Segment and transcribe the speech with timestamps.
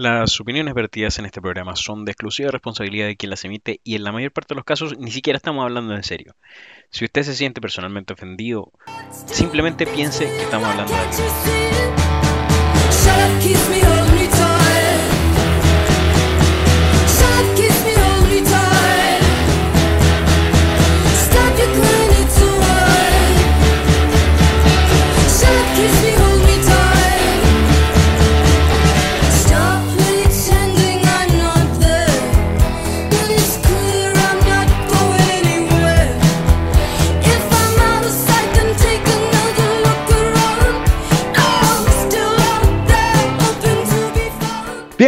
[0.00, 3.96] Las opiniones vertidas en este programa son de exclusiva responsabilidad de quien las emite y
[3.96, 6.36] en la mayor parte de los casos ni siquiera estamos hablando en serio.
[6.88, 8.72] Si usted se siente personalmente ofendido,
[9.26, 11.00] simplemente piense que estamos hablando de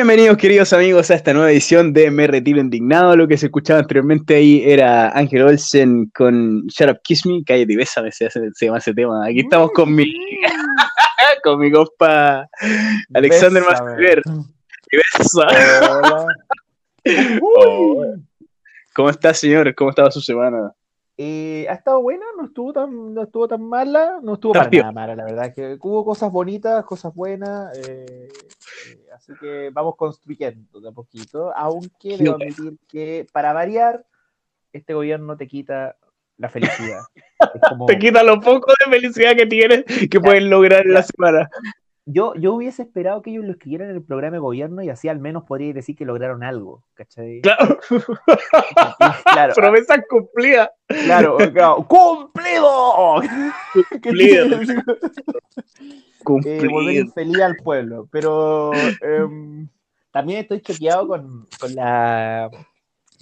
[0.03, 3.15] Bienvenidos queridos amigos a esta nueva edición de Me Retiro Indignado.
[3.17, 7.45] Lo que se escuchaba anteriormente ahí era Ángel Olsen con Shut Up Kiss Me.
[7.47, 9.25] Cállate y bésame, se, se, llama ese tema.
[9.25, 10.05] Aquí estamos con mi,
[11.45, 12.49] con mi compa
[13.15, 14.23] Alexander Masquer.
[14.91, 15.47] Y besa.
[18.95, 19.73] ¿Cómo está señor?
[19.77, 20.73] ¿Cómo estaba su semana?
[21.25, 24.91] Eh, ha estado buena, no estuvo tan, no estuvo tan mala, no estuvo para nada
[24.91, 25.55] mala, la verdad.
[25.55, 31.57] Que hubo cosas bonitas, cosas buenas, eh, eh, así que vamos construyendo de a poquito.
[31.57, 34.05] Aunque debo admitir que para variar,
[34.73, 35.95] este gobierno te quita
[36.39, 37.03] la felicidad.
[37.87, 41.49] te quita lo poco de felicidad que tienes que pueden lograr en la semana
[42.05, 45.09] yo, yo hubiese esperado que ellos lo escribieran en el programa de gobierno y así
[45.09, 47.41] al menos podría decir que lograron algo, ¿cachai?
[47.43, 47.79] Claro.
[49.25, 49.53] claro.
[49.55, 50.73] Promesa cumplida.
[50.87, 51.77] Claro, claro.
[51.89, 53.23] ¡Cumplido!
[54.03, 54.47] Cumplido.
[56.25, 56.65] Cumplido.
[56.65, 58.09] Eh, volver feliz al pueblo.
[58.11, 59.69] Pero em,
[60.11, 62.51] también estoy choqueado con, con, la,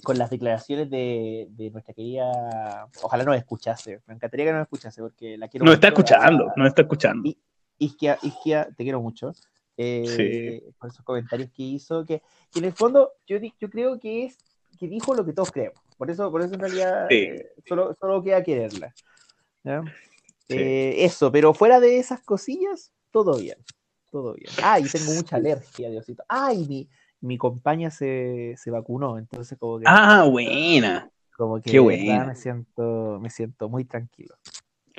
[0.03, 2.87] con las declaraciones de, de, nuestra querida.
[3.03, 4.01] Ojalá nos escuchase.
[4.07, 5.65] Me encantaría que nos escuchase porque la quiero.
[5.67, 7.31] No está escuchando, no está escuchando.
[7.81, 9.33] Isquia, Isquia, te quiero mucho.
[9.75, 12.21] Eh, por esos comentarios que hizo, que,
[12.55, 14.37] en el fondo yo, yo creo que es
[14.77, 15.81] que dijo lo que todos creemos.
[15.97, 18.93] Por eso, por eso en realidad eh, solo, solo, queda quererla.
[20.49, 23.57] Eh, eso, pero fuera de esas cosillas, todo bien.
[24.11, 24.51] Todo bien.
[24.61, 26.23] Ay, tengo mucha alergia, Diosito.
[26.27, 26.89] Ay, mi,
[27.21, 29.85] mi compañía se, se vacunó, entonces como que.
[29.87, 31.09] Ah, buena.
[31.35, 32.25] Como que Qué buena.
[32.25, 34.35] me siento, me siento muy tranquilo.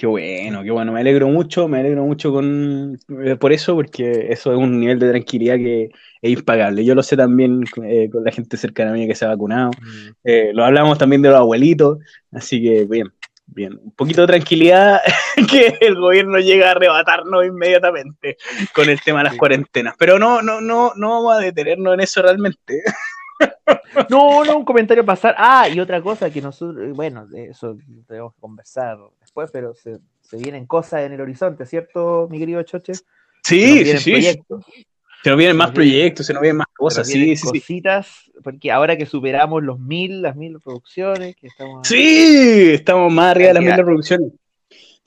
[0.03, 0.91] Qué bueno, qué bueno.
[0.91, 4.99] Me alegro mucho, me alegro mucho con, eh, por eso, porque eso es un nivel
[4.99, 5.91] de tranquilidad que
[6.21, 6.85] es impagable.
[6.85, 9.71] Yo lo sé también eh, con la gente cercana a mí que se ha vacunado.
[9.81, 10.09] Mm.
[10.25, 11.99] Eh, lo hablamos también de los abuelitos,
[12.33, 13.13] así que bien,
[13.47, 13.79] bien.
[13.81, 15.03] Un poquito de tranquilidad
[15.49, 18.39] que el gobierno llega a arrebatarnos inmediatamente
[18.75, 19.95] con el tema de las cuarentenas.
[19.97, 22.83] Pero no, no, no, no vamos a detenernos en eso realmente.
[24.09, 25.35] No, no, un comentario pasar.
[25.37, 27.77] Ah, y otra cosa que nosotros, bueno, eso
[28.07, 28.99] tenemos que conversar
[29.33, 29.99] después, pero se,
[30.37, 32.93] vienen cosas en el horizonte, ¿cierto, mi querido Choche?
[33.43, 34.43] Sí, sí, sí.
[35.23, 37.47] Se nos vienen más proyectos, se nos vienen más cosas, sí, sí.
[37.47, 41.87] Cositas, porque ahora que superamos los mil, las mil reproducciones, que estamos.
[41.87, 44.33] Sí, estamos más arriba de las mil reproducciones.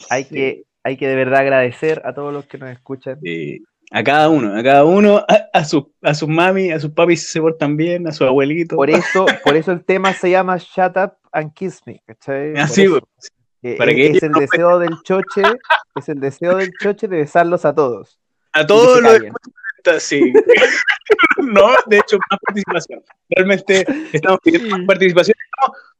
[0.09, 3.19] Hay que, hay que de verdad agradecer a todos los que nos escuchan.
[3.21, 3.63] Sí.
[3.91, 7.39] A cada uno, a cada uno, a, su, a sus mami, a sus papis se
[7.39, 8.75] portan bien, a su abuelito.
[8.75, 12.53] Por eso, por eso el tema se llama Shut Up and Kiss Me, ¿cachai?
[12.57, 12.87] Así,
[13.65, 15.41] eh, para que es el deseo del choche,
[15.95, 18.19] es el deseo del choche de besarlos a todos.
[18.53, 19.19] A todos los
[20.03, 20.21] sí.
[21.39, 23.01] no, de hecho, más participación.
[23.27, 23.83] Realmente
[24.13, 25.35] estamos pidiendo más participación.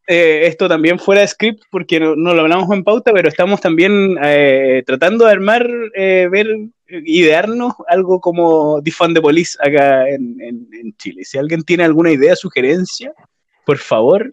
[0.06, 4.16] Eh, esto también fuera de script, porque no, lo hablamos en pauta, pero estamos también
[4.22, 6.48] eh, tratando de armar, ver,
[6.88, 11.26] idearnos algo como Defund the Police acá en, en Chile.
[11.26, 13.12] Si alguien tiene alguna idea, sugerencia,
[13.66, 14.30] por favor,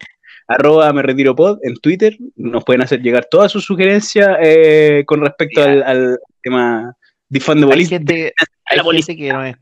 [0.47, 2.17] arroba me retiro pod en Twitter.
[2.35, 6.95] Nos pueden hacer llegar todas sus sugerencias eh, con respecto al, tema
[7.29, 7.41] de
[7.73, 8.33] hay gente,
[8.65, 9.55] hay, gente que nos,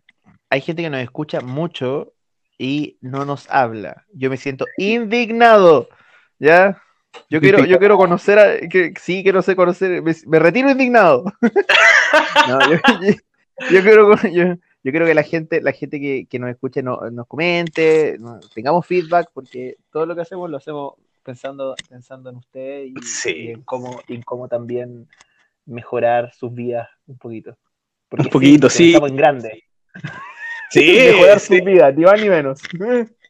[0.49, 2.13] hay gente que nos escucha mucho
[2.57, 4.05] y no nos habla.
[4.13, 5.89] Yo me siento indignado.
[6.39, 6.81] ¿Ya?
[7.29, 11.25] Yo quiero, yo quiero conocer a, que, sí, quiero conocer, me, retiro indignado.
[13.71, 18.17] yo, quiero, yo creo que la gente, la gente que, nos escuche nos comente,
[18.53, 23.61] tengamos feedback, porque todo lo que hacemos lo hacemos pensando, pensando en usted y, en,
[23.61, 25.07] cómo, en cómo también
[25.65, 27.57] mejorar sus vidas un poquito.
[28.11, 28.89] un poquito, sí.
[28.89, 29.63] Estamos en grande.
[30.71, 32.59] Sí, mejorar sus vidas, ni más ni menos.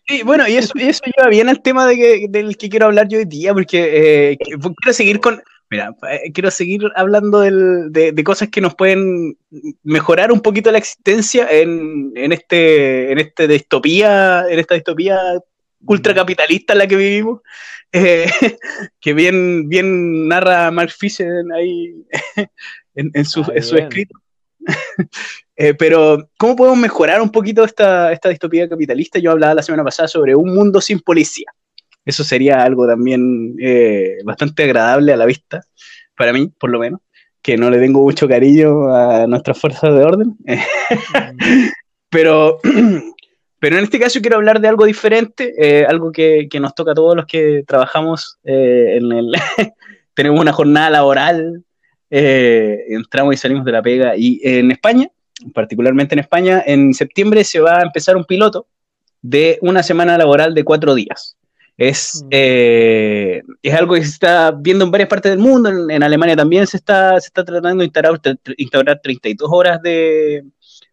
[0.07, 3.07] Sí, bueno, y eso, eso lleva bien al tema de que, del que quiero hablar
[3.07, 5.41] yo hoy día, porque eh, quiero seguir con,
[5.71, 9.37] Mira, eh, quiero seguir hablando de, cosas que nos pueden
[9.83, 15.17] mejorar un poquito la existencia en, este, en este distopía, en esta distopía
[15.85, 17.39] ultracapitalista en la que vivimos,
[17.93, 18.29] eh,
[18.99, 22.05] que bien, bien narra Mark Fisher ahí
[22.95, 24.19] en, su, escrito.
[25.57, 29.19] Eh, pero, ¿cómo podemos mejorar un poquito esta, esta distopía capitalista?
[29.19, 31.53] Yo hablaba la semana pasada sobre un mundo sin policía.
[32.05, 35.61] Eso sería algo también eh, bastante agradable a la vista,
[36.15, 37.01] para mí, por lo menos,
[37.41, 40.37] que no le tengo mucho cariño a nuestras fuerzas de orden.
[42.09, 42.59] pero,
[43.59, 46.91] pero en este caso quiero hablar de algo diferente, eh, algo que, que, nos toca
[46.91, 49.31] a todos los que trabajamos en el...
[50.13, 51.63] tenemos una jornada laboral
[52.13, 54.15] eh, entramos y salimos de la pega.
[54.17, 55.09] Y en España,
[55.53, 58.67] particularmente en España, en septiembre se va a empezar un piloto
[59.21, 61.37] de una semana laboral de cuatro días.
[61.81, 62.27] Es, mm.
[62.29, 66.67] eh, es algo que se está viendo en varias partes del mundo, en, Alemania también
[66.67, 68.21] se está, se está tratando de instaurar,
[68.57, 70.43] instaurar 32 horas de,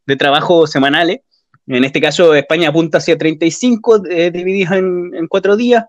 [0.07, 1.21] de, trabajo semanales.
[1.67, 5.85] En este caso, España apunta hacia 35 eh, divididas en, en, cuatro días.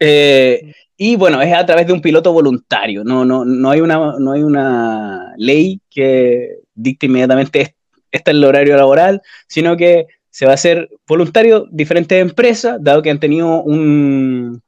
[0.00, 3.04] Eh, y bueno, es a través de un piloto voluntario.
[3.04, 7.76] No, no, no, hay, una, no hay una ley que dicte inmediatamente
[8.10, 13.02] este es el horario laboral, sino que se va a hacer voluntario diferentes empresas, dado
[13.02, 14.60] que han tenido un,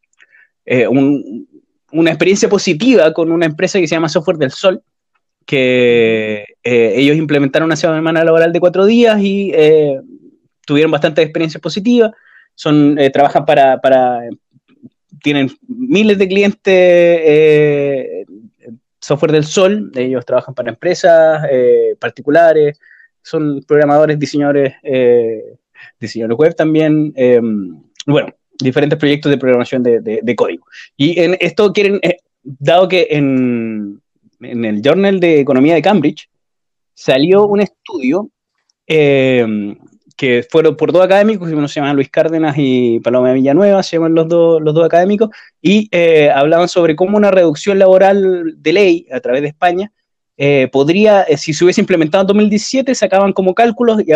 [0.65, 4.83] eh, una experiencia positiva con una empresa que se llama Software del Sol,
[5.47, 10.01] que eh, ellos implementaron una semana laboral de cuatro días y eh,
[10.65, 12.13] tuvieron bastante experiencia positiva.
[12.55, 14.21] Son, trabajan para, para
[15.25, 18.27] tienen miles de clientes eh,
[19.01, 22.79] software del sol, ellos trabajan para empresas eh, particulares,
[23.25, 25.57] son programadores, diseñadores, eh,
[25.99, 28.29] diseñadores web también, em, bueno,
[28.61, 30.67] diferentes proyectos de programación de, código.
[30.97, 32.01] Y en esto quieren,
[32.43, 34.01] dado que en,
[34.41, 36.29] en, el Journal de Economía de Cambridge
[36.95, 38.31] salió un estudio
[40.17, 44.15] que fueron por dos académicos, uno se llama Luis Cárdenas y Paloma Villanueva, se llaman
[44.15, 45.31] los, dos, los dos académicos,
[45.61, 49.93] y eh, hablaban sobre cómo una reducción laboral de ley a través de España
[50.37, 54.13] eh, podría, eh, si se hubiese implementado en 2017, sacaban como cálculos y,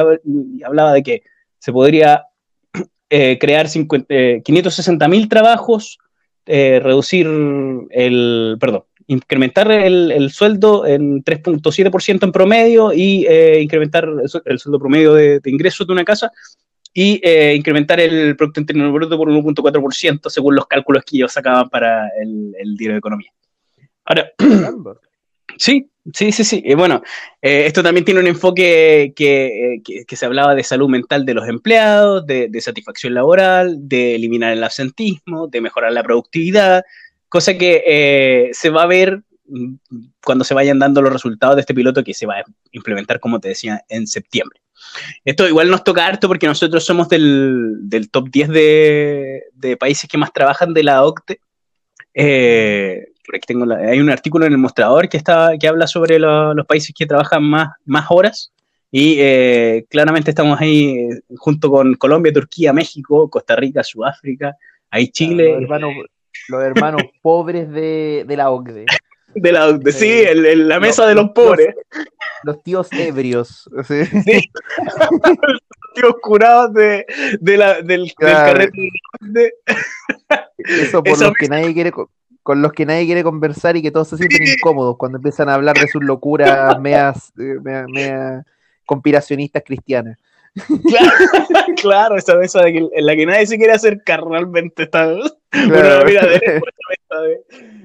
[0.64, 1.22] hablaba de que
[1.58, 2.24] se podría
[3.08, 5.98] crear 560 mil trabajos,
[6.46, 7.26] reducir
[7.90, 15.14] el, perdón, incrementar el, sueldo en 3.7% en promedio y eh, incrementar el, sueldo promedio
[15.14, 16.30] de, ingresos de una casa
[16.92, 21.70] y eh, incrementar el Producto Interno Bruto por 1.4% según los cálculos que ellos sacaban
[21.70, 23.32] para el, el diario de economía.
[24.04, 24.30] Ahora,
[25.58, 26.74] sí, sí, sí, sí.
[26.74, 27.02] bueno,
[27.42, 31.48] eh, esto también tiene un enfoque que, que, se hablaba de salud mental de los
[31.48, 36.84] empleados, de, de satisfacción laboral, de eliminar el absentismo, de mejorar la productividad,
[37.28, 39.22] cosa que eh, se va a ver
[40.22, 43.40] cuando se vayan dando los resultados de este piloto que se va a implementar, como
[43.40, 44.60] te decía, en septiembre.
[45.24, 50.32] Esto igual nos toca harto porque nosotros somos del, top 10 de, países que más
[50.32, 51.40] trabajan de la OCTE.
[52.14, 53.06] Eh,
[53.46, 57.06] tengo hay un artículo en el mostrador que, está, que habla sobre los países que
[57.06, 58.52] trabajan más, más horas.
[58.90, 64.56] Y eh, claramente estamos ahí junto con Colombia, Turquía, México, Costa Rica, Sudáfrica,
[64.90, 65.52] ahí Chile.
[65.52, 65.90] hermano,
[66.48, 68.86] los hermanos pobres de, la OCDE.
[69.34, 71.74] De la OCDE, sí, eh, la mesa de los pobres.
[72.44, 73.68] Los, tíos ebrios.
[73.86, 73.94] ¿sí?
[75.46, 75.60] los
[75.94, 77.04] tíos curados de,
[77.42, 78.88] la, del, carrete
[79.20, 79.52] de
[80.58, 81.92] Eso por los que nadie quiere
[82.48, 85.54] con los que nadie quiere conversar y que todos se sienten incómodos cuando empiezan a
[85.54, 88.42] hablar de sus locuras meas, eh, mea,
[88.86, 90.16] conspiracionistas cristianas.
[91.76, 95.10] Claro, esa mesa en la que nadie se quiere acercar realmente está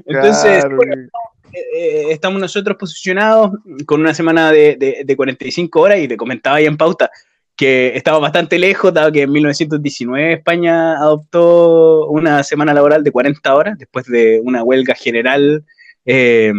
[0.05, 3.51] Entonces, eh, eh, estamos nosotros posicionados
[3.85, 7.11] con una semana de, de, 45 horas y te comentaba ahí en pauta
[7.55, 13.55] que estaba bastante lejos, dado que en 1919 España adoptó una semana laboral de 40
[13.55, 15.63] horas después de una huelga general.
[16.05, 16.51] Eh,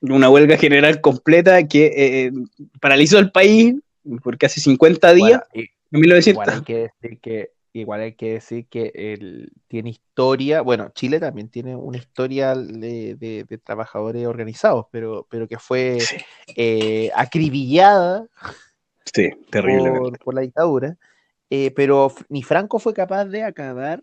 [0.00, 2.32] una huelga general completa que
[2.80, 3.76] paralizó el país
[4.22, 6.42] por casi 50 días en 1900.
[6.42, 11.20] Igual hay que decir que, igual hay que, decir que él tiene historia, bueno, Chile
[11.20, 15.98] también tiene una historia de, trabajadores organizados, pero, pero que fue
[16.56, 18.26] eh, acribillada
[19.04, 20.96] sí, por, la dictadura.
[21.50, 24.02] Eh, pero ni Franco fue capaz de acabar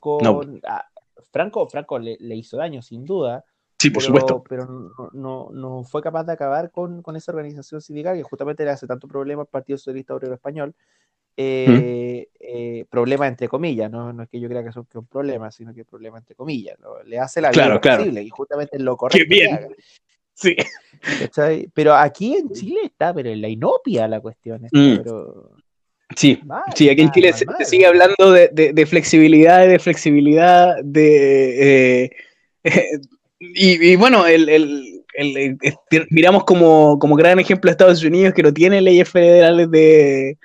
[0.00, 0.60] con...
[1.32, 3.44] Franco, Franco le, hizo daño, sin duda,
[3.78, 4.42] Sí, por supuesto.
[4.48, 4.66] Pero
[5.12, 9.06] no, no, fue capaz de acabar con, esa organización sindical que justamente le hace tanto
[9.08, 10.74] problema al Partido Socialista Obrero Español.
[11.36, 14.22] Eh, eh, problema entre comillas, ¿no?
[14.22, 16.78] es que yo crea que es un, problema, sino que es problema entre comillas.
[17.04, 19.18] Le hace la vida posible y justamente es lo correcto.
[19.18, 19.74] Qué bien.
[20.34, 20.56] Sí.
[21.74, 24.66] Pero aquí en Chile está, pero en la inopia la cuestión.
[24.72, 25.00] Mm.
[26.16, 26.40] Sí,
[26.74, 32.10] sí, aquí en Chile se, sigue hablando de, de, flexibilidad, de flexibilidad, de, eh,
[33.38, 35.02] y, bueno, el,
[36.10, 40.38] miramos como, como, gran ejemplo a Estados Unidos que no tiene leyes federales de,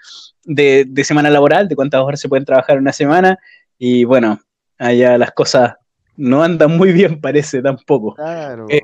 [0.45, 3.37] de, semana laboral, de cuántas horas se pueden trabajar en una semana,
[3.77, 4.39] y bueno,
[4.77, 5.73] allá las cosas
[6.17, 8.15] no andan muy bien, parece tampoco.
[8.15, 8.65] Claro.
[8.69, 8.81] Eh,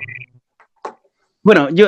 [1.46, 1.88] bueno, yo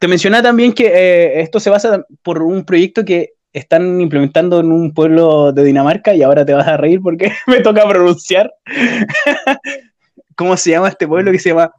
[0.00, 4.72] te mencionaba también que eh, esto se basa por un proyecto que están implementando en
[4.72, 8.54] un pueblo de Dinamarca y ahora te vas a reír porque me toca pronunciar.
[10.34, 11.74] ¿Cómo se llama este pueblo que se llama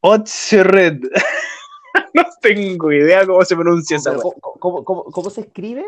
[0.00, 1.00] Otsered?
[2.14, 4.16] no tengo idea cómo se pronuncia esa
[4.58, 5.84] ¿Cómo, cómo, se escribe?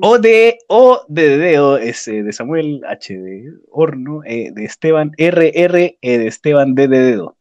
[0.00, 5.50] O de O de dedo S de Samuel H de Horno E de Esteban R
[5.52, 7.36] R E de Esteban D de dedo.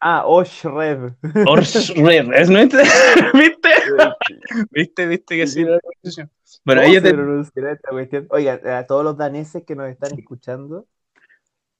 [0.00, 1.12] Ah, Oshred.
[1.46, 2.58] Oshred, ¿es no?
[3.34, 3.68] ¿Viste?
[4.70, 5.06] ¿Viste?
[5.06, 5.64] ¿Viste que sí
[6.64, 7.72] Bueno, ella te...
[7.72, 8.26] esta cuestión?
[8.30, 10.86] Oiga, a todos los daneses que nos están escuchando,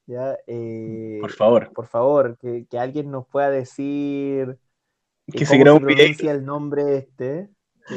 [0.06, 1.72] ya, eh, por favor.
[1.72, 4.58] Por favor, que, que alguien nos pueda decir
[5.30, 7.50] que se cómo se pronuncia el nombre este.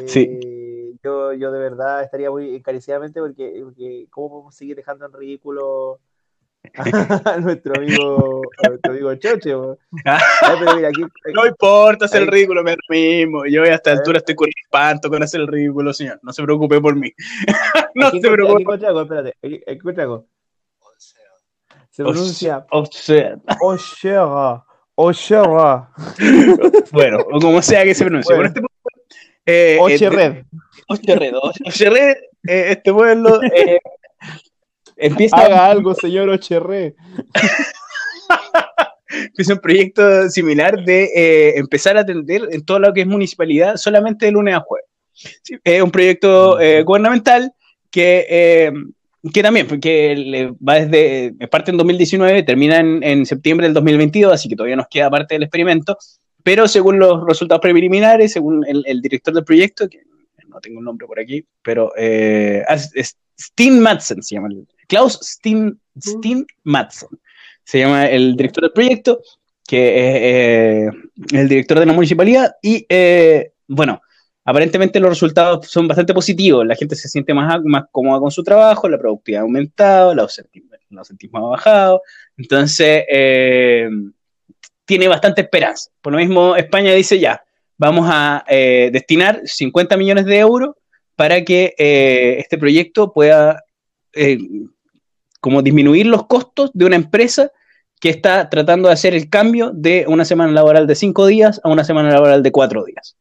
[0.07, 0.27] sí.
[0.29, 0.71] Eh,
[1.03, 5.99] yo, yo de verdad estaría muy encarecidamente porque, porque ¿cómo podemos seguir dejando en ridículo
[6.75, 6.83] a
[7.39, 9.53] nuestro amigo, a nuestro amigo Choche.
[11.33, 13.45] no importa hacer el ridículo, me mismo.
[13.45, 16.19] Yo a esta altura estoy con espanto con hacer el ridículo, señor.
[16.21, 17.11] No se preocupe por mí.
[17.95, 18.73] no se preocupe.
[18.73, 19.35] Aquí algo, espérate.
[19.41, 20.25] Aquí algo.
[21.89, 22.65] Se pronuncia.
[22.71, 23.37] Osea.
[24.95, 25.89] Osea.
[26.91, 28.35] bueno, o como sea que se pronuncie.
[28.35, 28.47] Bueno.
[28.47, 28.61] este
[29.45, 30.37] eh, Ocherred.
[30.37, 30.45] Eh,
[30.87, 31.33] Ocherred.
[31.65, 33.41] Ocherred, eh, este pueblo.
[33.43, 33.79] Eh,
[34.97, 36.95] Empieza Haga algo, señor Ocherré.
[39.37, 43.77] es un proyecto similar de eh, empezar a atender en todo lo que es municipalidad
[43.77, 44.87] solamente de lunes a jueves.
[45.63, 47.53] es un proyecto eh, gubernamental
[47.89, 48.71] que, eh,
[49.33, 54.55] que también, porque va desde, parte en 2019, termina en, septiembre del 2022, así que
[54.55, 55.97] todavía nos queda parte del experimento,
[56.43, 59.99] pero según los resultados preliminares, según el, director del proyecto, que
[60.47, 65.79] no tengo un nombre por aquí, pero es, Steen Madsen se llama el, Klaus Steen,
[65.97, 67.07] Steen Madsen,
[67.63, 69.21] se llama el director del proyecto,
[69.65, 70.91] que es eh,
[71.31, 74.01] el director de la municipalidad, y eh, bueno,
[74.43, 78.43] aparentemente los resultados son bastante positivos, la gente se siente más, más cómoda con su
[78.43, 82.01] trabajo, la productividad ha aumentado, la ausentismo, ha bajado,
[82.35, 83.89] entonces eh,
[84.83, 85.89] tiene bastante esperanza.
[86.01, 87.41] Por lo mismo, España dice ya,
[87.77, 90.75] vamos a destinar 50 millones de euros
[91.15, 93.63] para que este proyecto pueda
[95.41, 97.51] como disminuir los costos de una empresa
[97.99, 101.69] que está tratando de hacer el cambio de una semana laboral de cinco días a
[101.69, 103.17] una semana laboral de cuatro días.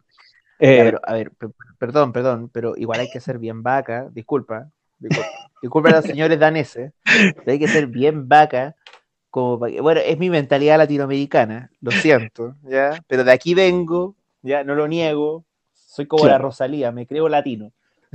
[0.58, 1.32] Eh, a ver,
[1.78, 6.92] perdón, perdón, pero igual hay que ser bien vaca, disculpa, disculpa, a los señores daneses,
[7.04, 8.76] pero hay que ser bien vaca,
[9.30, 13.02] como bueno, es mi mentalidad latinoamericana, lo siento, ¿ya?
[13.06, 17.72] Pero de aquí vengo, ya, no lo niego, soy como la Rosalía, me creo latino.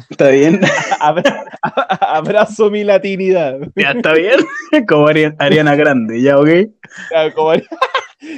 [0.09, 0.61] ¿Está bien?
[2.01, 3.59] abrazo mi latinidad.
[3.75, 4.39] Ya, ¿está bien?
[4.87, 6.49] Como Ariana Grande, ¿ya, ok?
[7.35, 7.53] como,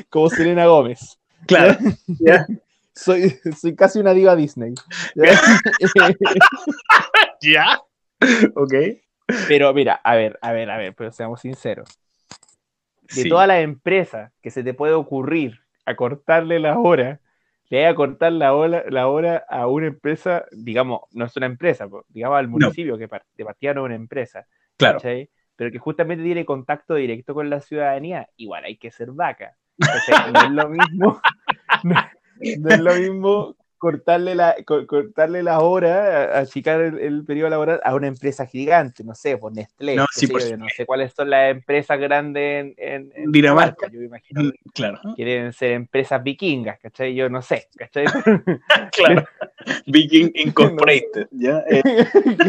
[0.09, 1.19] como Selena Gómez.
[1.45, 1.77] Claro,
[2.19, 2.45] ¿ya?
[2.93, 4.73] Soy, soy casi una diva Disney.
[7.41, 7.79] ¿Ya?
[8.55, 8.73] Ok.
[9.47, 11.99] Pero mira, a ver, a ver, a ver, pero seamos sinceros.
[13.15, 17.21] De todas las empresas que se te puede ocurrir a cortarle la hora,
[17.69, 21.47] le voy a cortar la hora, la hora a una empresa, digamos, no es una
[21.47, 24.45] empresa, digamos al municipio que de partida no es una empresa.
[24.77, 24.99] Claro.
[25.55, 29.57] Pero que justamente tiene contacto directo con la ciudadanía, igual hay que ser vaca.
[29.77, 31.21] no es lo mismo,
[31.83, 38.07] no es lo mismo cortarle la, cortarle la hora, achicar el, periodo laboral a una
[38.07, 42.73] empresa gigante, no sé, por Nestlé, no, sé, no sé cuáles son las empresas grandes
[42.77, 43.87] en, Dinamarca.
[43.91, 44.99] Yo me imagino mm, claro.
[45.15, 47.13] quieren ser empresas vikingas, ¿cachai?
[47.13, 48.05] Yo no sé, ¿cachai?
[48.91, 49.25] claro.
[49.85, 51.63] Viking Incorporated, ¿ya?
[51.69, 51.83] Eh.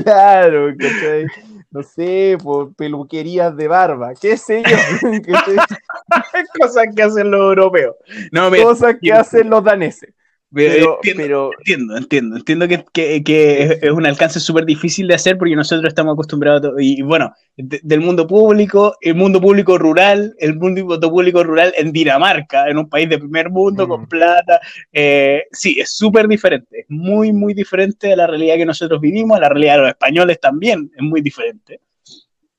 [0.02, 1.26] claro, ¿cachai?
[1.70, 4.76] No sé, por peluquerías de barba, qué sé yo.
[6.61, 7.97] Cosas que hacen los europeos.
[8.32, 10.14] No, Cosas que hacen los daneses.
[10.50, 11.50] Pero, entiendo,
[11.96, 17.02] entiendo, entiendo, que, es, un alcance súper difícil de hacer porque nosotros estamos acostumbrados, y,
[17.02, 22.78] bueno, del mundo público, el mundo público rural, el mundo público rural en Dinamarca, en
[22.78, 24.08] un país de primer mundo, con mm.
[24.08, 24.58] plata,
[24.90, 29.36] eh, sí, es súper diferente, es muy, muy diferente a la realidad que nosotros vivimos,
[29.36, 31.80] a la realidad de los españoles también es muy diferente.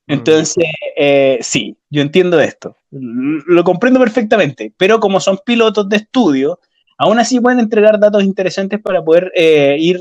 [0.06, 0.12] Mm.
[0.12, 0.64] Entonces,
[0.96, 6.60] eh, sí, yo entiendo esto, lo comprendo perfectamente, pero como son pilotos de estudio,
[7.00, 9.98] aún así pueden entregar datos interesantes para poder eh, ir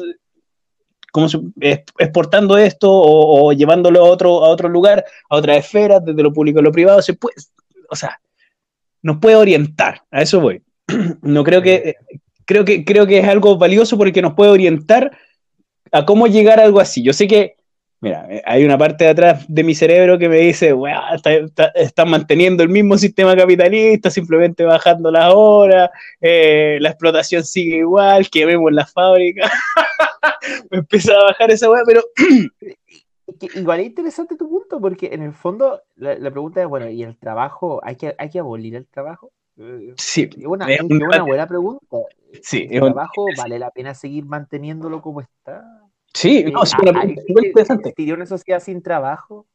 [1.13, 1.27] como
[1.97, 6.59] exportando esto o, llevándolo a otro, a otro lugar, a otra esfera, desde lo público
[6.59, 7.35] a lo privado, se puede,
[7.89, 8.19] o sea,
[9.01, 10.61] nos puede orientar, a eso voy.
[11.21, 11.95] no creo que,
[12.45, 15.17] creo que, creo que es algo valioso porque nos puede orientar
[15.93, 17.01] a cómo llegar a algo así.
[17.01, 17.55] Yo sé que
[18.01, 20.73] Mira, eh, hay una parte de atrás de mi cerebro que me dice,
[21.75, 25.89] están manteniendo el mismo sistema capitalista, simplemente bajando las horas,
[26.21, 29.51] eh, la explotación sigue igual, que vemos en la fábrica.
[30.71, 32.01] me empieza a bajar esa weá, pero...
[33.55, 37.17] Igual es interesante tu punto, porque en el fondo la, pregunta es, bueno, ¿y el
[37.17, 37.79] trabajo?
[37.83, 39.31] ¿Hay que, hay que abolir el trabajo?
[39.97, 41.97] Sí, es una, es una buena pregunta.
[42.41, 45.63] Sí, ¿El trabajo vale la pena seguir manteniéndolo como está?
[46.13, 47.89] Sí, no, sí, una interesante.
[47.89, 49.45] ¿Existiría una sociedad sin trabajo?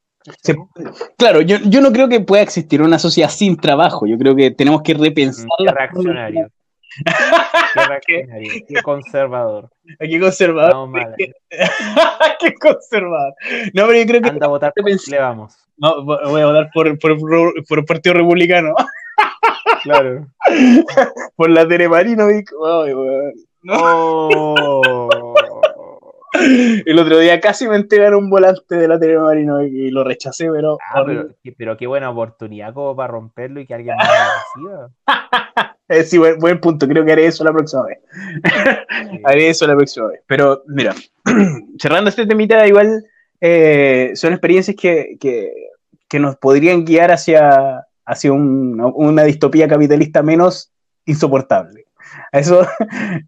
[1.18, 4.06] claro, yo, yo, no creo que pueda existir una sociedad sin trabajo.
[4.06, 5.46] Yo creo que tenemos que repensar.
[5.58, 6.48] Qué reaccionario.
[7.74, 8.52] qué reaccionario.
[8.66, 9.70] Qué conservador.
[9.98, 10.90] Qué conservador.
[12.40, 13.34] qué conservador.
[13.74, 14.28] No, pero yo creo que.
[14.30, 15.56] Anda a votar le vamos.
[15.76, 17.18] No, voy a votar por, por,
[17.68, 18.74] por el Partido Republicano.
[19.82, 20.26] claro.
[21.36, 22.26] por la Teremarino.
[23.62, 24.28] No.
[26.86, 30.78] El otro día casi me entregaron un volante de la Telemarino y lo rechacé, pero.
[30.92, 31.04] Ah,
[31.56, 34.90] pero, qué buena oportunidad como para romperlo y que alguien más lo reciba.
[35.86, 36.88] Eh, sí, buen, punto.
[36.88, 37.98] Creo que haré eso la próxima vez.
[39.24, 40.22] haré eso la próxima vez.
[40.26, 40.94] Pero, mira,
[41.78, 43.04] cerrando este temita, igual
[43.38, 45.18] eh, son experiencias que,
[46.18, 50.72] nos podrían guiar hacia, hacia una distopía capitalista menos
[51.04, 51.84] insoportable.
[52.32, 52.66] A eso,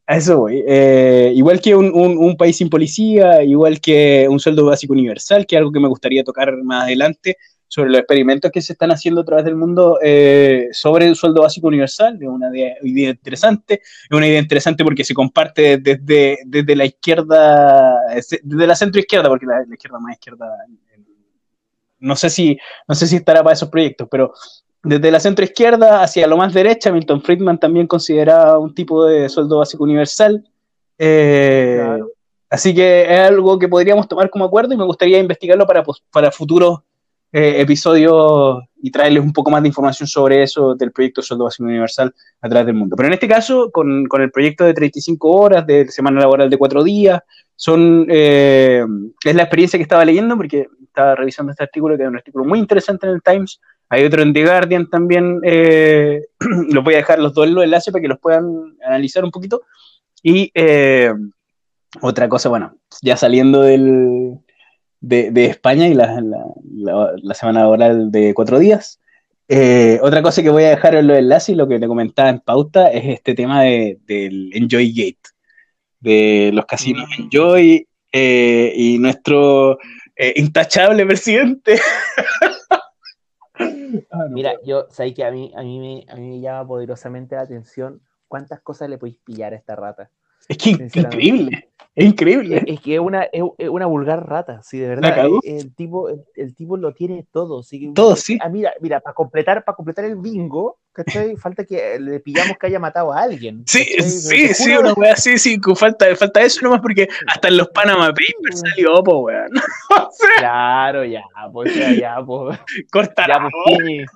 [0.06, 0.64] eso voy.
[0.66, 5.58] Eh, igual que un, país sin policía, igual que un sueldo básico universal, que es
[5.58, 7.36] algo que me gustaría tocar más adelante,
[7.68, 11.42] sobre los experimentos que se están haciendo a través del mundo eh, sobre el sueldo
[11.42, 12.76] básico universal, es una idea,
[13.10, 19.00] interesante, es una idea interesante porque se comparte desde, desde la izquierda, desde la centro
[19.00, 20.46] izquierda, porque la, la izquierda más izquierda,
[21.98, 24.32] no sé si, no sé si estará para esos proyectos, pero
[24.82, 29.28] desde la centro izquierda hacia lo más derecha, Milton Friedman también considera un tipo de
[29.28, 30.44] sueldo básico universal.
[30.98, 32.00] Eh,
[32.48, 36.30] así que es algo que podríamos tomar como acuerdo y me gustaría investigarlo para, para
[36.30, 36.80] futuros
[37.32, 41.64] eh, episodios y traerles un poco más de información sobre eso del proyecto Sueldo Básico
[41.64, 42.94] Universal a través del mundo.
[42.96, 46.56] Pero en este caso, con, con el proyecto de 35 horas, de semana laboral de
[46.56, 47.20] cuatro días,
[47.56, 48.84] son, eh,
[49.24, 52.44] es la experiencia que estaba leyendo porque estaba revisando este artículo, que es un artículo
[52.44, 56.22] muy interesante en el Times, hay otro en The Guardian también, eh,
[56.70, 59.30] los voy a dejar los dos en los enlaces para que los puedan analizar un
[59.30, 59.62] poquito.
[60.22, 61.12] Y eh,
[62.00, 64.38] otra cosa, bueno, ya saliendo del,
[65.00, 68.98] de, España y la, semana laboral de cuatro días,
[69.48, 72.30] eh, otra cosa que voy a dejar en los enlaces y lo que te comentaba
[72.30, 75.28] en pauta es este tema de, del Enjoy Gate,
[76.00, 77.22] de los casinos mm.
[77.22, 79.78] Enjoy y nuestro
[80.36, 81.80] intachable presidente.
[84.10, 87.36] Ah, Mira, yo sé que a mí, a, mí me, a mí me llama poderosamente
[87.36, 90.10] la atención cuántas cosas le podéis pillar a esta rata.
[90.48, 92.62] Es que increíble, es increíble.
[92.66, 95.28] Es, que es una, es, una vulgar rata, sí, de verdad.
[95.42, 97.62] El, tipo, el, tipo lo tiene todo.
[97.62, 97.90] ¿sí?
[97.94, 98.38] Todo, sí.
[98.42, 101.36] Ah, mira, mira, para completar, para completar el bingo, ¿cachai?
[101.36, 103.62] Falta que le pillamos que haya matado a alguien.
[103.66, 107.68] Sí, sí, sí, una wea sí, sí, falta, falta eso nomás porque hasta en los
[107.68, 109.52] Panama Papers salió, po, weón.
[110.38, 112.60] Claro, ya, pues ya, ya, pues.
[112.92, 114.06] Corta ya, pues,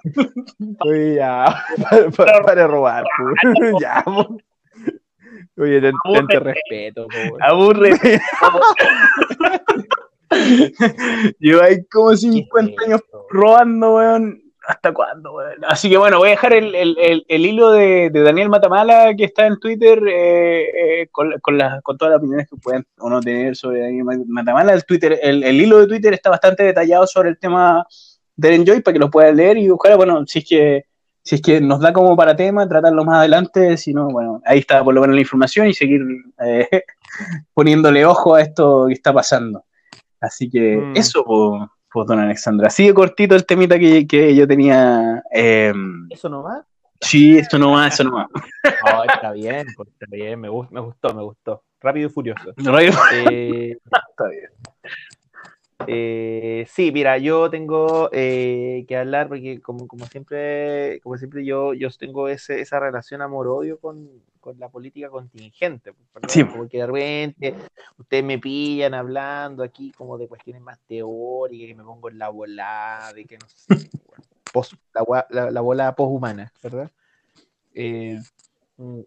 [0.80, 1.46] Oye, ya,
[2.14, 3.72] para, para robar, pues.
[3.80, 4.49] ya, pues.
[5.60, 7.92] Oye, ten, tente respeto, po, Aburre.
[11.40, 15.36] Lleva ahí como 50 años robando, weón ¿Hasta cuándo?
[15.66, 20.00] Así que bueno, voy a dejar el, hilo de, Daniel Matamala que está en Twitter
[20.06, 24.04] eh, eh, con, con, con, todas las opiniones que pueden o no tener sobre Daniel
[24.28, 24.72] Matamala.
[24.74, 27.84] El, Twitter, el, hilo de Twitter está bastante detallado sobre el tema
[28.36, 30.84] del Enjoy para que lo puedan leer y buscar, bueno, si es que
[31.22, 34.60] si es que nos da como para tema, tratarlo más adelante, si no, bueno, ahí
[34.60, 36.02] está por lo menos la información y seguir
[36.44, 36.68] eh,
[37.54, 39.64] poniéndole ojo a esto que está pasando.
[40.20, 40.96] Así que mm.
[40.96, 41.24] eso,
[41.92, 42.68] pues, don Alexandra.
[42.68, 45.22] Así de cortito el temita que, que yo tenía.
[45.32, 45.72] Eh,
[46.10, 46.64] ¿Eso no va?
[47.00, 48.28] Sí, esto no va, eso no va.
[49.14, 51.64] Está bien, pues, está bien, me, gustó, me gustó, me gustó.
[51.80, 52.52] Rápido y furioso.
[52.58, 52.92] Rápido.
[53.12, 53.78] Eh,
[54.10, 54.50] está bien.
[55.86, 61.74] Eh, sí, mira, yo tengo eh, que hablar porque como, como siempre, como siempre yo,
[61.74, 64.08] yo tengo ese, esa relación amor-odio con,
[64.40, 65.92] con, la política contingente.
[65.92, 66.44] Pues, sí.
[66.44, 67.54] Porque de repente
[67.98, 72.28] ustedes me pillan hablando aquí como de cuestiones más teóricas, que me pongo en la
[72.28, 73.90] bola, de que no sé,
[75.30, 76.90] la, la, bola poshumana, ¿verdad?
[77.74, 78.20] Eh,
[78.76, 79.00] mm,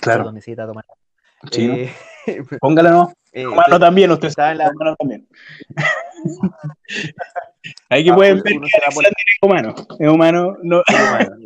[0.00, 0.32] claro.
[0.32, 0.84] necesita tomar.
[1.52, 1.88] Sí,
[2.60, 3.12] Póngala, ¿no?
[3.42, 4.70] Eh, también, usted está en la...
[4.98, 5.26] también.
[7.90, 8.98] Aquí pueden ver que es
[9.42, 9.74] humano.
[9.98, 10.82] Es humano, no.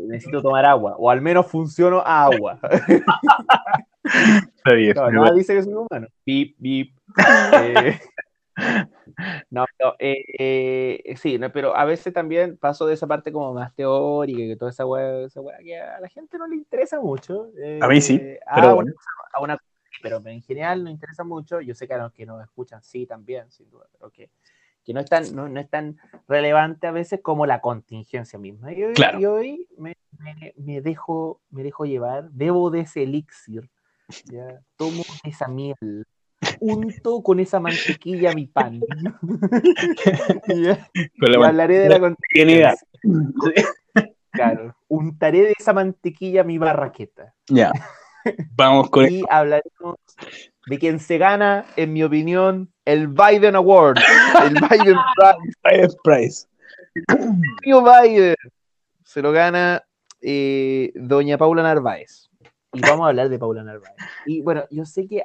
[0.09, 2.59] Necesito tomar agua, o al menos funciono a agua.
[4.57, 4.95] Está bien.
[4.95, 6.07] No, nada dice que soy humano.
[6.25, 6.97] Bip, bip.
[7.55, 7.99] Eh,
[9.51, 13.75] no, no eh, eh, sí, pero a veces también paso de esa parte como más
[13.75, 17.51] teórica, que toda esa weá, esa que a la gente no le interesa mucho.
[17.81, 18.21] a mí sí,
[18.55, 18.93] pero bueno.
[19.35, 19.59] A una,
[20.03, 21.61] pero en general no interesa mucho.
[21.61, 24.31] Yo sé que a los que nos escuchan sí también, sin duda, pero que,
[24.85, 28.73] que no, es tan, no, es tan relevante a veces como la contingencia misma.
[28.73, 29.97] Y hoy, me,
[30.57, 33.71] me, dejo, me dejo llevar, bebo de ese elixir,
[34.27, 34.61] ¿ya?
[34.77, 36.07] tomo esa miel,
[36.61, 38.81] unto con esa mantequilla mi pan.
[40.49, 42.77] y hablaré de la contingencia.
[44.33, 47.35] Claro, untaré de esa mantequilla mi barraqueta.
[47.49, 47.71] Ya.
[48.57, 49.97] Vamos con Y hablaremos
[50.67, 53.99] de quien se gana, en mi opinión, el Biden Award.
[54.45, 54.97] El Biden
[56.05, 56.47] Prize.
[57.65, 58.37] Biden.
[59.05, 59.83] Se lo gana
[60.21, 62.31] eh, doña Paula Narváez.
[62.73, 63.97] Y vamos a hablar de Paula Narváez.
[64.25, 65.23] Y bueno, yo sé que,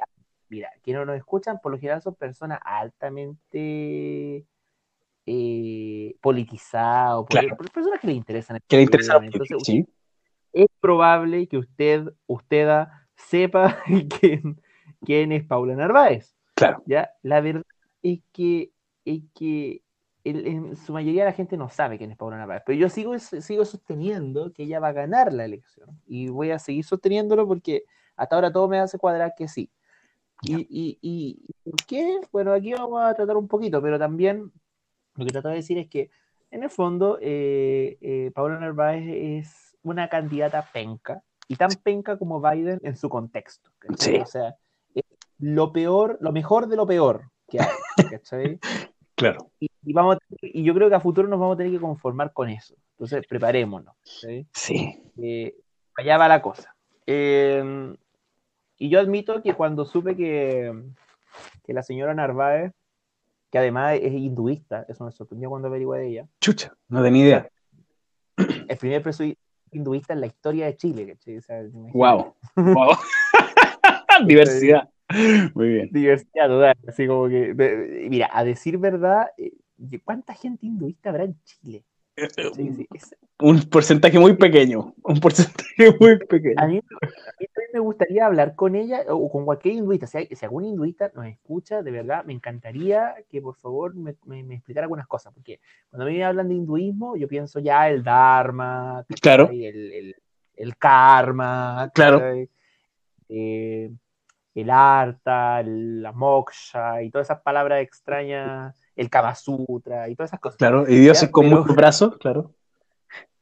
[0.48, 4.44] mira, quienes nos escuchan por lo general son personas altamente
[5.24, 7.24] eh, politizadas,
[7.72, 8.58] personas que le interesan.
[8.66, 9.30] Que le interesan.
[9.62, 9.86] sí
[10.58, 13.78] es probable que usted, usted sepa
[14.20, 14.60] quién,
[15.04, 16.34] quién es Paula Narváez.
[16.54, 16.82] Claro.
[16.86, 17.10] ¿ya?
[17.22, 17.64] La verdad
[18.02, 18.72] es que,
[19.04, 19.82] es que
[20.24, 23.64] en su mayoría la gente no sabe quién es Paula Narváez, pero yo sigo, sigo
[23.64, 27.84] sosteniendo que ella va a ganar la elección y voy a seguir sosteniéndolo porque
[28.16, 29.70] hasta ahora todo me hace cuadrar que sí.
[30.42, 32.20] Y, y, y, ¿por qué?
[32.32, 34.52] Bueno, aquí vamos a tratar un poquito, pero también
[35.14, 36.10] lo que trato de decir es que
[36.50, 42.40] en el fondo eh, eh, Paula Narváez es una candidata penca, y tan penca como
[42.40, 43.70] Biden en su contexto.
[43.88, 44.56] O sea,
[44.94, 45.04] es
[45.38, 47.68] lo peor, lo mejor de lo peor que hay.
[49.14, 49.50] claro.
[49.58, 52.50] Y, vamos, y yo creo que a futuro nos vamos a tener que conformar con
[52.50, 52.74] eso.
[52.92, 53.94] Entonces, preparémonos.
[54.02, 54.46] Sí.
[55.16, 55.56] Eh,
[55.96, 56.74] allá va la cosa.
[57.06, 57.96] Em,
[58.76, 60.72] y yo admito que cuando supe que,
[61.64, 62.72] que la señora Narváez,
[63.50, 66.28] que además es hinduista, eso me sorprendió cuando averigué de ella.
[66.40, 67.48] Chucha, no tenía idea.
[68.36, 69.02] El primer
[69.76, 71.16] hinduista en la historia de Chile.
[71.92, 72.34] wow.
[72.56, 72.96] wow.
[74.26, 74.88] Diversidad.
[75.54, 75.88] Muy bien.
[75.92, 76.76] Diversidad total.
[76.86, 77.54] Así como que,
[78.10, 79.52] mira, a decir verdad, eh,
[80.04, 81.84] ¿cuánta gente hinduista habrá en Chile?
[83.40, 86.54] Un porcentaje muy pequeño, un porcentaje muy pequeño.
[86.56, 86.80] A mí,
[87.72, 90.06] me gustaría hablar con ella o con cualquier hinduista.
[90.06, 94.54] Si, si, algún hinduista nos escucha, de verdad, me encantaría que por favor me, me,
[94.54, 98.02] explicara algunas cosas, porque cuando a mí me hablan de hinduismo, yo pienso ya el
[98.02, 99.48] Dharma, claro.
[99.52, 100.14] el,
[100.54, 102.22] el, karma, claro.
[103.28, 103.90] Eh,
[104.54, 110.40] el arta, la moksha y todas esas palabras extrañas el Kama Sutra y todas esas
[110.40, 110.58] cosas.
[110.58, 112.52] Claro, y dioses con muchos brazos, claro.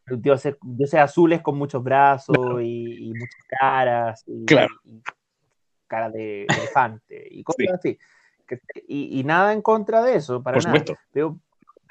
[0.09, 4.25] Dioses, dioses azules con muchos brazos y, muchas caras.
[4.27, 4.75] Y, claro.
[5.87, 7.99] cara de elefante y cosas así.
[8.87, 10.85] Y, nada en contra de eso, para nada.
[11.13, 11.39] Pero,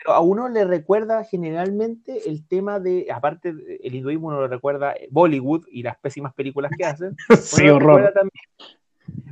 [0.08, 5.66] a uno le recuerda generalmente el tema de, aparte, el hinduismo uno lo recuerda Bollywood
[5.70, 7.16] y las pésimas películas que hacen.
[7.42, 8.14] sí, horror.
[8.14, 8.32] También,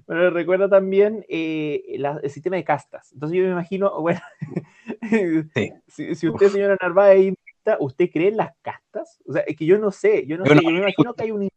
[0.05, 3.11] pero recuerda también eh, el sistema de castas.
[3.13, 4.21] Entonces yo me imagino, bueno,
[5.87, 7.33] si, usted, señora Narváez,
[7.80, 9.19] ¿usted cree en las castas?
[9.26, 11.32] O sea, es que yo no sé, yo no sé, yo me imagino que hay
[11.32, 11.49] un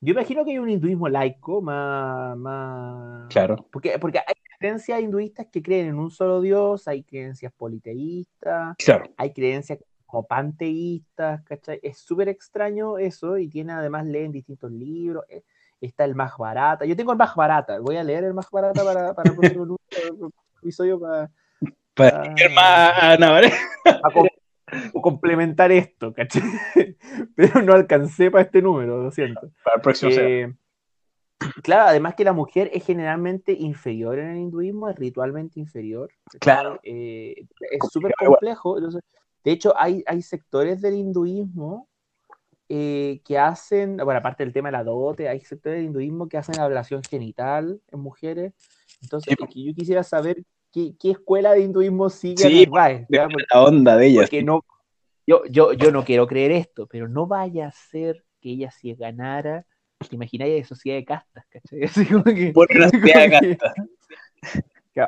[0.00, 3.28] yo imagino que hay un hinduismo laico más, más...
[3.30, 3.66] Claro.
[3.72, 9.10] Porque, porque hay creencias hinduistas que creen en un solo Dios, hay creencias politeístas, claro.
[9.16, 11.80] hay creencias como panteístas, ¿cachai?
[11.82, 15.24] Es súper extraño eso y tiene además leen distintos libros
[15.80, 16.84] está el más barata.
[16.84, 19.78] Yo tengo el más barata, voy a leer el más barata para, para el próximo
[20.62, 21.30] episodio para,
[21.94, 23.16] para, para,
[24.92, 26.14] complementar esto.
[27.36, 29.50] Pero no alcancé para este número, lo siento.
[29.62, 30.54] Para el próximo eh,
[31.62, 36.10] Claro, además que la mujer es generalmente inferior en el hinduismo, es ritualmente inferior.
[36.40, 36.80] Claro.
[36.82, 38.80] Eh, es súper complejo.
[38.80, 41.88] de hecho, hay, hay sectores del hinduismo
[42.68, 46.38] eh, que hacen, bueno, aparte del tema de la dote, hay sectores del hinduismo que
[46.38, 48.52] hacen la ablación genital en mujeres.
[49.00, 54.20] Entonces, yo quisiera saber qué, qué, escuela de hinduismo sigue sí, la onda de ella.
[54.22, 54.64] Porque no,
[55.28, 58.94] yo, yo, yo no quiero creer esto, pero no vaya a ser que ella si
[58.94, 59.66] ganara,
[59.98, 61.82] te imagináis de sociedad de castas, ¿cachai?
[61.84, 63.74] Así como que, Por una sociedad de castas.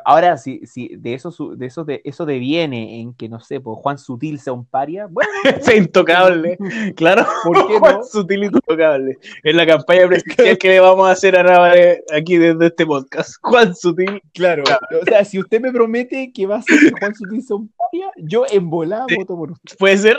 [0.05, 3.79] Ahora, si, si de eso de eso de eso deviene en que, no sé, pues
[3.79, 5.31] Juan Sutil sea un paria, bueno.
[5.63, 6.59] sea intocable,
[6.97, 7.27] claro.
[7.45, 9.19] ¿Por qué Juan Sutil intocable.
[9.43, 13.35] En la campaña presidencial que le vamos a hacer a Navarre aquí desde este podcast.
[13.43, 14.21] Juan Sutil.
[14.35, 14.65] Claro.
[15.01, 17.69] O sea, si usted me promete que va a ser que Juan Sutil sea un
[17.69, 19.77] paria, yo en volada voto por usted.
[19.79, 20.17] Puede ser.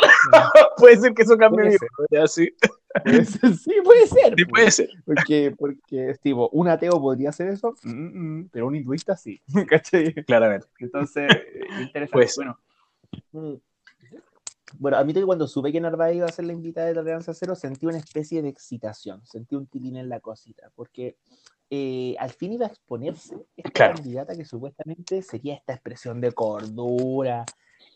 [0.77, 1.75] puede ser que eso cambie mi
[2.09, 2.49] vida, sí.
[3.63, 4.35] sí, puede ser.
[4.37, 4.89] Sí, puede ser.
[5.05, 9.41] Porque, porque tipo, un ateo podría hacer eso, mm, mm, mm, pero un hinduista sí.
[10.27, 10.67] Claramente.
[10.79, 11.29] Entonces,
[11.81, 12.11] interesante.
[12.11, 12.57] Pues, bueno.
[14.79, 17.55] Bueno, a mí cuando supe que Narváez iba a ser la invitada de Tolerancia Cero,
[17.55, 21.17] sentí una especie de excitación, sentí un tilín en la cosita, porque
[21.69, 27.45] eh, al fin iba a exponerse esta candidata que supuestamente sería esta expresión de cordura,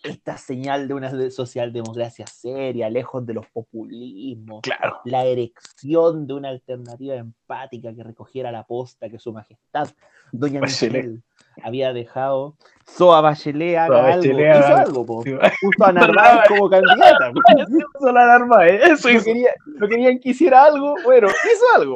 [0.05, 4.99] esta señal de una socialdemocracia seria, lejos de los populismos, claro.
[5.05, 9.89] la erección de una alternativa empática que recogiera la posta que su majestad,
[10.31, 11.21] doña Michelle,
[11.63, 12.55] había dejado.
[12.85, 14.25] Soa Bachelet haga algo.
[14.25, 15.23] hizo algo, po.
[15.23, 17.31] Puso a Narváez como candidata.
[17.93, 21.95] Puso a Narváez, eso no, quería, no querían que hiciera algo, bueno, hizo algo.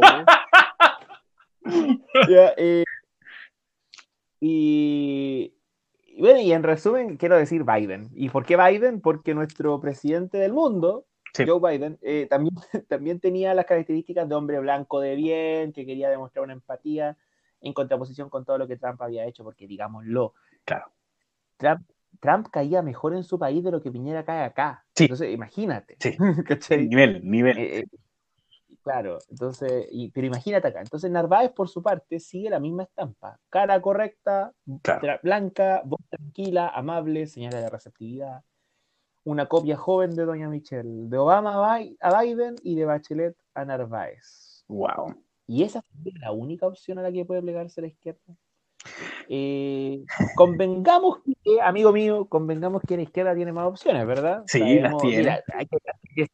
[2.29, 2.83] ya, eh,
[4.41, 5.53] y
[6.19, 8.09] bueno, y en resumen, quiero decir Biden.
[8.13, 9.01] ¿Y por qué Biden?
[9.01, 11.05] Porque nuestro presidente del mundo,
[11.35, 12.55] Joe Biden, eh, también,
[12.89, 17.17] también tenía las características de hombre blanco de bien, que quería demostrar una empatía
[17.61, 20.33] en contraposición con todo lo que Trump había hecho, porque digámoslo,
[20.65, 20.91] claro.
[21.57, 21.81] Trump,
[22.19, 24.85] Trump caía mejor en su país de lo que Piñera cae acá.
[24.97, 25.97] Entonces, imagínate.
[25.99, 26.17] Sí.
[26.89, 27.57] nivel, nivel.
[27.57, 27.85] Eh, eh,
[28.89, 30.81] Claro, entonces, pero imagínate acá.
[30.81, 33.39] Entonces Narváez, por su parte, sigue la misma estampa.
[33.51, 34.51] Cara correcta,
[35.21, 38.41] blanca, voz tranquila, amable, señales de receptividad.
[39.25, 44.65] Una copia joven de Doña Michelle, de Obama a Biden y de Bachelet a Narváez.
[44.67, 45.23] Wow.
[45.45, 48.35] ¿Y esa es la única opción a la que puede plegarse la izquierda?
[49.27, 50.03] Eh,
[50.35, 54.43] convengamos que, amigo mío, convengamos que la izquierda tiene más opciones, ¿verdad?
[54.47, 55.17] Sí, las tiene.
[55.17, 56.27] Mira, hay que,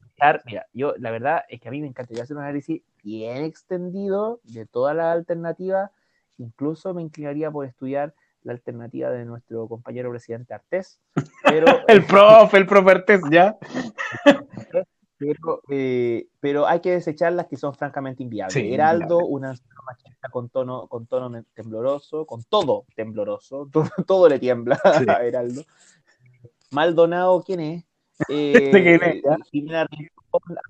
[0.46, 4.40] mira, yo la verdad es que a mí me encantaría hacer un análisis bien extendido
[4.44, 5.92] de todas las alternativas,
[6.38, 11.00] incluso me inclinaría por estudiar la alternativa de nuestro compañero presidente Artés.
[11.44, 13.58] Pero, el profe, el profe Artés, ya.
[15.18, 18.56] Pero, eh, pero hay que desechar las que son francamente inviables.
[18.56, 19.54] Heraldo, una
[19.86, 23.70] machista con tono, con tono tembloroso, con todo tembloroso,
[24.08, 25.64] todo, le tiembla a Heraldo.
[26.72, 27.86] Maldonado, ¿quién es?
[28.30, 29.22] Eh,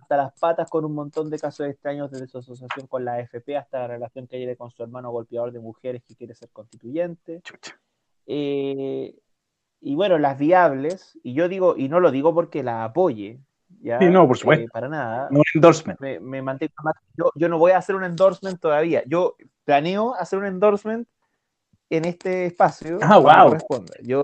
[0.01, 3.55] hasta las patas con un montón de casos extraños desde su asociación con la AFP
[3.55, 7.41] hasta la relación que tiene con su hermano golpeador de mujeres que quiere ser constituyente.
[8.25, 9.15] Eh,
[9.81, 13.39] y bueno, las viables, y yo digo, y no lo digo porque la apoye,
[14.11, 14.65] no, por supuesto.
[14.65, 15.27] Eh, para nada.
[15.31, 15.99] No endorsement.
[15.99, 16.73] Me, mantengo
[17.17, 19.03] yo, yo, no voy a hacer un endorsement todavía.
[19.05, 21.07] Yo planeo hacer un endorsement
[21.89, 22.99] en este espacio.
[23.01, 23.57] Ah, wow.
[24.01, 24.23] Yo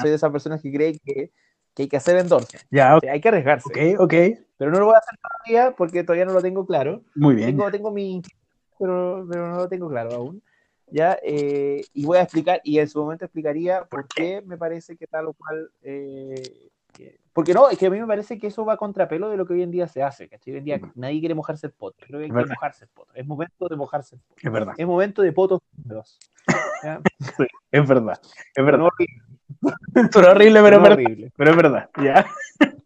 [0.00, 1.32] soy de esas personas que creen que,
[1.74, 2.66] que hay que hacer endorsement.
[2.70, 3.68] Ya, hay que arriesgarse.
[3.68, 4.14] Ok, ok.
[4.56, 7.02] Pero no lo voy a hacer todavía porque todavía no lo tengo claro.
[7.14, 7.50] Muy bien.
[7.50, 8.22] Tengo, tengo mi.
[8.78, 10.42] Pero, pero no lo tengo claro aún.
[10.90, 11.18] ¿ya?
[11.22, 15.06] Eh, y voy a explicar, y en su momento explicaría por qué me parece que
[15.06, 16.69] tal o cual eh,
[17.32, 19.46] porque no, es que a mí me parece que eso va a contrapelo de lo
[19.46, 20.54] que hoy en día se hace, ¿cachai?
[20.54, 23.12] Hoy en día nadie quiere mojarse el poto, creo que hay que mojarse el poto.
[23.14, 24.40] Es momento de mojarse el poto.
[24.42, 24.74] Es verdad.
[24.76, 25.60] Es momento de potos
[27.70, 28.20] es verdad,
[28.54, 28.88] es verdad.
[29.94, 31.32] es horrible, pero, es horrible.
[31.36, 32.26] pero es verdad, ya.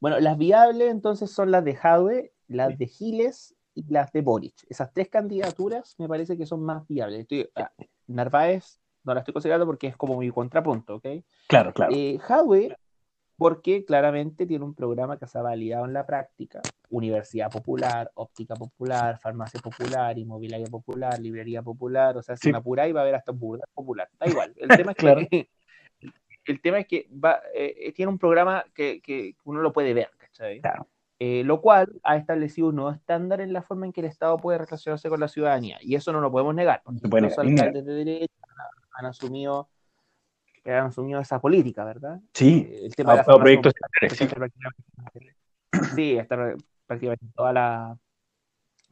[0.00, 4.54] Bueno, las viables entonces son las de Jadwe, las de Giles y las de Boric.
[4.68, 7.22] Esas tres candidaturas me parece que son más viables.
[7.22, 7.72] Estoy, ah,
[8.06, 11.06] Narváez no la estoy considerando porque es como mi contrapunto, ¿ok?
[11.46, 11.94] Claro, claro.
[11.94, 12.18] Eh,
[13.38, 16.60] porque claramente tiene un programa que se ha validado en la práctica.
[16.90, 22.94] Universidad popular, óptica popular, farmacia popular, inmobiliaria popular, librería popular, o sea, si me apuráis
[22.94, 24.08] va a haber hasta burda popular.
[24.18, 24.52] Da igual.
[24.56, 25.48] El tema es que,
[26.46, 30.10] el tema es que va, eh, tiene un programa que, que, uno lo puede ver,
[30.18, 30.60] ¿cachai?
[30.60, 30.88] Claro.
[31.20, 34.36] Eh, lo cual ha establecido un nuevo estándar en la forma en que el Estado
[34.36, 35.78] puede relacionarse con la ciudadanía.
[35.80, 36.82] Y eso no lo podemos negar.
[36.86, 38.37] Los alcaldes de derecha
[38.98, 39.68] han asumido
[40.64, 42.20] han asumido esa política, ¿verdad?
[42.34, 43.72] Sí, eh, el tema de proyectos
[45.94, 46.54] Sí, está
[46.86, 47.98] prácticamente en toda la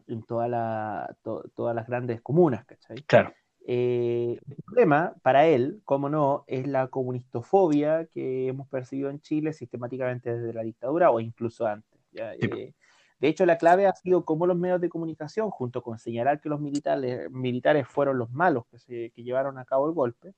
[0.08, 3.02] en toda la, todas las grandes comunas, ¿cachai?
[3.02, 3.34] Claro.
[3.66, 9.52] Eh, el problema para él, como no, es la comunistofobia que hemos percibido en Chile
[9.52, 12.00] sistemáticamente desde la dictadura o incluso antes.
[12.12, 12.72] Eh,
[13.18, 16.48] de hecho, la clave ha sido cómo los medios de comunicación, junto con señalar que
[16.48, 20.34] los militares, militares fueron los malos que, se, que llevaron a cabo el golpe,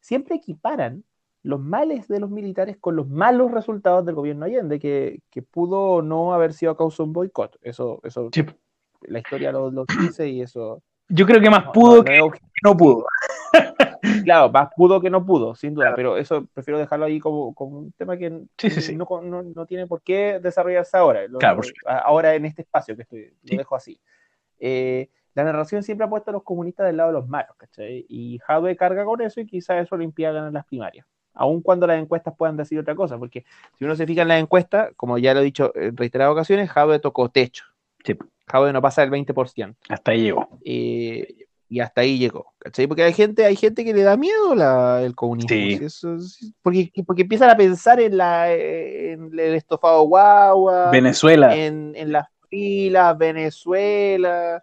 [0.00, 1.04] siempre equiparan
[1.42, 6.00] los males de los militares con los malos resultados del gobierno Allende, que, que pudo
[6.00, 7.58] no haber sido a causa de un boicot.
[7.62, 8.30] Eso, eso
[9.02, 10.82] la historia lo, lo, dice y eso.
[11.08, 12.18] Yo creo que más pudo que
[12.64, 13.04] no pudo.
[14.24, 17.78] claro, más pudo que no pudo, sin duda, pero eso prefiero dejarlo ahí como, como
[17.78, 21.20] un tema que No, no, no, tiene por qué desarrollarse ahora,
[22.04, 24.00] ahora en este espacio que estoy, lo dejo así.
[24.58, 28.04] Eh, la narración siempre ha puesto a los comunistas del lado de los malos, ¿cachai?
[28.08, 31.06] Y Jadwe carga con eso y quizás eso le impida ganar las primarias.
[31.34, 33.44] Aun cuando las encuestas puedan decir otra cosa, porque
[33.78, 36.70] si uno se fija en las encuestas, como ya lo he dicho en reiteradas ocasiones,
[36.70, 37.64] Jadwe tocó techo.
[38.04, 38.18] Sí.
[38.46, 39.74] Jadwe no pasa del 20%.
[39.88, 40.58] Hasta ahí llegó.
[40.64, 42.86] Eh, y hasta ahí llegó, ¿cachai?
[42.86, 44.52] Porque hay gente, hay gente que le da miedo
[44.98, 45.88] el comunismo.
[45.88, 46.54] Sí.
[46.60, 50.90] porque, porque empiezan a pensar en, la, en el estofado guagua.
[50.90, 51.56] Venezuela.
[51.56, 54.62] En, en las filas, Venezuela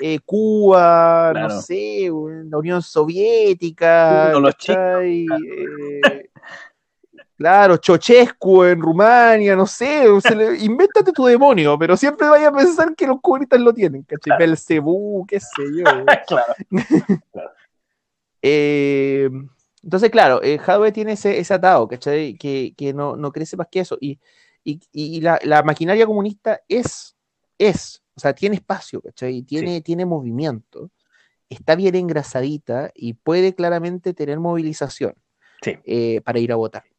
[0.00, 2.10] eh, Cuba, no sé,
[2.50, 6.29] la Unión Soviética, los eh,
[7.40, 10.04] claro, Chochescu en Rumania, no sé,
[10.60, 14.36] invéntate tu demonio, pero siempre vaya a pensar que los comunistas lo tienen, ¿cachai?
[14.38, 15.84] Belcebú, qué sé yo.
[16.26, 16.54] claro.
[18.42, 19.30] Eh,
[19.82, 20.60] entonces, claro, eh,
[20.92, 22.34] tiene ese, ese atado, ¿cachai?
[22.34, 23.96] Que, que no, no, crece más que eso.
[24.02, 24.20] Y,
[24.62, 27.16] y, y la, la, maquinaria comunista es,
[27.56, 29.40] es o sea, tiene espacio, ¿cachai?
[29.44, 30.90] Tiene, tiene movimiento,
[31.48, 35.14] está bien engrasadita y puede claramente tener movilización
[35.64, 36.89] eh, para ir a votar.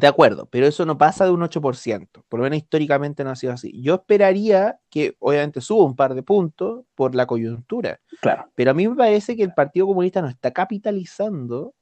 [0.00, 3.36] De acuerdo, pero eso no pasa de un 8%, por lo menos históricamente no ha
[3.36, 3.70] sido así.
[3.82, 8.46] Yo esperaría que obviamente suba un par de puntos por la coyuntura, claro.
[8.54, 11.74] pero a mí me parece que el Partido Comunista no está capitalizando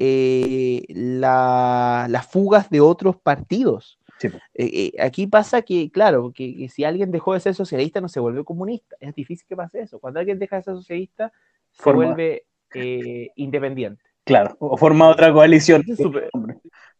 [0.00, 3.98] eh, las fugas de otros partidos.
[4.22, 8.20] Eh, eh, aquí pasa que, claro, que, si alguien dejó de ser socialista no se
[8.20, 8.96] vuelve comunista.
[9.00, 9.98] Es difícil que pase eso.
[9.98, 11.32] Cuando alguien deja de ser socialista,
[11.70, 12.46] se vuelve
[13.36, 14.02] independiente.
[14.24, 15.82] Claro, o forma otra coalición.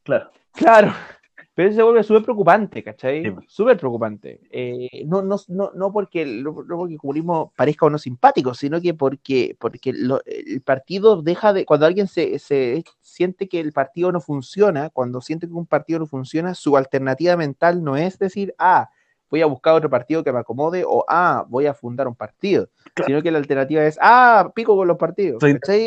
[0.08, 0.30] Claro.
[0.52, 0.92] Claro.
[1.54, 3.34] Pero eso se vuelve súper preocupante, ¿cachai?
[3.48, 4.40] Súper preocupante.
[4.52, 8.80] Eh, no, no, no, no, porque, no, porque el comunismo parezca o no simpático, sino
[8.80, 11.64] que porque, porque el partido deja de.
[11.64, 15.98] Cuando alguien se, se, siente que el partido no funciona, cuando siente que un partido
[15.98, 18.88] no funciona, su alternativa mental no es decir, ah,
[19.28, 22.68] voy a buscar otro partido que me acomode o, ah, voy a fundar un partido,
[23.04, 25.42] sino que la alternativa es, ah, pico con los partidos.
[25.42, 25.82] Sí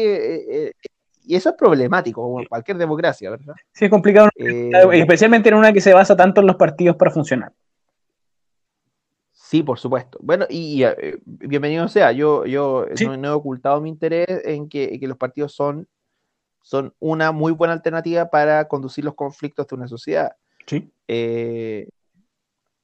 [1.31, 3.55] y eso es problemático, como cualquier democracia, ¿verdad?
[3.71, 7.09] Sí, es complicado, eh, especialmente en una que se basa tanto en los partidos para
[7.09, 7.53] funcionar.
[9.31, 10.19] Sí, por supuesto.
[10.21, 12.85] Bueno, y eh, bienvenido sea, yo, yo
[13.17, 15.87] no, he ocultado mi interés en que, los partidos son,
[16.63, 20.35] son una muy buena alternativa para conducir los conflictos de una sociedad.
[20.65, 20.91] Sí.
[21.07, 21.87] Eh,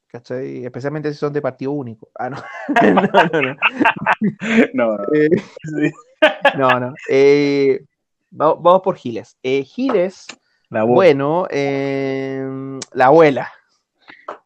[0.07, 0.63] ¿Cachai?
[0.63, 2.07] Especialmente si son de partido único.
[2.15, 2.37] Ah, no.
[2.93, 4.97] no, no, no.
[6.57, 6.93] no, no.
[8.29, 9.37] Vamos, por Giles.
[9.43, 10.27] Eh, Giles,
[10.69, 13.51] bueno, em, la abuela.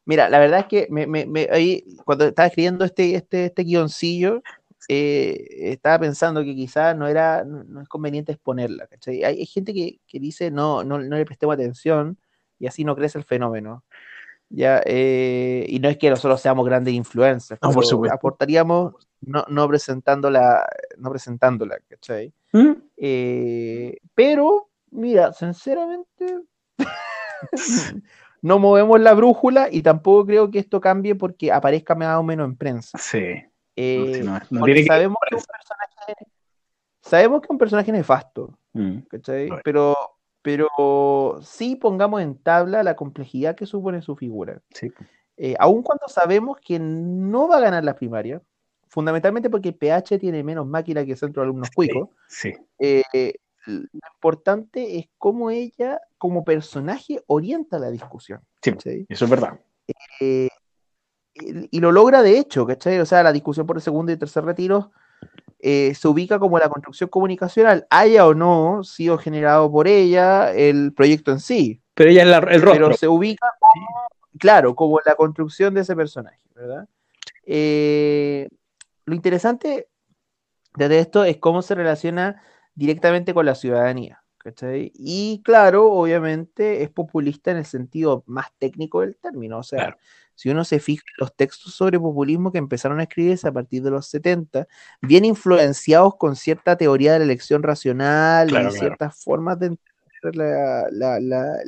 [0.06, 4.42] Mira, la verdad es que me, ahí, cuando estaba escribiendo este, este, este guioncillo,
[4.88, 8.88] eh, estaba pensando que quizás no era no, es conveniente exponerla.
[9.26, 12.18] Hay, gente que, dice no, no, no le prestemos atención
[12.60, 13.84] y así no crece el fenómeno.
[14.50, 17.62] Ya, eh, y no es que nosotros seamos grandes influencers,
[18.12, 20.68] aportaríamos no, no presentándola,
[20.98, 22.34] no presentándola, ¿cachai?
[22.52, 22.72] ¿Mm?
[22.98, 26.42] Eh, pero, mira, sinceramente,
[28.42, 32.46] no movemos la brújula y tampoco creo que esto cambie porque aparezca más o menos
[32.48, 32.98] en prensa.
[32.98, 33.44] Sí.
[33.76, 34.24] Eh,
[34.86, 36.16] sabemos que, un personaje,
[37.02, 38.98] sabemos que es un personaje nefasto, mm.
[39.10, 39.50] ¿cachai?
[39.64, 39.96] Pero,
[40.42, 44.62] pero sí pongamos en tabla la complejidad que supone su figura.
[44.74, 44.92] Sí.
[45.38, 48.42] Eh, aun cuando sabemos que no va a ganar la primaria,
[48.92, 52.10] fundamentalmente porque PH tiene menos máquina que Centro de Alumnos Cuicos.
[52.28, 52.54] Sí.
[52.78, 58.42] Eh, lo importante es cómo ella, como personaje, orienta la discusión.
[58.62, 59.58] Sí, eso es verdad.
[60.20, 60.50] Eh,
[61.34, 63.00] y lo logra de hecho, ¿cachai?
[63.00, 64.92] O sea, la discusión por el segundo y tercer retiro
[65.60, 70.92] eh, se ubica como la construcción comunicacional, haya o no sido generado por ella el
[70.92, 71.82] proyecto en sí.
[71.94, 72.72] Pero ella es el rostro.
[72.74, 73.48] Pero se ubica
[74.38, 76.90] claro, como la construcción de ese personaje, ¿verdad?
[77.46, 78.50] Eh,
[79.12, 79.90] lo interesante
[80.78, 82.42] de esto es cómo se relaciona
[82.76, 84.24] directamente con la ciudadanía.
[84.38, 84.94] ¿cachai?
[84.96, 89.60] Y claro, obviamente es populista en el sentido más técnico del término.
[89.60, 89.98] O sea,
[90.34, 93.84] si uno se fija en los textos sobre populismo que empezaron a escribirse a partir
[93.84, 94.66] de los 70,
[95.02, 99.76] bien influenciados con cierta teoría de la elección racional y ciertas formas de
[100.22, 100.88] entender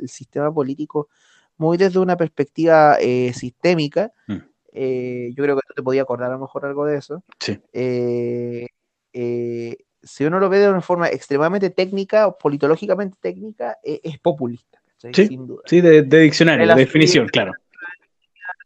[0.00, 1.10] el sistema político
[1.58, 4.12] muy desde una perspectiva eh, sistémica.
[4.28, 4.53] Mm.
[4.76, 7.22] Eh, yo creo que tú te podías acordar a lo mejor algo de eso.
[7.38, 7.58] Sí.
[7.72, 8.66] Eh,
[9.12, 14.82] eh, si uno lo ve de una forma extremadamente técnica o politológicamente técnica, es populista.
[14.96, 15.62] Sí, Sin duda.
[15.66, 17.52] sí de, diccionario, de definición, claro.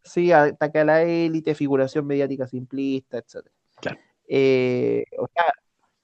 [0.02, 3.46] Sí, ataque a la élite, figuración mediática simplista, etc.
[3.80, 3.98] Claro.
[5.18, 5.52] o sea,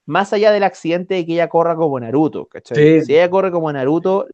[0.06, 3.02] más allá del accidente de que ella corra como Naruto, ¿cachai?
[3.02, 4.26] Si ella corre como Naruto,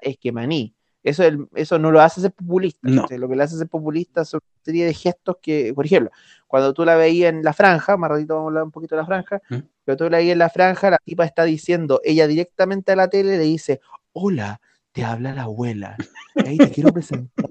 [0.00, 0.74] es que maní.
[1.02, 1.22] Eso,
[1.54, 2.88] eso no lo hace ser populista.
[3.16, 6.10] Lo que le hace ser populista son una serie de gestos que, por ejemplo,
[6.46, 9.02] cuando tú la veías en la franja, más ratito vamos a hablar un poquito de
[9.02, 9.96] la franja, pero ¿Mm?
[9.96, 13.38] tú la veías en la franja, la tipa está diciendo, ella directamente a la tele
[13.38, 13.80] le dice,
[14.12, 14.60] hola,
[14.92, 15.96] te habla la abuela.
[16.34, 17.50] ahí te quiero presentar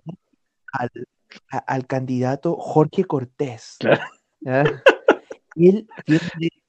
[1.66, 3.78] al, candidato Jorge Cortés.
[5.56, 5.88] Y él,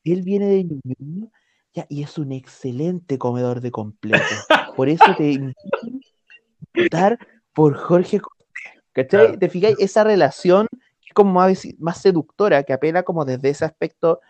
[0.04, 1.30] él, viene de Ñuñoa
[1.88, 4.24] y es un excelente comedor de completo.
[4.76, 5.54] Por eso te
[6.74, 7.18] votar
[7.52, 8.20] por Jorge
[8.92, 9.38] ¿Cachai?
[9.38, 9.76] ¿Te fijáis?
[9.78, 10.66] Esa relación
[11.06, 14.20] es como más, más, seductora, que apela como desde ese aspecto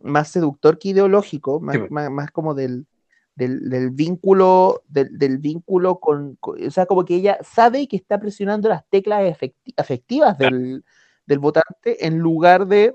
[0.00, 2.86] más seductor que ideológico, más, más, como del,
[3.34, 8.84] del, vínculo, del, vínculo con, o sea, como que ella sabe que está presionando las
[8.88, 9.36] teclas
[9.76, 10.84] afectivas del,
[11.26, 12.94] del votante en lugar de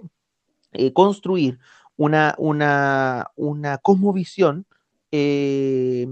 [0.73, 1.59] eh, construir
[1.95, 4.65] una, una, una cosmovisión
[5.11, 6.07] eh,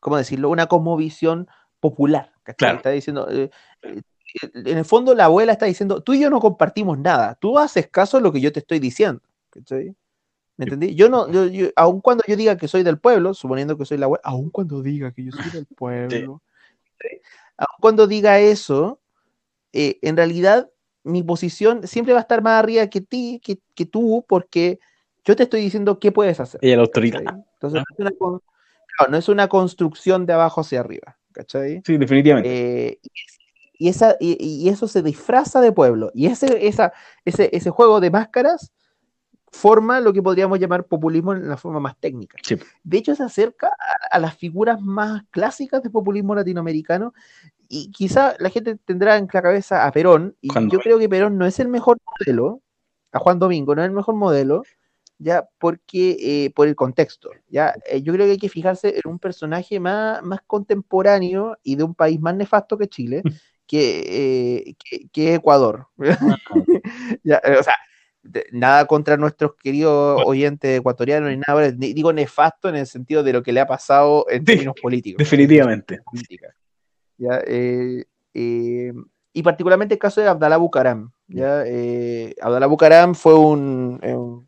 [0.00, 0.50] ¿cómo decirlo?
[0.50, 1.48] Una cosmovisión
[1.80, 2.32] popular.
[2.46, 3.50] Está diciendo, eh,
[3.82, 4.02] eh,
[4.54, 7.88] en el fondo la abuela está diciendo, tú y yo no compartimos nada, tú haces
[7.88, 9.20] caso a lo que yo te estoy diciendo.
[10.56, 10.94] ¿Me entendí?
[10.94, 14.06] Yo no, yo, aun cuando yo diga que soy del pueblo, suponiendo que soy la
[14.06, 16.42] abuela, aun cuando diga que yo soy del pueblo,
[17.56, 19.00] aun cuando diga eso,
[19.72, 20.70] eh, en realidad
[21.04, 24.80] mi posición siempre va a estar más arriba que ti, que, que tú, porque
[25.24, 26.60] yo te estoy diciendo qué puedes hacer.
[26.62, 27.22] Y la autoridad.
[27.54, 28.04] Entonces, es
[28.98, 31.82] una, no es una construcción de abajo hacia arriba, ¿cachai?
[31.84, 32.88] Sí, definitivamente.
[32.88, 33.00] Eh,
[33.74, 36.10] y, esa, y, eso se disfraza de pueblo.
[36.14, 36.92] Y ese, esa,
[37.24, 38.72] ese, ese juego de máscaras
[39.50, 42.36] forma lo que podríamos llamar populismo en la forma más técnica.
[42.82, 43.70] De hecho, se acerca
[44.10, 47.14] a, las figuras más clásicas de populismo latinoamericano
[47.68, 51.36] y quizá la gente tendrá en la cabeza a Perón, y yo creo que Perón
[51.36, 52.62] no es el mejor modelo,
[53.12, 54.62] a Juan Domingo no es el mejor modelo,
[55.18, 59.10] ya porque eh, por el contexto, ya eh, yo creo que hay que fijarse en
[59.10, 63.22] un personaje más, más contemporáneo y de un país más nefasto que Chile,
[63.66, 65.88] que, eh, que, Ecuador.
[67.24, 67.74] ya, o sea,
[68.52, 73.42] nada contra nuestros queridos oyentes ecuatorianos ni nada, digo nefasto en el sentido de lo
[73.42, 75.18] que le ha pasado en términos políticos.
[75.18, 76.00] Definitivamente.
[77.16, 77.42] Ya,
[79.32, 81.10] y particularmente el caso de Abdalá Bucaram.
[81.26, 81.64] ¿ya?
[82.40, 84.47] Abdalá Bucaram fue un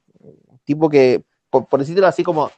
[0.74, 2.50] tipo que, por, decirlo así como,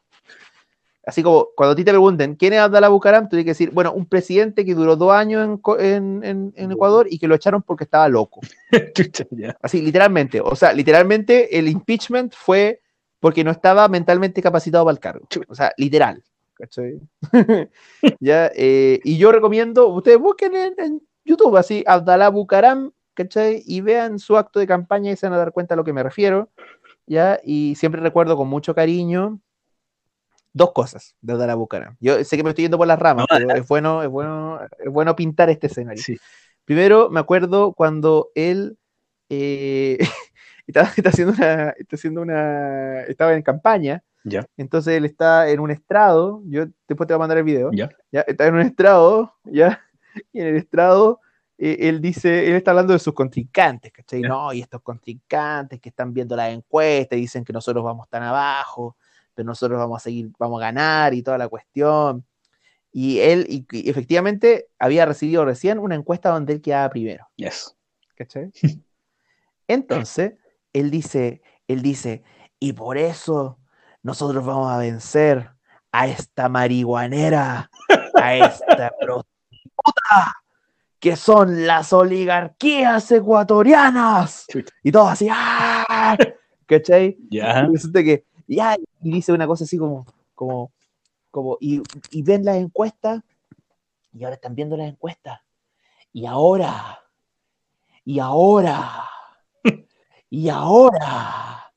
[1.07, 3.71] así como cuando a ti te pregunten quién es Abdalá Bucaram, tú tienes que decir,
[3.71, 7.85] bueno, un presidente que duró dos años en, en, Ecuador y que lo echaron porque
[7.85, 8.41] estaba loco.
[9.63, 10.41] así, literalmente.
[10.41, 12.81] O sea, literalmente el impeachment fue
[13.21, 15.29] porque no estaba mentalmente capacitado para el cargo.
[15.49, 16.23] O sea, literal.
[18.21, 18.51] ¿Ya?
[18.55, 23.63] Eh, y yo recomiendo, ustedes busquen en, YouTube así, Abdalá Bucaram, ¿cachai?
[23.65, 25.93] Y vean su acto de campaña y se van a dar cuenta a lo que
[25.93, 26.51] me refiero.
[27.07, 27.41] ¿Ya?
[27.45, 29.41] Y siempre recuerdo con mucho cariño
[30.53, 31.97] dos cosas de Dara Bucaram.
[32.01, 34.91] Yo sé que me estoy yendo por las ramas, pero es bueno, es bueno, es
[34.91, 36.03] bueno pintar este escenario.
[36.65, 38.79] Primero, me acuerdo cuando él
[39.29, 39.99] eh,
[40.67, 44.47] estaba, haciendo una, está haciendo una, estaba en campaña, ya.
[44.57, 47.89] entonces él está en un estrado, yo después te voy a mandar el video, ya,
[48.13, 49.81] ya está en un estrado, ya,
[50.33, 51.21] y en el estrado
[51.63, 54.21] él dice, él está hablando de sus contrincantes, ¿cachai?
[54.21, 58.25] No, y estos contrincantes que están viendo la encuesta y dicen que nosotros vamos tan
[58.25, 58.97] abajo,
[59.33, 62.25] pero nosotros vamos a seguir, vamos a ganar y toda la cuestión.
[62.91, 67.29] Y él, y, efectivamente, había recibido recién una encuesta donde él quedaba primero.
[67.37, 67.77] Yes.
[68.17, 68.51] ¿Cachai?
[69.69, 70.35] Entonces,
[70.73, 72.25] él dice, él dice,
[72.59, 73.61] y por eso
[74.03, 75.53] nosotros vamos a vencer
[75.93, 77.71] a esta marihuanera,
[78.15, 80.42] a esta prostituta,
[81.03, 84.47] que son las oligarquías ecuatorianas.
[84.85, 86.17] Y todo así, ¡ah!
[86.67, 87.19] ¿Cachai?
[87.29, 87.69] Ya.
[87.69, 90.71] Y que, ya, y dice una cosa así como, como,
[91.33, 91.83] como, y,
[92.13, 93.21] y ven las encuestas,
[94.13, 95.41] y ahora están viendo las encuestas.
[96.13, 97.01] Y ahora,
[98.05, 99.09] y ahora,
[100.31, 101.73] y ahora,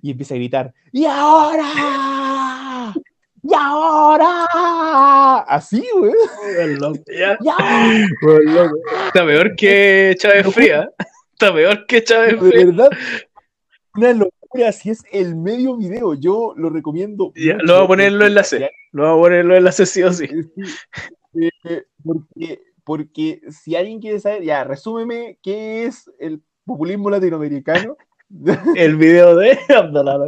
[0.00, 2.94] y empieza a gritar, y ahora,
[3.42, 5.38] ¡Y ahora!
[5.48, 6.12] Así, güey.
[7.18, 7.36] Ya.
[9.06, 10.90] Está peor que Chávez Fría.
[11.32, 12.58] Está peor que Chávez Fría.
[12.58, 12.90] De verdad.
[13.96, 14.68] Una locura.
[14.68, 16.14] Así es el medio video.
[16.14, 17.32] Yo lo recomiendo.
[17.34, 18.70] Ya, lo voy a poner en los enlaces.
[18.92, 20.28] Lo voy a poner en los enlaces sí o sí.
[21.34, 27.96] Eh, porque, porque si alguien quiere saber, ya, resúmeme qué es el populismo latinoamericano.
[28.76, 30.18] el video de Abdalá.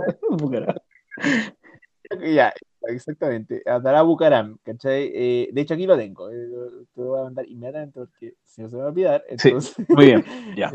[2.35, 2.53] ya,
[2.89, 3.63] exactamente.
[3.65, 5.11] Dará Bucaram, ¿cachai?
[5.15, 6.31] Eh, de hecho, aquí lo tengo.
[6.31, 6.49] Eh,
[6.95, 9.25] te lo voy a mandar inmediatamente porque si no se me va a olvidar.
[9.29, 9.75] Entonces...
[9.89, 10.25] muy bien,
[10.57, 10.73] ya.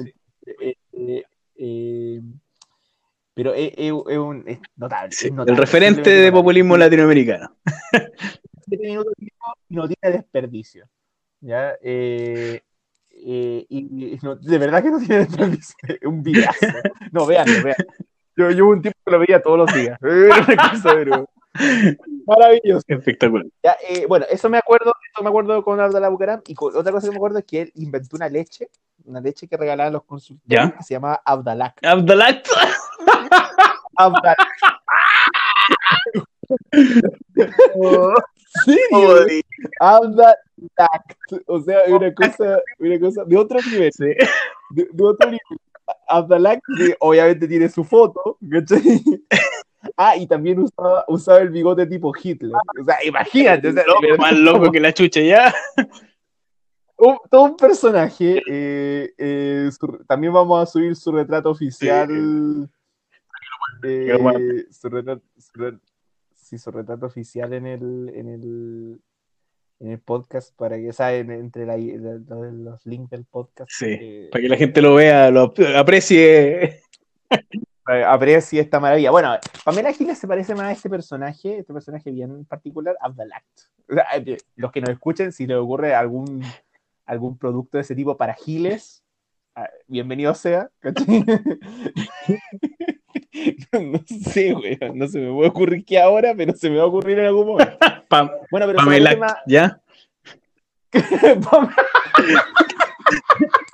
[1.62, 2.22] Eh,
[3.34, 4.45] pero es, un,
[4.76, 5.16] notable,
[5.47, 7.55] El referente de populismo latinoamericano.
[9.70, 10.89] no tiene desperdicio.
[11.41, 11.76] ¿ya?
[11.82, 12.62] Eh,
[13.12, 15.76] eh, y, de verdad que no tiene desperdicio.
[16.03, 16.68] un vidazo.
[17.12, 17.76] No, vean, vean.
[18.36, 19.99] Yo, yo un tiempo que lo veía todos los días.
[22.28, 22.84] Maravilloso.
[22.88, 23.45] Espectacular.
[23.88, 26.41] Eh, bueno, eso me acuerdo, eso me acuerdo con Abdalá Bucaram.
[26.47, 28.70] Y otra cosa que me acuerdo es que él inventó una leche,
[29.06, 31.78] una leche que regalaban los consultores que se llamaba Abdalac.
[31.84, 32.47] Abdalac.
[33.97, 34.38] Abdalac.
[38.66, 38.78] Sí,
[39.80, 40.38] Abdalac.
[41.47, 43.91] O sea, una cosa, una cosa de otro nivel.
[44.72, 45.60] De, otro nivel.
[46.08, 46.62] Abdalac,
[47.00, 49.02] obviamente tiene su foto, ¿cachai?
[49.96, 52.52] Ah, y también usaba, usaba el bigote tipo Hitler.
[52.80, 53.74] O sea, imagínate.
[54.18, 55.54] más loco que la chucha, ya.
[57.30, 58.42] todo un personaje.
[58.48, 59.70] Eh, eh,
[60.08, 62.70] también vamos a subir su retrato oficial.
[63.84, 65.24] Eh, su retrato,
[66.36, 69.02] sí, su retrato oficial en el, en el,
[69.80, 73.72] en el podcast para que saben entre los links del podcast.
[73.72, 76.82] Sí, para que la gente lo vea, lo aprecie.
[77.90, 79.12] Aprecie esta maravilla.
[79.12, 83.44] Bueno, Pamela Giles se parece más a este personaje, este personaje bien particular, Abdalat.
[84.16, 86.44] Eh, los que nos escuchen, si les ocurre algún,
[87.06, 89.04] algún producto de ese tipo para Giles,
[89.56, 90.70] ah, bienvenido sea.
[93.74, 96.88] no sé, güey, no se me puede ocurrir que ahora, pero se me va a
[96.88, 97.78] ocurrir en algún momento.
[98.52, 99.82] bueno, pero Pamela, ¿ya?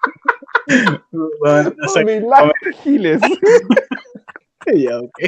[1.93, 2.51] Pamela
[2.83, 3.21] Giles.
[4.73, 5.19] ya, ok.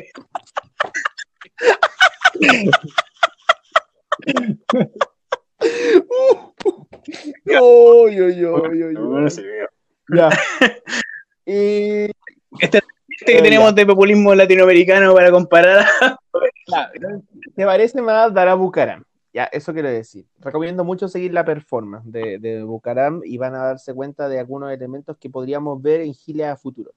[7.60, 9.28] oh, yo, yo, yo, yo.
[10.14, 10.30] Ya.
[11.50, 12.12] Y...
[12.60, 15.86] Este, este que tenemos de populismo latinoamericano para comparar.
[17.56, 19.07] ¿Te parece más Dara Bucaram?
[19.38, 20.26] Ya, eso quiero decir.
[20.40, 24.72] Recomiendo mucho seguir la performance de, de Bucaram y van a darse cuenta de algunos
[24.72, 26.92] elementos que podríamos ver en Gile a futuro.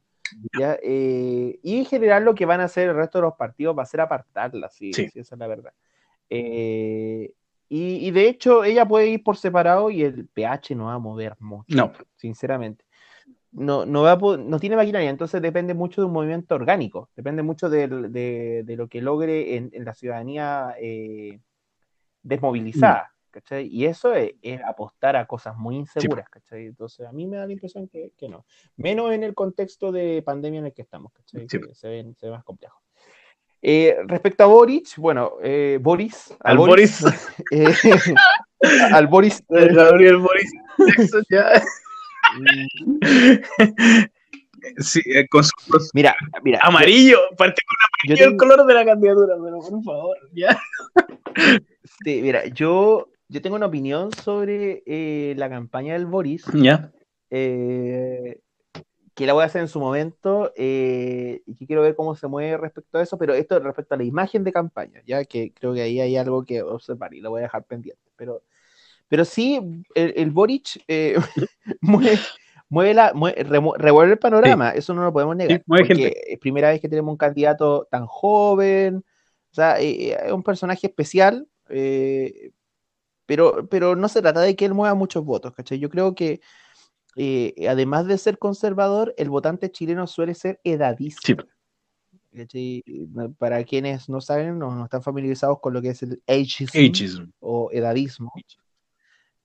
[0.58, 3.82] Eh, y en general lo que van a hacer el resto de los partidos va
[3.82, 5.74] a ser apartarla, sí, esa es la verdad.
[6.30, 7.30] Eh,
[7.68, 11.36] y, de hecho ella puede ir por separado y el pH no va a mover
[11.40, 11.92] mucho, no.
[12.16, 12.86] sinceramente.
[13.52, 17.68] No, no, va no tiene maquinaria, entonces depende mucho de un movimiento orgánico, depende mucho
[17.68, 21.40] de, de, lo que logre en, la ciudadanía eh,
[22.22, 23.12] desmovilizada.
[23.62, 24.32] Y eso es,
[24.66, 26.66] apostar a cosas muy inseguras, ¿cachai?
[26.66, 28.44] Entonces a mí me da la impresión que, no.
[28.76, 31.48] Menos en el contexto de pandemia en el que estamos, ¿cachai?
[31.48, 32.80] se, ve, se, ve, más complejo.
[33.62, 36.34] Eh, respecto a Boric, bueno, eh, Boris.
[36.40, 37.04] Al Boris.
[37.52, 37.74] Eh,
[38.92, 39.42] al Boris.
[39.48, 40.50] Gabriel Boris.
[44.78, 45.00] sí,
[45.30, 45.52] con su
[45.94, 47.76] mira, mira, amarillo, parte con
[48.12, 50.60] amarillo el color de la candidatura, pero por favor, ya.
[51.84, 56.44] Sí, mira, yo yo tengo una opinión sobre eh, la campaña del Boris.
[56.52, 56.90] Ya.
[57.30, 58.40] Eh,
[59.14, 62.26] que la voy a hacer en su momento eh, y que quiero ver cómo se
[62.26, 65.74] mueve respecto a eso, pero esto respecto a la imagen de campaña, ya que creo
[65.74, 68.02] que ahí hay algo que observar y lo voy a dejar pendiente.
[68.16, 68.42] Pero,
[69.08, 69.60] pero sí,
[69.94, 70.84] el, Boric
[71.80, 72.18] mueve,
[72.68, 73.12] mueve la,
[73.76, 75.62] revuelve el panorama, eso no lo podemos negar.
[75.66, 79.04] porque es primera vez que tenemos un candidato tan joven,
[79.52, 82.52] o sea, es un personaje especial, eh,
[83.26, 85.78] pero, pero no se trata de que él mueva muchos votos, ¿cachai?
[85.78, 86.40] Yo creo que
[87.16, 91.34] eh, además de ser conservador, el votante chileno suele ser edadista.
[93.38, 97.70] Para quienes no saben, no, no, están familiarizados con lo que es el ageism, o
[97.72, 98.32] edadismo,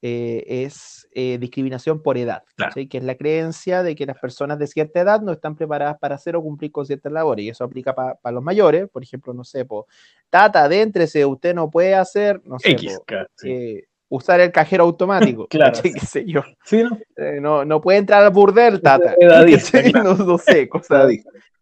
[0.07, 2.43] eh, es eh, discriminación por edad,
[2.75, 6.13] que es la creencia de que las personas de cierta edad no están preparadas para
[6.13, 9.43] hacer o cumplir con ciertas labores, y eso aplica para los mayores, por ejemplo, no
[9.43, 9.87] sé, po,
[10.29, 12.75] tata, adéntrese, usted no puede hacer, no sé,
[13.45, 16.43] eh, usar el cajero automático, claro, qué sé yo,
[17.41, 17.65] ¿no?
[17.65, 19.15] no, puede entrar al burdel, tata,
[20.03, 21.11] no, sé, cosas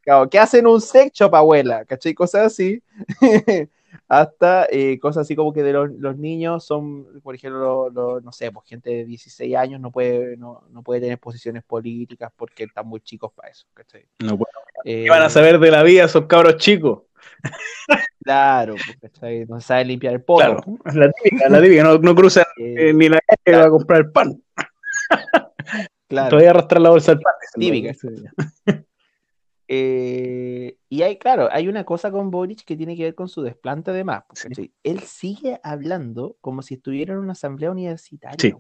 [0.01, 1.85] claro, ¿qué hacen un sex shop, abuela?
[1.85, 2.13] ¿Cachai?
[2.13, 2.83] Cosas así.
[4.19, 8.51] Hasta eh, cosas así como que de los, los niños son, por ejemplo, no sé,
[8.51, 12.87] pues gente de 16 años no puede, no, no, puede tener posiciones políticas porque están
[12.87, 14.05] muy chicos para eso, ¿cachai?
[14.19, 17.03] No, bueno, ¿Qué van a saber de la vida esos cabros chicos?
[18.23, 19.45] Claro, pues, ¿cachai?
[19.45, 20.79] No saben limpiar el polvo.
[20.83, 23.69] Claro, la típica, la típica, no, no cruzan eh, eh, ni la calle va a
[23.69, 24.41] comprar el pan.
[26.07, 26.29] Claro.
[26.29, 27.33] Todavía arrastrar la bolsa del pan.
[27.55, 27.93] Típica.
[29.67, 33.41] Eh, y hay, claro, hay una cosa con Boric que tiene que ver con su
[33.41, 34.25] desplante de más.
[34.83, 38.37] Él sigue hablando como si estuviera en una asamblea universitaria.
[38.39, 38.53] Sí.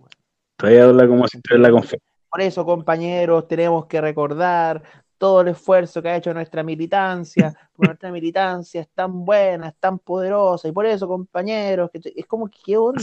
[0.57, 2.11] Todavía habla como si estuviera en la conferencia.
[2.31, 4.81] Por eso, compañeros, tenemos que recordar
[5.19, 9.75] todo el esfuerzo que ha hecho nuestra militancia, porque nuestra militancia es tan buena, es
[9.79, 12.99] tan poderosa, y por eso, compañeros, es como que qué onda,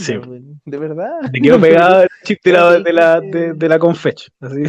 [0.65, 1.21] de verdad.
[1.31, 4.63] Me quedo pegado el chip de la, de la, de, la confech, así.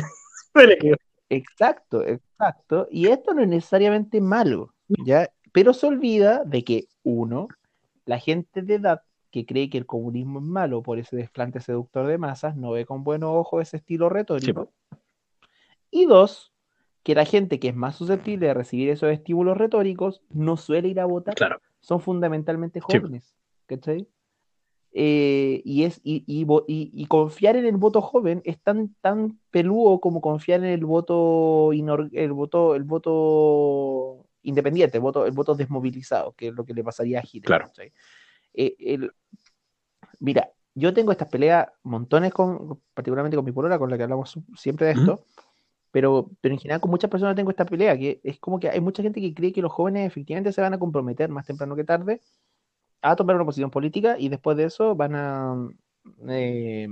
[1.32, 2.86] Exacto, exacto.
[2.90, 4.74] Y esto no es necesariamente malo,
[5.06, 5.30] ¿ya?
[5.52, 7.48] Pero se olvida de que, uno,
[8.04, 12.06] la gente de edad que cree que el comunismo es malo por ese desplante seductor
[12.06, 14.70] de masas no ve con buenos ojos ese estilo retórico.
[15.90, 16.52] Y dos,
[17.02, 21.00] que la gente que es más susceptible de recibir esos estímulos retóricos no suele ir
[21.00, 21.34] a votar.
[21.34, 21.62] Claro.
[21.80, 23.34] Son fundamentalmente jóvenes.
[23.64, 24.06] ¿Cachai?
[24.95, 30.20] Eh, y, es, y, y, confiar en el voto joven es tan, tan peludo como
[30.20, 36.49] confiar en el voto, el voto, el voto independiente, el voto, el voto desmovilizado, que
[36.49, 37.47] es lo que le pasaría a Hitler.
[37.47, 37.70] Claro.
[38.53, 39.09] Eh,
[40.20, 44.38] mira, yo tengo estas peleas montones, con, particularmente con mi polola, con la que hablamos
[44.57, 45.24] siempre de esto,
[45.90, 48.80] pero, pero en general con muchas personas tengo esta pelea, que es como que hay
[48.80, 51.84] mucha gente que cree que los jóvenes efectivamente se van a comprometer más temprano que
[51.84, 52.20] tarde
[53.03, 55.68] a tomar una posición política y después de eso van a,
[56.28, 56.86] eh,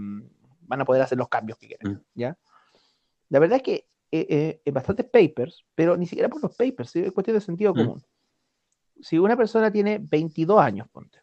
[0.62, 2.00] van a poder hacer los cambios que quieren, mm.
[2.14, 2.36] ¿ya?
[3.28, 7.12] La verdad es que eh, eh bastantes papers, pero ni siquiera por los papers, es
[7.12, 7.76] cuestión de sentido mm.
[7.76, 8.02] común.
[9.00, 11.20] Si una persona tiene 22 años, ponte,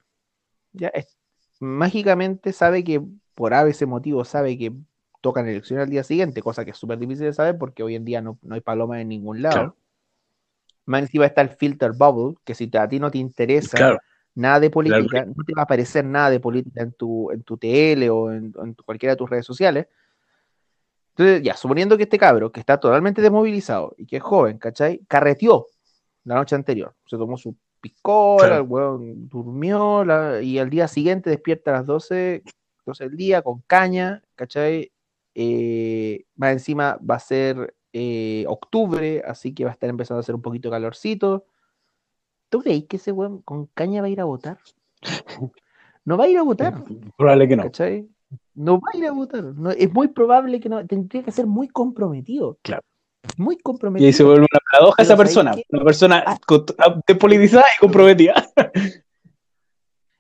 [0.71, 0.91] ya
[1.59, 3.01] mágicamente sabe que
[3.35, 4.73] por ese motivo sabe que
[5.21, 8.05] tocan elecciones al día siguiente, cosa que es súper difícil de saber porque hoy en
[8.05, 9.75] día no, hay paloma en ningún lado.
[10.85, 13.99] Más encima está el filter bubble, que si a ti no te interesa
[14.37, 17.57] nada de política, no te va a aparecer nada de política en tu, en tu
[17.57, 18.53] TL o en,
[18.85, 19.87] cualquiera de tus redes sociales.
[21.15, 25.01] Entonces, ya, suponiendo que este cabro, que está totalmente desmovilizado y que es joven, ¿cachai?
[25.07, 25.65] Carreteó
[26.25, 30.05] la noche anterior, se tomó su picola, el weón durmió
[30.41, 32.43] y al día siguiente despierta a las 12,
[32.85, 34.91] 12 del día con caña, ¿cachai?
[35.33, 40.21] Eh, más encima va a ser eh, octubre, así que va a estar empezando a
[40.21, 41.45] hacer un poquito calorcito.
[42.49, 44.57] ¿Tú crees que ese weón con caña va a ir a votar?
[46.05, 46.83] No va a ir a votar.
[47.17, 47.63] Probable que no.
[47.63, 48.07] ¿Cachai?
[48.55, 49.43] No va a ir a votar.
[49.77, 50.85] es muy probable que no.
[50.85, 52.57] Tendría que ser muy comprometido.
[52.61, 52.81] Claro
[53.35, 54.05] muy comprometido.
[54.05, 56.37] Y ahí se vuelve una paradoja esa persona, una persona ah.
[57.05, 58.47] despolitizada y comprometida.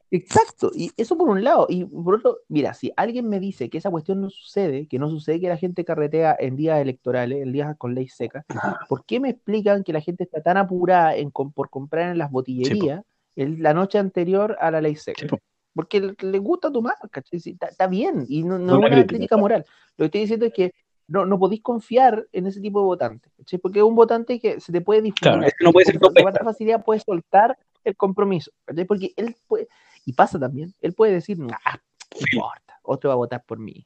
[0.09, 1.67] Exacto, y eso por un lado.
[1.69, 5.09] Y por otro, mira, si alguien me dice que esa cuestión no sucede, que no
[5.09, 8.45] sucede que la gente carretea en días electorales, en días con ley seca,
[8.87, 12.31] ¿por qué me explican que la gente está tan apurada en, por comprar en las
[12.31, 13.03] botillerías
[13.35, 15.27] la noche anterior a la ley seca?
[15.73, 16.95] Porque le, gusta tomar,
[17.31, 19.63] Está, bien, y no, no es una crítica moral.
[19.97, 20.71] Lo que estoy diciendo es que
[21.07, 23.31] no, no podéis confiar en ese tipo de votantes,
[23.61, 25.39] Porque es un votante que se te puede disfrutar.
[25.39, 28.51] Claro, no puede ser con facilidad puede soltar el compromiso,
[28.87, 29.67] Porque él puede,
[30.07, 33.85] y pasa también, él puede decir, no importa, otro va a votar por mí.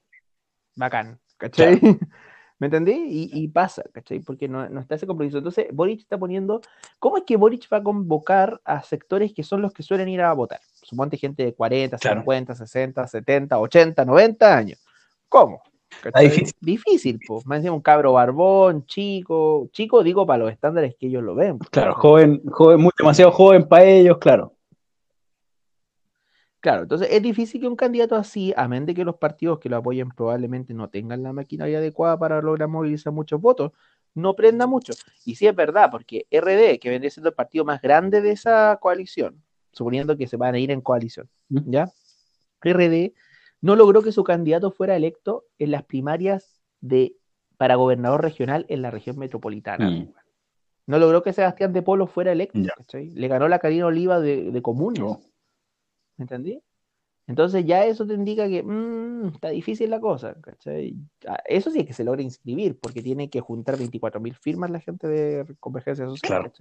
[0.75, 1.81] Bacán, ¿cachai?
[2.59, 3.29] ¿Me entendí?
[3.33, 4.19] Y, pasa, ¿cachai?
[4.19, 5.39] Porque no, está ese compromiso.
[5.39, 6.61] Entonces, Boric está poniendo,
[6.99, 10.21] ¿cómo es que Boric va a convocar a sectores que son los que suelen ir
[10.21, 10.59] a votar?
[10.83, 14.79] Suponte gente de 40, 50, 60, 70, 80, 90 años.
[15.27, 15.63] ¿Cómo?
[16.19, 16.55] difícil.
[16.61, 17.47] Difícil, pues.
[17.47, 19.67] Me decía un cabro barbón, chico.
[19.71, 21.57] Chico, digo, para los estándares que ellos lo ven.
[21.57, 24.53] Claro, joven, joven, muy demasiado joven para ellos, claro.
[26.61, 29.67] Claro, entonces es difícil que un candidato así, a menos de que los partidos que
[29.67, 33.71] lo apoyen probablemente no tengan la maquinaria adecuada para lograr movilizar muchos votos,
[34.13, 34.93] no prenda mucho.
[35.25, 38.77] Y sí es verdad, porque RD, que vendría siendo el partido más grande de esa
[38.79, 39.41] coalición,
[39.71, 41.91] suponiendo que se van a ir en coalición, ¿ya?
[42.63, 43.13] RD
[43.61, 47.15] no logró que su candidato fuera electo en las primarias de,
[47.57, 49.89] para gobernador regional en la región metropolitana.
[49.89, 50.13] Mm.
[50.85, 52.59] No logró que Sebastián de Polo fuera electo.
[52.93, 54.61] Le ganó la Karina Oliva de, de
[56.17, 56.61] ¿Me entendí?
[57.27, 60.35] Entonces ya eso te indica que mm, está difícil la cosa.
[61.27, 64.79] Ah, eso sí es que se logra inscribir, porque tiene que juntar 24.000 firmas la
[64.79, 66.51] gente de Convergencia Social.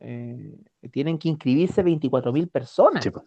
[0.00, 0.56] Eh,
[0.90, 3.08] tienen que inscribirse 24.000 personas.
[3.08, 3.24] Pues.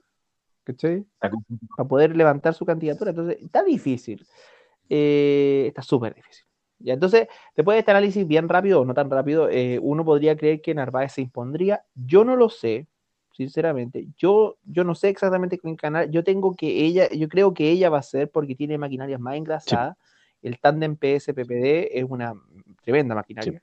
[0.65, 1.05] ¿cachai?
[1.19, 3.11] Para poder levantar su candidatura.
[3.11, 4.27] Entonces, está difícil.
[4.89, 6.43] Eh, está súper difícil.
[6.79, 10.35] Ya, entonces, después de este análisis bien rápido o no tan rápido, eh, uno podría
[10.35, 11.85] creer que Narváez se impondría.
[11.93, 12.87] Yo no lo sé,
[13.35, 14.07] sinceramente.
[14.17, 16.09] Yo, yo no sé exactamente con canal.
[16.09, 19.35] Yo tengo que ella, yo creo que ella va a ser porque tiene maquinarias más
[19.35, 19.97] engrasadas.
[20.41, 22.33] El tandem PS-PPD es una
[22.83, 23.61] tremenda maquinaria.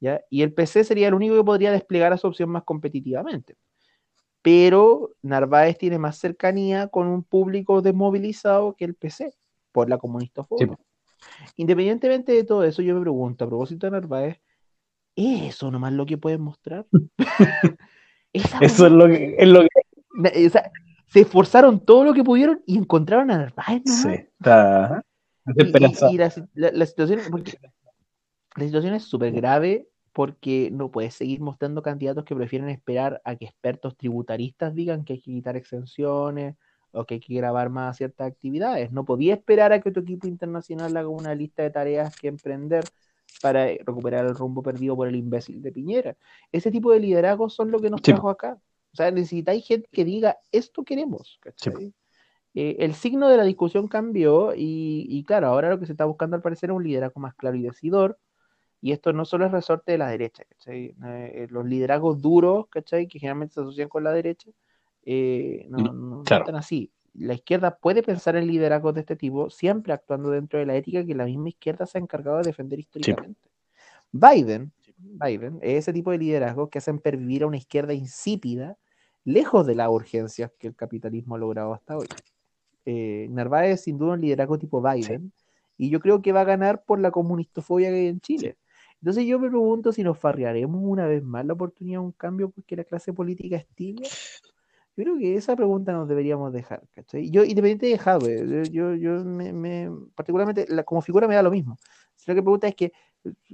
[0.00, 0.20] ¿ya?
[0.30, 3.56] Y el PC sería el único que podría desplegar a su opción más competitivamente
[4.42, 9.34] pero Narváez tiene más cercanía con un público desmovilizado que el PC
[9.72, 10.46] por la comunista
[11.56, 14.40] Independientemente de todo eso, yo me pregunto, a propósito de Narváez,
[15.16, 16.86] ¿es eso nomás lo que pueden mostrar?
[18.32, 20.50] eso es lo que, es lo que...
[21.06, 23.82] se esforzaron todo lo que pudieron y encontraron a Narváez.
[23.84, 25.02] Sí, está
[25.56, 27.20] y, la, situación,
[28.56, 33.36] la situación es súper grave porque no puedes seguir mostrando candidatos que prefieren esperar a
[33.36, 36.56] que expertos tributaristas digan que hay que quitar exenciones
[36.90, 38.90] o que hay que grabar más ciertas actividades.
[38.90, 42.84] No podía esperar a que tu equipo internacional haga una lista de tareas que emprender
[43.40, 46.16] para recuperar el rumbo perdido por el imbécil de Piñera.
[46.52, 48.58] Ese tipo de liderazgos son lo que nos trajo acá.
[48.92, 51.38] O sea, necesitáis gente que diga, esto queremos.
[52.54, 56.36] Eh, el signo de la discusión cambió y, claro, ahora lo que se está buscando
[56.36, 58.18] al parecer es un liderazgo más claro y decidor.
[58.80, 63.08] Y esto no solo es resorte de la derecha, eh, los liderazgos duros, ¿cachai?
[63.08, 64.50] Que generalmente se asocian con la derecha,
[65.04, 66.92] eh, no, mm, no, están así.
[67.18, 71.04] La izquierda puede pensar en liderazgos de este tipo, siempre actuando dentro de la ética
[71.04, 73.50] que la misma izquierda se ha encargado de defender históricamente.
[74.12, 78.78] Biden, Biden es ese tipo de liderazgos que hacen pervivir a una izquierda insípida,
[79.24, 82.06] lejos de las urgencias que el capitalismo ha logrado hasta hoy.
[82.86, 85.32] Eh, Narváez es sin duda un liderazgo tipo Biden,
[85.76, 88.56] y yo creo que va a ganar por la comunistofobia que hay en Chile.
[89.00, 92.50] Entonces yo me pregunto si nos farrearemos una vez más la oportunidad de un cambio
[92.50, 94.08] porque la clase política es tibia
[94.98, 97.30] yo creo que esa pregunta nos deberíamos dejar, ¿cachai?
[97.30, 101.78] Yo, independiente de Jadwe, yo, yo me, particularmente, como figura me da lo mismo.
[102.26, 102.92] Lo que pregunta es que,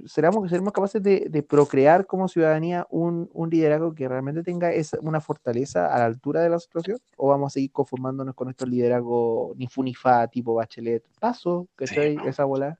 [0.07, 5.93] ¿seremos, seremos capaces de, procrear como ciudadanía un, liderazgo que realmente tenga esa, una fortaleza
[5.93, 6.97] a la altura de la situación?
[7.15, 11.03] ¿O vamos a seguir conformándonos con estos liderazgos ni funifa tipo bachelet?
[11.19, 12.17] Paso, ¿cachai?
[12.25, 12.79] Esa bola.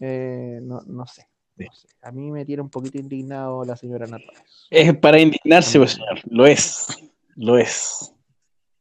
[0.00, 1.28] Eh, no, no sé.
[2.00, 4.40] A mí me tiene un poquito indignado la señora Narváez.
[4.70, 6.18] Es para indignarse, pues, señor.
[6.24, 6.86] Lo es.
[7.36, 8.14] Lo es.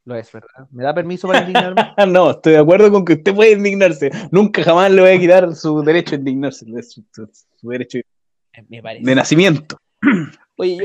[0.06, 0.68] Lo es, ¿verdad?
[0.72, 1.82] ¿Me da permiso para indignarme?
[2.08, 4.10] no, estoy de acuerdo con que usted puede indignarse.
[4.32, 6.66] Nunca jamás le voy a quitar su derecho a indignarse.
[6.84, 8.00] Su, derecho
[8.68, 9.78] de nacimiento.
[10.58, 10.78] Oye,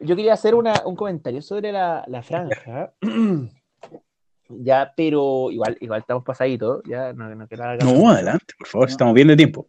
[0.00, 2.92] yo, quería hacer un comentario sobre la, franja.
[4.48, 6.82] ya, pero igual, igual estamos pasaditos.
[6.84, 9.66] Ya, no, no, no adelante, por favor, estamos bien de tiempo.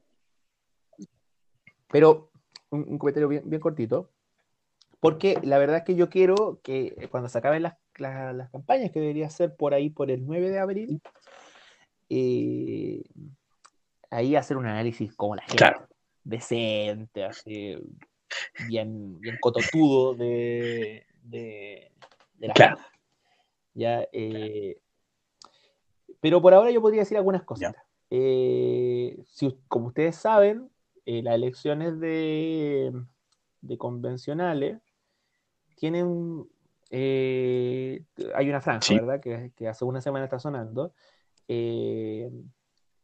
[1.92, 2.30] Pero
[2.70, 4.12] un, comentario bien, bien cortito.
[5.00, 7.76] Porque la verdad es que yo quiero que cuando se acaben las,
[8.52, 11.02] campañas, que debería ser por ahí por el 9 de abril,
[12.10, 13.04] eh,
[14.10, 15.66] ahí hacer un análisis como la gente,
[16.24, 17.78] decente, así,
[18.68, 21.92] bien, bien cototudo de, de,
[22.40, 22.78] la claro.
[23.74, 24.80] Ya, eh,
[26.20, 27.74] pero por ahora yo podría decir algunas cosas.
[28.10, 30.70] Eh, si, como ustedes saben,
[31.06, 32.92] las elecciones de,
[33.62, 34.80] de convencionales
[35.80, 36.46] tienen,
[36.92, 38.04] eh,
[38.36, 39.22] hay una franja, ¿verdad?
[39.22, 40.94] Que, hace una semana está sonando.
[41.48, 42.30] Eh,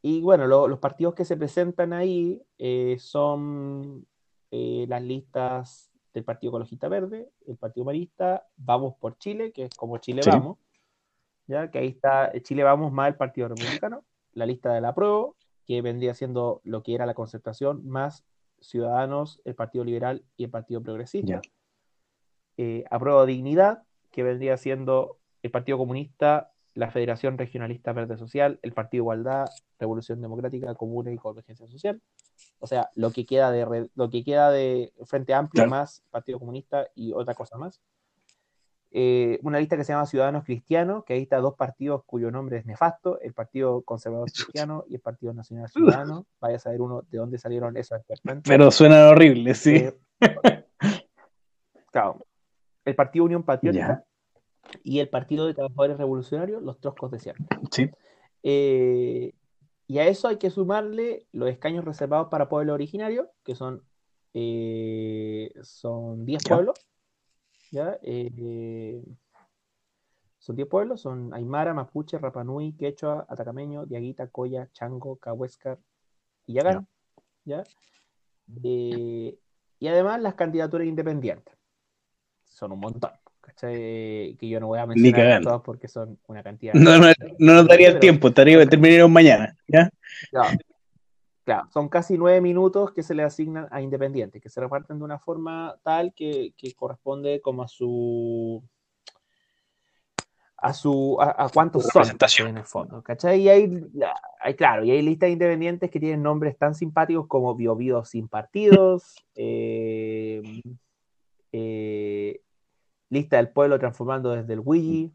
[0.02, 4.06] y bueno, los partidos que se presentan ahí eh, son
[4.52, 9.98] las listas del Partido Ecologista Verde, el Partido Marista, Vamos por Chile, que es como
[9.98, 10.58] Chile Vamos,
[11.48, 11.70] ¿ya?
[11.70, 15.32] que ahí está Chile Vamos más el Partido Republicano, la lista de la prueba,
[15.66, 18.24] que vendría siendo lo que era la concertación, más
[18.62, 21.42] Ciudadanos, el Partido Liberal y el Partido Progresista
[22.58, 28.74] eh, Apruebo Dignidad, que vendría siendo el Partido Comunista, la Federación Regionalista Verde Social, el
[28.74, 29.46] Partido Igualdad,
[29.80, 32.02] Revolución Democrática, Comuna y Convergencia Social.
[32.60, 36.88] O sea, lo que queda de, lo que queda de Frente Amplio más Partido Comunista
[36.94, 37.82] y otra cosa más.
[38.92, 42.58] Eh, una lista que se llama Ciudadanos Cristianos, que ahí está dos partidos cuyo nombre
[42.58, 46.26] es nefasto, el Partido Conservador Cristiano y el Partido Nacional Ciudadano.
[46.40, 48.02] Vaya a saber uno de dónde salieron esos
[48.44, 49.76] Pero suena horrible, sí.
[49.76, 50.00] Eh,
[51.92, 52.26] claro
[52.86, 54.06] el Partido Unión Patriótica
[54.84, 57.44] y el Partido de Trabajadores Revolucionarios, los Troscos de Cierto.
[57.72, 57.90] Sí.
[58.44, 59.34] Eh,
[59.88, 63.84] y a eso hay que sumarle los escaños reservados para pueblos originarios, que son,
[64.34, 66.76] eh, son 10 pueblos.
[67.72, 67.98] ¿ya?
[68.02, 69.04] Eh,
[70.40, 75.80] son 10 pueblos, son Aymara, Mapuche, Rapanui, Quechua, Atacameño, Diaguita, Coya, Chango, Cahuéscar
[76.46, 76.88] y Yagán.
[77.44, 77.64] ¿ya?
[78.48, 81.55] y además las candidaturas independientes
[82.56, 83.12] son un montón.
[83.42, 84.36] ¿cachai?
[84.40, 86.74] Que yo no voy a mencionar todas porque son una cantidad.
[86.74, 89.56] No, no, no nos daría el tiempo, estaría, terminaríamos mañana.
[89.68, 89.90] ¿ya?
[91.44, 95.06] Claro, son casi nueve minutos que se le asignan a Independiente, que se reparten de
[95.06, 98.64] una forma tal que, corresponde como a su
[100.58, 103.42] a su a, cuántos son en el fondo, ¿cachai?
[103.42, 103.70] Y hay,
[104.40, 108.28] hay, claro, y hay listas independientes que tienen nombres tan simpáticos como Bio, Bio sin
[108.28, 110.42] partidos, eh,
[111.52, 112.42] eh,
[113.10, 115.14] Lista del pueblo transformando desde el Wii,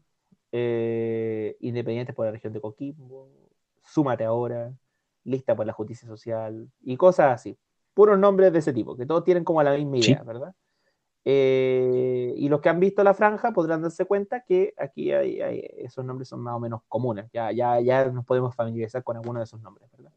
[0.51, 3.29] eh, Independientes por la región de Coquimbo,
[3.83, 4.73] Súmate ahora,
[5.23, 7.57] Lista por la justicia social y cosas así.
[7.93, 10.53] Puros nombres de ese tipo, que todos tienen como la misma idea, ¿verdad?
[11.23, 15.39] Eh, y los que han visto la franja podrán darse cuenta que aquí hay,
[15.77, 17.29] esos nombres son más o menos comunes.
[17.31, 20.11] Ya, ya, ya nos podemos familiarizar con algunos de esos nombres, ¿verdad?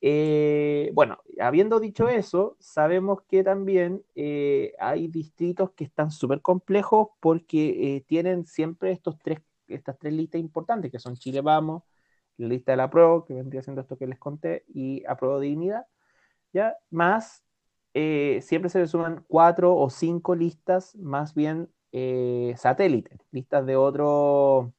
[0.00, 7.08] Eh, bueno, habiendo dicho eso, sabemos que también eh, hay distritos que están súper complejos
[7.20, 11.82] porque tienen siempre estos tres, estas tres listas importantes, que son Chile Vamos,
[12.36, 15.86] la lista de la PRO, que vendría siendo esto que les conté, y Apruebo Dignidad,
[16.52, 16.76] ¿ya?
[16.90, 17.42] Más,
[17.94, 21.70] siempre se le suman cuatro o cinco listas, más bien
[22.56, 24.74] satélites, listas de otro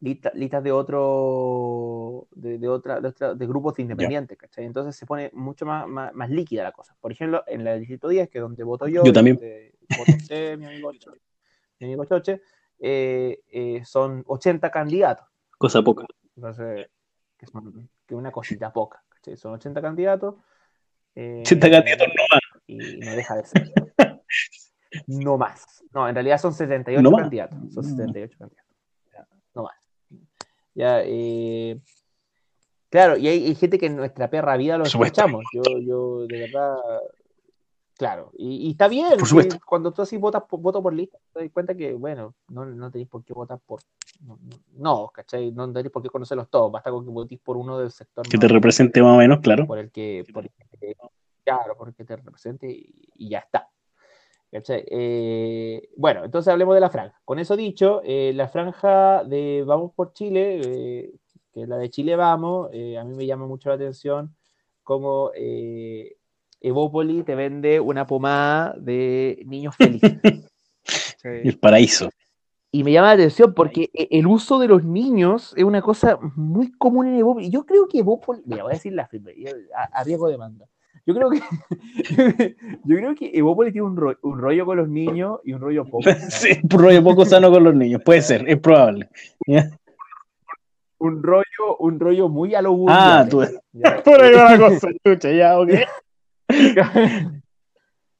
[0.00, 4.64] listas de otro, de, otra, de, grupos independientes, ¿cachai?
[4.64, 6.96] Entonces se pone mucho más, más, líquida la cosa.
[7.00, 9.36] Por ejemplo, en la distrito 10, que es donde voto yo, yo también.
[9.36, 10.12] Voto
[10.58, 10.92] mi amigo,
[11.78, 12.42] mi amigo Choche,
[12.78, 15.26] eh, eh, son 80 candidatos.
[15.58, 16.06] Cosa poca.
[16.36, 16.88] Entonces,
[17.38, 17.52] que es
[18.10, 19.36] una cosita poca, ¿cachai?
[19.36, 20.34] Son 80 candidatos.
[21.14, 22.40] 80 eh, candidatos no más.
[22.66, 23.72] Y no deja de ser.
[25.06, 25.82] no más.
[25.92, 27.72] No, en realidad son 78 candidatos.
[27.72, 28.66] Son 78 candidatos.
[29.54, 29.85] No más.
[30.76, 31.80] Ya, eh,
[32.90, 35.42] claro, y hay, gente que en nuestra perra vida lo escuchamos.
[35.50, 36.76] Yo, yo, de verdad,
[37.96, 39.16] claro, y, está bien.
[39.18, 39.56] Por supuesto.
[39.66, 42.90] Cuando tú así votas por, voto por lista, te das cuenta que, bueno, no, no
[42.90, 43.80] tenéis por qué votar por.
[44.74, 45.50] No, ¿cachai?
[45.50, 46.70] No tenéis por qué conocerlos todos.
[46.70, 48.28] Basta con que votéis por uno del sector.
[48.28, 49.66] Que te represente más o menos, claro.
[49.66, 50.26] Por el que.
[50.30, 50.94] Por el que
[51.42, 53.70] claro, porque te represente y ya está.
[54.68, 57.20] Eh, bueno, entonces hablemos de la franja.
[57.24, 61.12] Con eso dicho, eh, la franja de Vamos por Chile, eh,
[61.52, 64.34] que es la de Chile Vamos, a mí me llama mucho la atención
[64.82, 65.32] como
[66.60, 70.18] Evópoli te vende una pomada de niños felices.
[71.24, 72.08] el paraíso.
[72.70, 76.72] Y me llama la atención porque el uso de los niños es una cosa muy
[76.72, 77.50] común en Evópoli.
[77.50, 79.32] Yo creo que Evópoli, mira, voy a decir la firme,
[79.74, 80.66] a riesgo de demanda.
[81.06, 81.40] Yo creo que
[82.84, 86.10] yo creo que Evópolis tiene un, rollo con los niños y un rollo poco.
[86.30, 89.08] Sí, un rollo poco sano con los niños, puede ser, es probable.
[90.98, 93.38] Un rollo, un rollo muy a lo Ah, tú.
[94.04, 95.70] Por ahí va la cosa, chucha, ya, ok.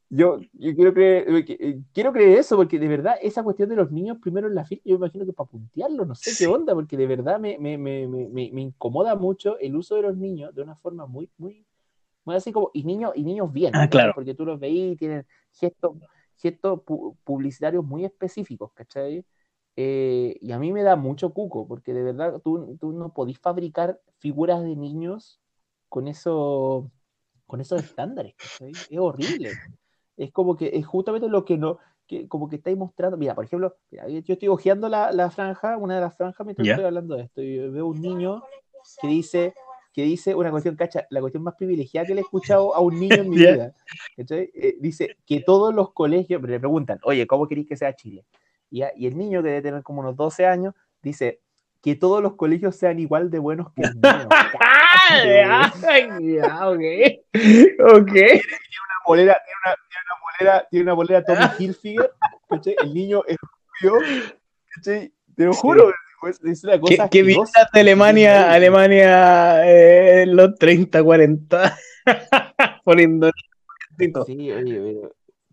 [0.09, 3.91] Yo, yo quiero, creer, eh, quiero creer eso, porque de verdad esa cuestión de los
[3.91, 6.97] niños primero en la fila, yo imagino que para puntearlo, no sé qué onda, porque
[6.97, 10.77] de verdad me, me, me, me, incomoda mucho el uso de los niños de una
[10.77, 11.66] forma muy, muy,
[12.35, 14.13] así como, y niños, y niños bien, ah, claro.
[14.15, 15.97] porque tú los veís y tienen gestos,
[16.37, 16.81] gestos
[17.25, 19.25] publicitarios muy específicos, ¿cachai?
[19.77, 23.39] Eh, y a mí me da mucho cuco, porque de verdad tú, tú no podís
[23.39, 25.41] fabricar figuras de niños
[25.89, 26.91] con eso
[27.47, 28.73] con esos estándares, ¿cachai?
[28.73, 29.53] Es horrible.
[30.17, 33.17] Es como que es justamente lo que no, que como que estáis mostrando.
[33.17, 36.85] Mira, por ejemplo, yo estoy hojeando la, la, franja, una de las franjas mientras estoy
[36.85, 38.43] hablando de esto, y veo un niño
[39.01, 39.55] que dice
[39.97, 43.01] que dice una cuestión, cacha, la cuestión más privilegiada que le he escuchado a un
[43.01, 43.73] niño en mi vida.
[44.19, 48.27] Eh, dice que todos los colegios, le preguntan, oye, ¿cómo queréis que sea Chile?
[48.71, 51.41] Y, y, el niño que debe tener como unos 12 años dice
[51.81, 54.03] que todos los colegios sean igual de buenos que el mío.
[55.25, 55.73] ya,
[56.69, 56.83] ok.
[57.95, 58.13] Ok.
[58.13, 58.43] Tiene
[58.85, 62.13] una bolera, tiene una, tiene una bolera, tiene una bolera Tommy Hilfiger,
[62.83, 63.39] El niño es
[63.81, 63.99] rubio,
[64.85, 65.91] Te lo juro,
[66.45, 67.35] es una cosa ¿Qué, qué
[67.73, 71.79] de Alemania, Alemania eh, los 30, 40?
[72.85, 73.31] Poniendo.
[74.27, 75.01] Sí, oye,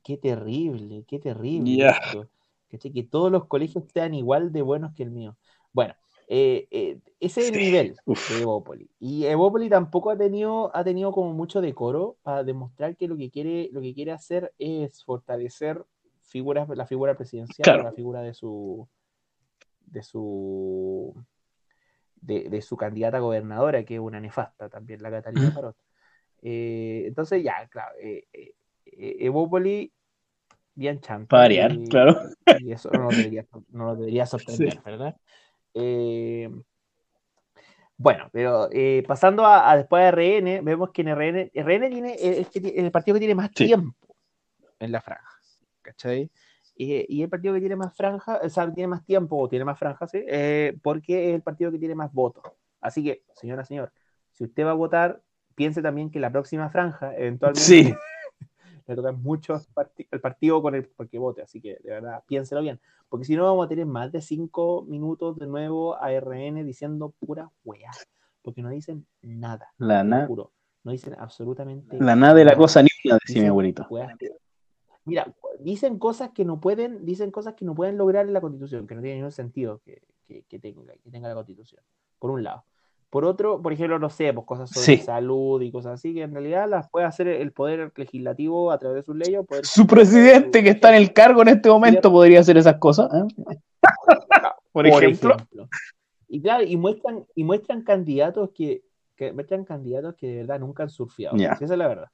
[0.04, 1.94] qué terrible, qué terrible.
[2.70, 5.38] Que todos los colegios sean igual de buenos que el mío.
[5.72, 5.94] Bueno,
[6.28, 8.90] eh, eh, ese es el nivel de Evópoli.
[9.00, 13.30] Y Evópoli tampoco ha tenido, ha tenido como mucho decoro para demostrar que lo que
[13.30, 15.86] quiere, lo que quiere hacer es fortalecer
[16.22, 18.88] figuras, la figura presidencial, la figura de su,
[19.86, 21.16] de su
[22.26, 25.76] de, su candidata gobernadora, que es una nefasta también, la Catalina Parot.
[26.42, 28.54] Eh, entonces, ya, claro, eh, eh,
[29.20, 29.92] Evópoli,
[30.76, 31.28] bien chanta.
[31.28, 32.20] Para variar, claro.
[32.60, 35.16] Y eso no lo debería, no debería sorprender, ¿verdad?
[37.96, 38.70] bueno, pero
[39.08, 43.20] pasando a, después de RN, vemos que en RN, RN tiene, es, el partido que
[43.20, 44.16] tiene más tiempo
[44.80, 45.40] en la franja,
[45.82, 46.30] ¿cachai?
[46.76, 49.78] Y el partido que tiene más franja, o sea, tiene más tiempo o tiene más
[49.78, 50.24] franja, ¿sí?
[50.28, 52.44] Eh, porque es el partido que tiene más votos.
[52.82, 53.92] Así que, señora, señor,
[54.32, 55.22] si usted va a votar,
[55.56, 57.94] piense también que la próxima franja, eventualmente, sí.
[58.88, 59.56] le toca mucho
[60.12, 61.42] el partido con el porque vote.
[61.42, 62.80] Así que, de verdad, piénselo bien.
[63.10, 67.14] Porque si no, vamos a tener más de cinco minutos de nuevo a RN diciendo
[67.20, 67.92] pura wea.
[68.42, 69.72] Porque no dicen nada.
[69.78, 70.28] La nada.
[70.28, 73.88] No dicen absolutamente La nada de la cosa ni una, decía mi abuelito.
[75.06, 78.88] Mira, dicen cosas que no pueden, dicen cosas que no pueden lograr en la constitución,
[78.88, 80.02] que no tiene ningún sentido que,
[80.60, 81.82] tenga, que tenga la constitución,
[82.20, 82.64] por un lado.
[83.10, 86.34] Por otro, por ejemplo, no sé, pues cosas sobre salud y cosas así, que en
[86.34, 89.46] realidad las puede hacer el poder legislativo a través de sus leyes.
[89.62, 93.12] su presidente que está en el cargo en este momento podría hacer esas cosas.
[93.14, 93.56] ¿eh?
[94.72, 95.38] por, ejemplo.
[96.28, 98.84] Y claro, y muestran, y muestran candidatos que,
[99.16, 101.38] que muestran candidatos que de verdad nunca han surfeado.
[101.38, 102.10] esa es la verdad.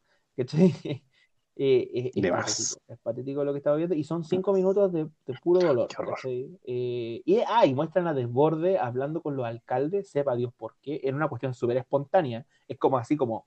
[1.61, 5.09] Eh, es, patético, lo que estaba viendo y son cinco minutos de,
[5.43, 5.89] puro dolor.
[6.23, 11.01] Eh, y, ah, y muestran a Desborde hablando con los alcaldes, sepa Dios por qué,
[11.03, 12.45] en una cuestión súper espontánea.
[12.69, 13.45] Es como así como,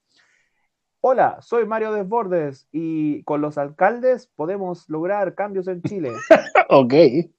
[1.01, 6.11] hola, soy Mario Desbordes y con los alcaldes podemos lograr cambios en Chile.
[6.69, 6.93] ok.
[6.93, 7.33] y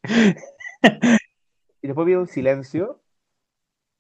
[1.88, 2.99] después viene un silencio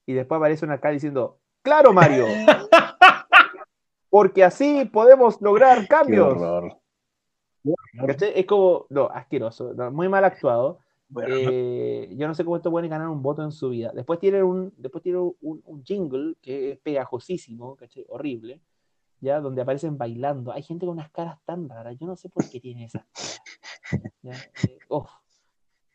[0.07, 2.25] y después aparece un alcalde diciendo, claro Mario,
[4.13, 6.37] porque así podemos lograr cambios.
[8.35, 10.77] Es como, no, asqueroso, muy mal actuado.
[11.27, 13.91] Eh, yo no sé cómo esto puede ganar un voto en su vida.
[13.91, 17.75] Después tiene un, después tiene un, jingle que es pegajosísimo,
[18.07, 18.61] horrible,
[19.19, 20.51] ya donde aparecen bailando.
[20.51, 21.97] Hay gente con unas caras tan raras.
[21.99, 23.41] Yo no sé por qué tiene esas caras.
[24.23, 24.79] Eh,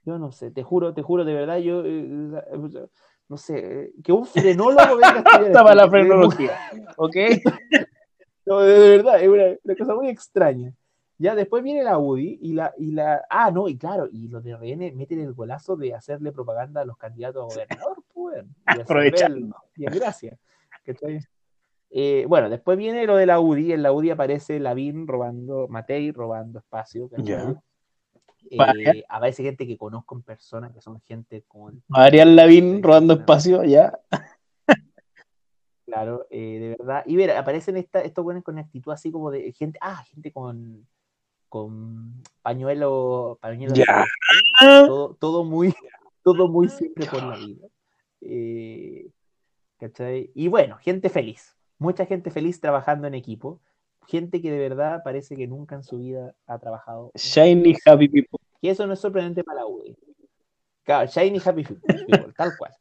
[0.04, 2.88] yo no sé, te juro, te juro, de verdad, yo eh,
[3.28, 5.76] no sé, que un frenólogo venga a estudiar.
[5.76, 6.58] la frenología,
[6.96, 7.16] ¿ok?
[8.56, 10.72] De verdad, es una, cosa muy extraña.
[11.18, 13.24] Ya después viene la UDI y la, y la.
[13.28, 16.84] Ah, no, y claro, y los de RN meten el golazo de hacerle propaganda a
[16.84, 18.44] los candidatos a gobernador, pues.
[18.66, 19.56] Aprovechando.
[19.74, 20.38] Bien, gracias.
[21.90, 23.72] Eh, bueno, después viene lo de la UDI.
[23.72, 27.10] En la UDI aparece Lavín robando, Matei robando espacio.
[28.50, 31.72] Eh, aparece gente que conozco en persona, que son gente como.
[31.88, 33.98] Marian Lavín robando espacio, ya.
[35.88, 37.02] Claro, eh, de verdad.
[37.06, 40.86] Y ver, aparecen esta, estos buenos con actitud así como de gente, ah, gente con,
[41.48, 43.72] con pañuelo, pañuelo
[44.60, 45.72] todo, todo, muy,
[46.22, 47.66] todo muy simple por la vida.
[48.20, 49.08] Eh,
[49.78, 50.30] ¿Cachai?
[50.34, 53.62] Y bueno, gente feliz, mucha gente feliz trabajando en equipo,
[54.06, 57.12] gente que de verdad parece que nunca en su vida ha trabajado.
[57.14, 58.40] Shiny Happy People.
[58.60, 59.96] Y eso no es sorprendente para la UDI.
[60.82, 62.74] Claro, Shiny Happy People, tal cual.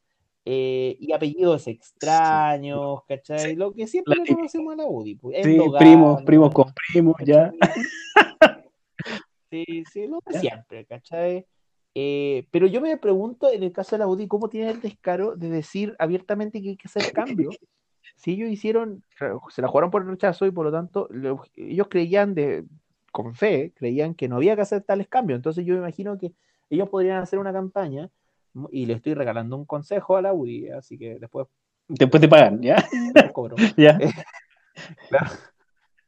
[0.49, 3.57] Eh, y apellidos extraños, ¿cachai?
[3.57, 5.15] Lo que siempre le conocemos a la UDI.
[5.15, 7.51] Pues, sí, primos, primos con primos, ya.
[9.49, 11.45] Sí, sí, lo de siempre, ¿cachai?
[11.95, 15.35] Eh, pero yo me pregunto, en el caso de la UDI, ¿cómo tiene el descaro
[15.35, 17.57] de decir abiertamente que hay que hacer cambios?
[18.15, 19.03] Si ellos hicieron,
[19.49, 21.09] se la jugaron por el rechazo y por lo tanto
[21.55, 22.65] ellos creían de,
[23.11, 25.37] con fe, creían que no había que hacer tales cambios.
[25.37, 26.33] Entonces yo me imagino que
[26.69, 28.09] ellos podrían hacer una campaña
[28.71, 31.47] y le estoy regalando un consejo a la UDI, así que después...
[31.87, 32.75] Después te pagan, ¿ya?
[33.33, 33.55] Cobro.
[33.77, 33.97] ¿Ya?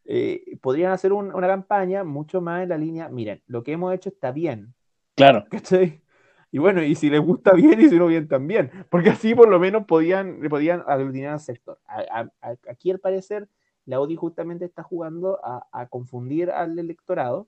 [0.06, 4.10] Eh, podrían hacer una campaña mucho más en la línea, miren, lo que hemos hecho
[4.10, 4.74] está bien.
[5.16, 5.46] Claro.
[5.50, 6.02] ¿Cachai?
[6.52, 9.48] Y bueno, y si les gusta bien y si no bien también, porque así por
[9.50, 11.80] lo menos podían, podían aglutinar al sector.
[12.68, 13.48] aquí al parecer
[13.86, 17.48] la UDI justamente está jugando a, a confundir al electorado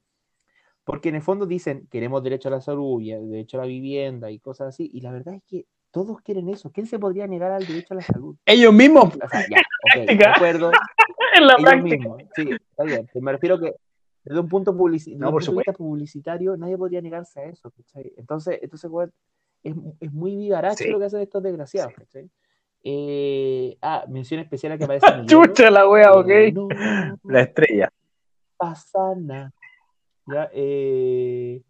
[0.84, 4.32] porque en el fondo dicen, queremos derecho a la salud, y derecho a la vivienda
[4.32, 6.72] y cosas así, y la verdad es que todos quieren eso.
[6.72, 8.36] ¿Quién se podría negar al derecho a la salud?
[8.46, 9.16] Ellos mismos.
[9.16, 10.72] O sea, ya, de acuerdo.
[11.38, 12.24] en la ellos Mismos.
[12.36, 13.10] Sí, está bien.
[13.16, 13.74] Me refiero que
[14.24, 17.74] desde un punto, no, por vista publicitario, nadie podría negarse a eso.
[18.16, 18.92] Entonces, entonces
[19.64, 21.94] es, es muy vivaracho lo que hacen estos desgraciados.
[22.84, 25.08] Eh, ah, mención especial a que aparece.
[25.26, 26.30] Chucha la wea, ok.
[26.30, 26.54] Eh,
[27.24, 27.92] la estrella.
[28.58, 29.52] Pasana.
[30.28, 31.62] Ya, eh,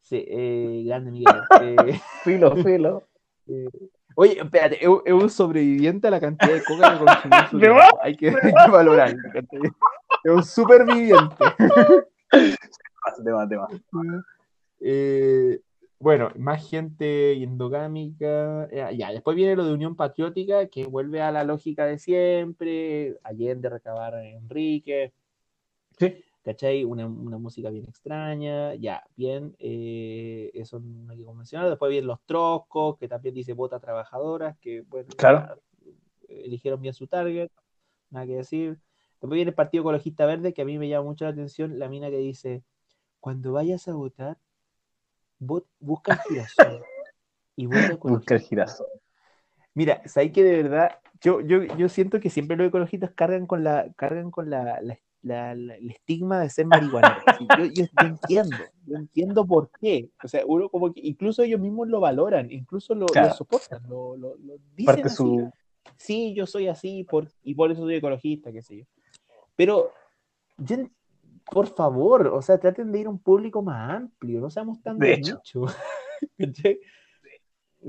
[0.00, 1.40] sí, eh, grande Miguel.
[1.62, 3.02] Eh, filo, filo.
[3.46, 3.68] Eh,
[4.14, 8.52] oye, espérate, es, un sobreviviente a la cantidad de coca que consumió hay, que, hay
[8.64, 9.14] que valorar.
[10.24, 11.44] Es un superviviente.
[13.24, 13.68] Tema, tema.
[14.80, 15.60] Eh,
[15.98, 18.68] bueno, más gente endogámica.
[18.92, 23.16] Ya, después viene lo de Unión Patriótica, que vuelve a la lógica de siempre.
[23.22, 25.12] Allende recabar a Enrique.
[25.98, 26.24] Sí.
[26.42, 26.84] ¿Cachai?
[26.84, 31.68] Una, música bien extraña, ya, bien, eh, eso no hay que mencionar.
[31.68, 35.60] Después vienen los troscos, que también dice vota trabajadoras, que, bueno, claro.
[36.28, 37.50] eligieron bien su target,
[38.10, 38.78] nada que decir.
[39.12, 41.88] Después viene el Partido Ecologista Verde, que a mí me llama mucho la atención, la
[41.88, 42.64] mina que dice,
[43.20, 44.36] cuando vayas a votar,
[45.38, 46.84] busca el girasol.
[47.56, 48.86] y vota Busca el girasol.
[49.74, 53.64] Mira, sabes que de verdad, yo, yo, yo siento que siempre los ecologistas cargan con
[53.64, 57.22] la, cargan con la, la el estigma de ser marihuana.
[57.74, 58.56] yo, entiendo,
[58.86, 60.10] yo entiendo por qué.
[60.22, 63.06] O sea, uno como que incluso ellos mismos lo valoran, incluso lo,
[63.36, 64.36] soportan, lo, lo,
[64.74, 65.06] dicen.
[65.06, 65.24] Así.
[65.96, 68.84] Sí, yo soy así por, y por eso soy ecologista, qué sé yo.
[69.56, 69.92] Pero,
[71.50, 74.98] por favor, o sea, traten de ir a un público más amplio, no seamos tan
[74.98, 75.66] de, hecho.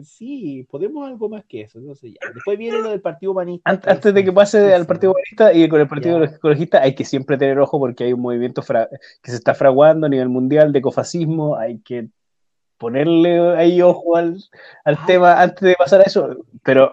[0.02, 1.78] Sí, podemos algo más que eso.
[1.78, 2.32] Entonces, ya.
[2.34, 3.70] Después viene lo del Partido Humanista.
[3.70, 7.38] Antes, de que pase al Partido Humanista y con el Partido Ecologista, hay que siempre
[7.38, 11.56] tener ojo porque hay un movimiento que se está fraguando a nivel mundial de ecofascismo.
[11.56, 12.08] Hay que
[12.78, 14.44] ponerle ahí ojo al,
[14.84, 16.38] al tema antes de pasar a eso.
[16.64, 16.92] Pero.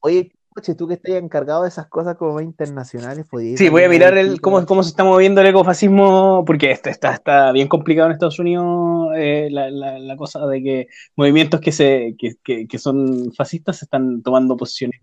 [0.00, 3.26] Oye, Oye, tú que estás encargado de esas cosas como internacionales.
[3.56, 7.14] Sí, voy a mirar el, cómo, cómo se está moviendo el ecofascismo, porque está, está,
[7.14, 12.16] está bien complicado en Estados Unidos eh, la, la, cosa de que movimientos que, se,
[12.18, 15.00] que, que, son fascistas están tomando posiciones.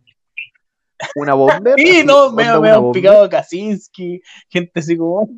[1.16, 1.74] ¿Una bomba?
[1.78, 5.30] sí, no, me, me han picado a Kaczynski, gente así como.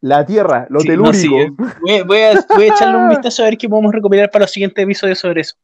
[0.00, 1.34] La tierra, lo telúrico.
[1.34, 4.52] voy, voy, a, voy, a, echarle un vistazo a ver qué podemos recopilar para los
[4.52, 5.56] siguientes episodios sobre eso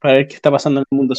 [0.00, 1.14] para ver qué está pasando en el mundo.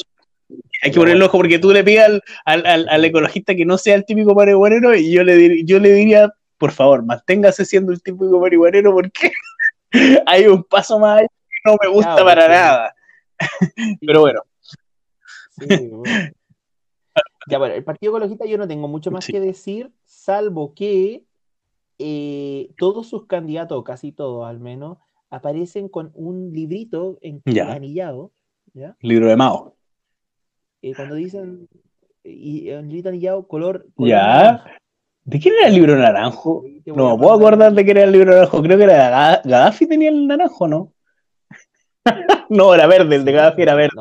[0.83, 4.05] Hay que ponerlo ojo porque tú le pidas al, al, ecologista que no sea el
[4.05, 8.93] típico marihuanero y yo le, yo le diría, por favor, manténgase siendo el típico marihuanero
[8.93, 9.31] porque
[10.25, 11.27] hay un paso más que
[11.65, 12.95] no me gusta para nada.
[14.01, 14.41] Pero bueno.
[17.49, 21.23] Ya bueno, el Partido Ecologista yo no tengo mucho más que decir, salvo que
[21.97, 24.97] eh, todos sus candidatos, casi todos al menos,
[25.29, 28.31] aparecen con un librito en anillado
[29.01, 29.75] Libro de Mao.
[30.81, 31.67] Eh, cuando dicen,
[32.23, 34.63] y un librito anillado, color, Ya.
[35.23, 36.63] ¿De quién era el libro naranjo?
[36.85, 38.61] No me puedo acordar de quién era el libro naranjo.
[38.63, 40.93] Creo que era Gaddafi tenía el naranjo, ¿no?
[42.49, 43.95] no, era verde, el de Gaddafi era verde.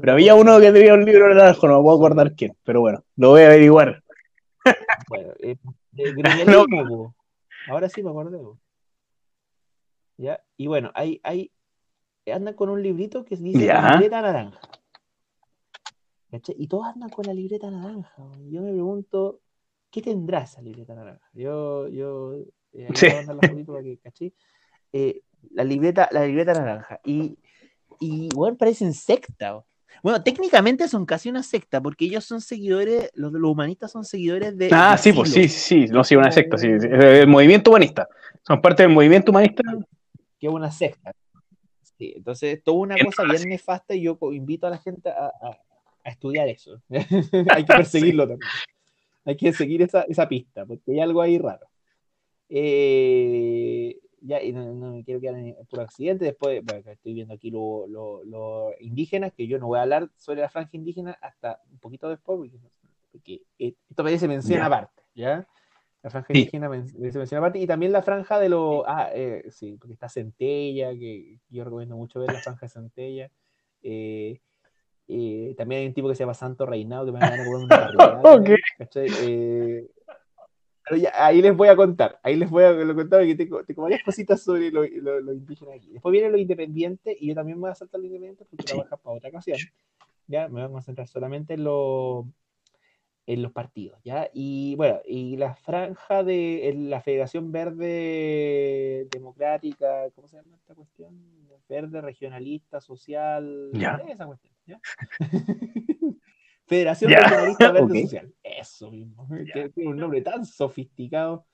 [0.00, 2.54] pero había uno que tenía un libro naranjo, no me puedo acordar quién.
[2.64, 4.02] Pero bueno, lo voy a averiguar.
[5.08, 5.56] bueno, eh,
[7.68, 8.58] Ahora sí me acuerdo.
[10.18, 10.40] ¿Ya?
[10.56, 11.50] Y bueno, hay, hay,
[12.32, 14.60] andan con un librito que dice libreta naranja.
[16.58, 18.12] Y todos andan con la libreta naranja.
[18.50, 19.40] Yo me pregunto,
[19.90, 21.26] ¿qué tendrá esa libreta naranja?
[21.32, 22.34] Yo, yo,
[22.72, 23.38] eh, la,
[24.92, 25.22] eh,
[25.52, 27.00] la libreta, la libreta naranja.
[27.04, 27.38] Y,
[28.00, 29.64] y bueno, parecen secta.
[30.02, 34.58] Bueno, técnicamente son casi una secta, porque ellos son seguidores, los, los humanistas son seguidores
[34.58, 34.68] de.
[34.72, 38.06] Ah, sí, pues sí, sí, no, sí, una secta, sí, el movimiento humanista.
[38.42, 39.62] Son parte del movimiento humanista.
[40.38, 41.12] Que es una secta.
[41.98, 45.32] Sí, entonces, toda una cosa bien nefasta y yo invito a la gente a,
[46.04, 46.80] estudiar eso.
[47.50, 48.50] hay que perseguirlo también.
[49.24, 51.66] Hay que seguir esa, pista, porque hay algo ahí raro.
[52.48, 56.26] Eh, ya, y no, me quiero quedar en, por accidente.
[56.26, 60.42] Después, bueno, estoy viendo aquí los lo, indígenas, que yo no voy a hablar sobre
[60.42, 62.52] la franja indígena hasta un poquito después,
[63.10, 65.46] porque, esto me se menciona aparte, ¿ya?
[66.06, 67.58] La franja indígena me, menciona aparte.
[67.58, 68.84] Y también la franja de los.
[68.86, 73.30] Ah, eh, sí, porque está Centella, que yo recomiendo mucho ver la franja de Centella.
[73.82, 74.40] Eh,
[75.08, 77.64] eh, también hay un tipo que se llama Santo Reinado que me van a comer
[77.64, 78.56] una okay.
[78.94, 79.88] eh,
[80.84, 83.82] pero ya, ahí les voy a contar, ahí les voy a contar porque tengo, tengo
[83.82, 85.90] varias cositas sobre lo, lo, indígena aquí.
[85.92, 88.74] Después viene lo independiente y yo también me voy a saltar lo independiente porque lo
[88.76, 89.58] voy a dejar para otra ocasión.
[90.28, 92.28] Ya me voy a concentrar solamente en lo,
[93.26, 94.30] en los partidos, ¿ya?
[94.32, 101.36] Y bueno, y la franja de la Federación Verde Democrática, ¿cómo se llama esta cuestión?
[101.68, 104.00] Verde Regionalista Social, ¿Ya?
[104.08, 104.80] esa cuestión, ¿ya?
[106.66, 111.44] Federación Regionalista Verde Social, eso mismo, que tiene un nombre tan sofisticado.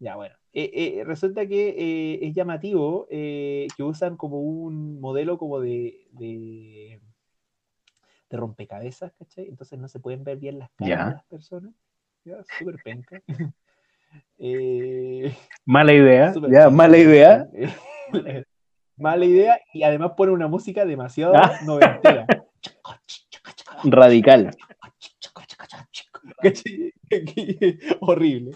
[0.00, 5.60] Ya, bueno, eh, eh, resulta que eh, es llamativo que usan como un modelo como
[5.60, 7.00] de de
[8.36, 9.46] rompecabezas, ¿cachai?
[9.48, 11.72] Entonces no se pueden ver bien las caras de las personas.
[12.24, 13.22] Ya, súper penca.
[14.38, 17.48] Eh, mala idea, ya, mala idea.
[18.96, 21.58] mala idea y además pone una música demasiado ah.
[21.64, 22.26] noventera.
[23.84, 24.50] Radical.
[28.00, 28.52] Horrible.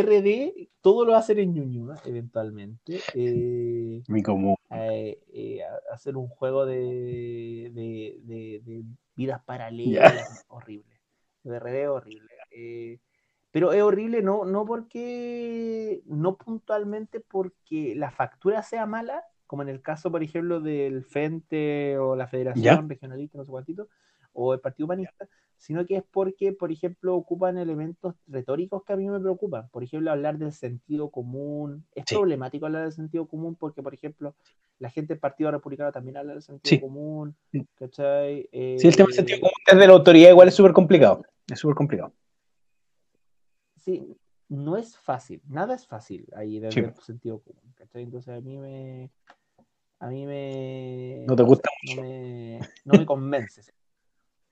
[0.00, 3.00] RD, todo lo va a hacer en Ñuñoa, eventualmente.
[3.14, 4.56] Eh, Mi común.
[4.70, 5.60] Eh, eh,
[5.92, 8.84] hacer un juego de, de,
[9.14, 10.98] vidas paralelas, horrible.
[11.44, 13.00] De RD horrible.
[13.50, 19.68] pero es horrible no, no porque, no puntualmente porque la factura sea mala, como en
[19.68, 23.88] el caso, por ejemplo, del FENTE o la Federación Regionalista, no sé cuántito,
[24.32, 25.28] o el Partido Humanista,
[25.62, 29.68] sino que es porque, por ejemplo, ocupan elementos retóricos que a mí me preocupan.
[29.68, 31.86] Por ejemplo, hablar del sentido común.
[31.94, 34.34] Es problemático hablar del sentido común porque, por ejemplo,
[34.80, 37.36] la gente del Partido Republicano también habla del sentido común.
[37.76, 38.48] ¿cachai?
[38.52, 41.22] sí, el tema del sentido común desde la autoridad igual es súper complicado.
[41.48, 42.12] Es súper complicado.
[43.76, 44.16] Sí,
[44.48, 45.42] no es fácil.
[45.46, 47.72] Nada es fácil ahí desde el sentido común.
[47.76, 48.02] ¿cachai?
[48.02, 49.12] Entonces a mí me...
[50.00, 51.24] A mí me...
[51.28, 53.62] No te gusta no Me, no me convence.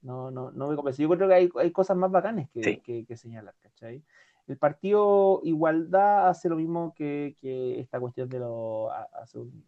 [0.02, 1.02] No, no, no me convence.
[1.02, 4.02] Yo creo que hay, hay cosas más bacanes que, que, señalar, ¿cachai?
[4.46, 8.90] El partido Igualdad hace lo mismo que, que esta cuestión de lo.
[8.90, 9.64] Hace, un,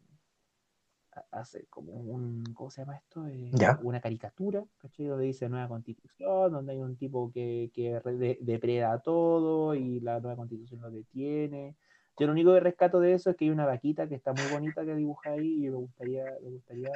[1.31, 2.45] hace como un.
[2.55, 3.27] ¿Cómo se llama esto?
[3.29, 3.53] Eh,
[3.83, 5.07] una caricatura, ¿cachai?
[5.07, 8.01] Donde dice nueva constitución, donde hay un tipo que, que
[8.41, 11.77] depreda todo y la nueva constitución lo detiene.
[12.19, 14.45] Yo lo único que rescato de eso es que hay una vaquita que está muy
[14.53, 16.91] bonita que dibuja ahí y me gustaría, me gustaría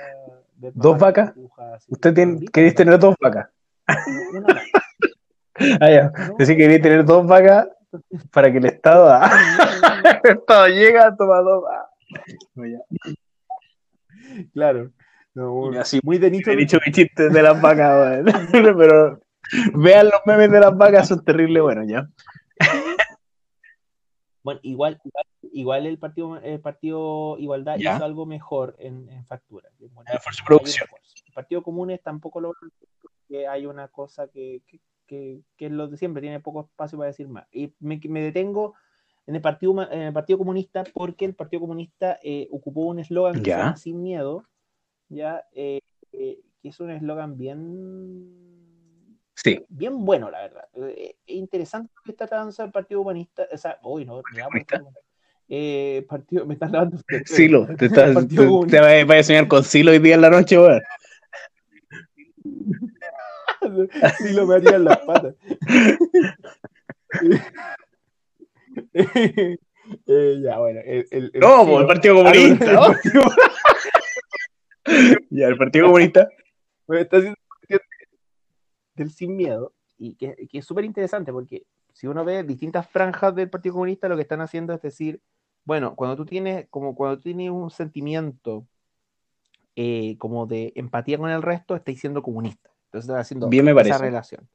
[0.57, 0.73] ver.
[0.75, 1.33] ¿Dos vacas?
[1.89, 3.49] ¿Usted tiene, queréis tener dos vacas?
[4.33, 4.63] Una vaca.
[5.81, 6.13] ah, ya.
[6.39, 7.69] Decir que queréis tener dos vacas
[8.31, 9.09] para que el Estado,
[10.25, 11.65] el Estado llega, toma dos
[14.53, 14.91] Claro.
[16.03, 16.51] muy de nicho.
[16.51, 18.23] dicho mi chiste de las vacas,
[18.53, 19.21] pero
[19.75, 22.07] vean los memes de las vacas, son terribles, bueno, ya.
[24.47, 25.01] Bueno, igual,
[25.51, 29.69] igual, el partido, el partido Igualdad hizo algo mejor en, factura.
[29.81, 29.91] El
[31.35, 32.53] Partido Comunes tampoco lo
[33.27, 34.63] que hay una cosa que,
[35.09, 37.49] que, es lo de siempre, tiene poco espacio para decir más.
[37.51, 38.75] Y me, detengo
[39.27, 43.43] en el, partido, en el Partido Comunista porque el Partido Comunista eh, ocupó un eslogan
[43.77, 44.45] sin miedo,
[45.09, 45.81] ya eh,
[46.13, 48.56] eh, que es un eslogan bien
[49.37, 49.65] Sí.
[49.69, 50.65] Bien bueno, la verdad.
[50.93, 53.47] Es interesante que está tratando el Partido Comunista.
[53.53, 54.23] O sea, hoy no,
[55.49, 56.99] me partido, me están dando.
[57.27, 60.59] Silo, te, estás, te, te, vas a soñar con Silo hoy día en la noche,
[60.59, 60.83] weón.
[64.19, 65.35] Si lo me harían las patas.
[68.95, 70.81] eh, ya, bueno.
[70.85, 72.73] El, el, no, el, el Partido Comunista.
[72.73, 72.95] ¿no?
[75.31, 76.29] ya, el Partido Comunista.
[76.87, 77.37] Bueno, está haciendo
[78.97, 83.35] del sin miedo y que, que es súper interesante porque si uno ve distintas franjas
[83.35, 85.23] del Partido Comunista, lo que están haciendo es decir,
[85.65, 88.67] bueno, cuando tú tienes, como cuando tú tienes un sentimiento
[89.75, 92.71] eh, como de empatía con el resto, estáis siendo comunista.
[92.87, 93.51] Entonces estás haciendo
[93.81, 94.49] esa relación.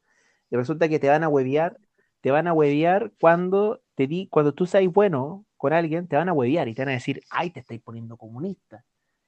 [0.49, 1.79] Y resulta que te van a huevear,
[2.21, 6.29] te van a huevear cuando te di, cuando tú seas bueno con alguien, te van
[6.29, 8.85] a huevear y te van a decir, ay, te estáis poniendo comunista.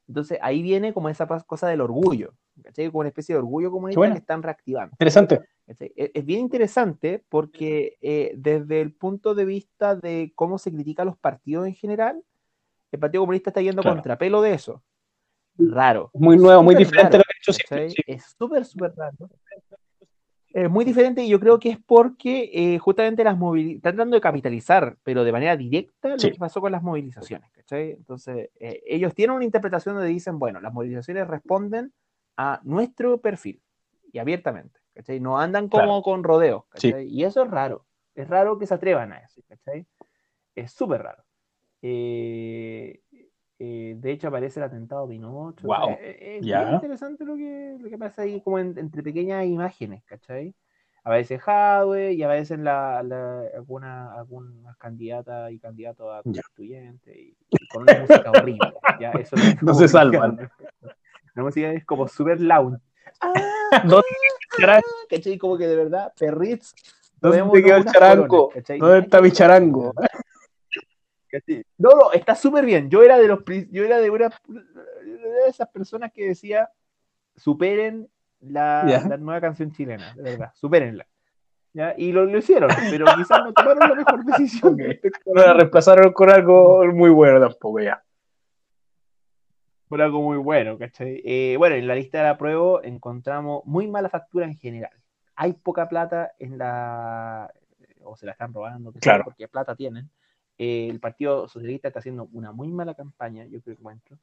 [0.08, 2.88] Entonces ahí viene como esa cosa del orgullo, ¿cachai?
[2.88, 4.94] Como una especie de orgullo comunista que están reactivando.
[4.94, 5.42] Interesante.
[5.68, 11.04] E, es, bien interesante porque eh, desde el punto de vista de cómo se critica
[11.04, 12.22] a los partidos en general,
[12.92, 14.84] el Partido Comunista está yendo contra pelo de eso.
[15.58, 16.10] Raro.
[16.14, 18.04] Muy nuevo, muy diferente lo que he hecho siempre.
[18.08, 19.30] Es súper, súper raro.
[20.54, 24.16] Es muy diferente y yo creo que es porque eh, justamente las movilizaciones, están tratando
[24.16, 27.50] de capitalizar, pero de manera directa, lo que pasó con las movilizaciones.
[27.52, 27.92] ¿cachai?
[27.92, 31.92] Entonces, eh, ellos tienen una interpretación donde dicen, bueno, las movilizaciones responden
[32.38, 33.64] a nuestro perfil
[34.12, 34.80] y abiertamente.
[34.94, 35.20] ¿cachai?
[35.20, 36.66] No andan como con rodeos.
[36.84, 37.88] Y eso es raro.
[38.14, 39.42] Es raro que se atrevan a eso.
[39.48, 39.88] ¿cachai?
[40.54, 41.24] Es súper raro.
[41.82, 43.02] Eh,
[43.60, 45.68] eh, de hecho, aparece el atentado Pinocho.
[45.68, 45.98] Wow.
[46.00, 50.54] es interesante lo que, lo que pasa ahí, como entre pequeñas imágenes, ¿cachai?
[51.06, 57.36] Aparece Jadwe y aparecen la, alguna, algunas candidatas y candidatos a constituyente y,
[57.68, 58.74] con una música horrible.
[59.02, 59.12] ¿ya?
[59.12, 60.50] Eso no, se salvan.
[61.36, 62.78] La música es como super loud.
[63.22, 65.38] Ah, ¿Cachai?
[65.38, 66.76] Como que de verdad, perrits.
[67.20, 68.52] ¿Dónde quedó el charango?
[68.80, 69.94] ¿Dónde está mi charango?
[71.78, 72.90] No, no, está súper bien.
[72.90, 73.40] Yo era de los
[73.72, 76.70] yo era de una de esas personas que decía
[77.36, 81.08] superen la, nueva canción chilena, de verdad, supérenla.
[81.74, 81.96] ¿Ya?
[81.98, 84.78] Y lo, hicieron, pero quizás no tomaron la mejor decisión.
[85.26, 88.04] No la reemplazaron con algo muy bueno tampoco ya.
[89.88, 91.22] Por algo muy bueno, ¿cachai?
[91.26, 94.92] Eh, bueno, en la lista de la prueba encontramos muy mala factura en general.
[95.36, 97.52] Hay poca plata en la.
[98.04, 99.24] o se la están robando, claro.
[99.24, 100.12] porque plata tienen
[100.58, 104.18] eh, el Partido Socialista está haciendo una muy mala campaña, yo creo que encuentro.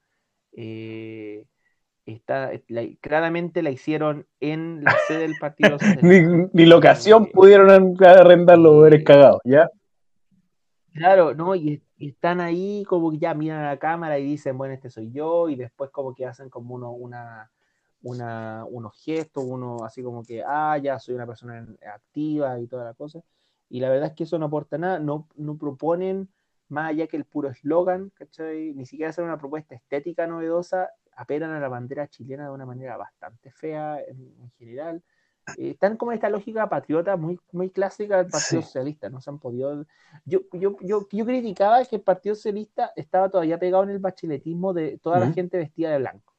[0.52, 1.44] Eh,
[2.06, 2.50] está,
[3.00, 6.48] claramente la hicieron en la sede del Partido Socialista.
[6.52, 9.68] ni, locación pudieron arrendar los poderes cagados, ¿ya?
[10.92, 14.72] Claro, no, y, están ahí como que ya miran a la cámara y dicen, bueno,
[14.72, 17.50] este soy yo, y después como que hacen como uno, una,
[18.02, 22.84] una, unos gestos, uno así como que, ah, ya soy una persona activa y toda
[22.84, 23.22] la cosa
[23.70, 26.28] y la verdad es que eso no aporta nada, no, no proponen
[26.68, 28.12] más allá que el puro eslogan.
[28.74, 32.96] Ni siquiera hacer una propuesta estética novedosa, apelan a la bandera chilena de una manera
[32.96, 35.02] bastante fea en, general.
[35.56, 39.38] Eh, están como esta lógica patriota muy, muy clásica del Partido Socialista, no se han
[39.38, 39.86] podido...
[40.24, 44.72] Yo, yo, yo, yo, criticaba que el Partido Socialista estaba todavía pegado en el bachiletismo
[44.72, 46.34] de toda la gente vestida de blanco.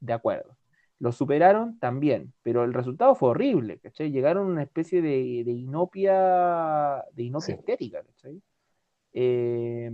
[0.00, 0.57] De acuerdo.
[1.00, 4.10] Lo superaron también, pero el resultado fue horrible, ¿cachai?
[4.10, 8.42] Llegaron a una especie de, inopia, de inopia estética, ¿cachai?
[9.12, 9.92] Eh,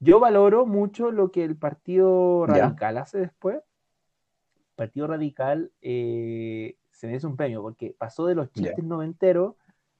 [0.00, 3.56] yo valoro mucho lo que el Partido Radical hace después.
[3.56, 9.54] El Partido Radical eh, se merece un premio porque pasó de los chistes noventeros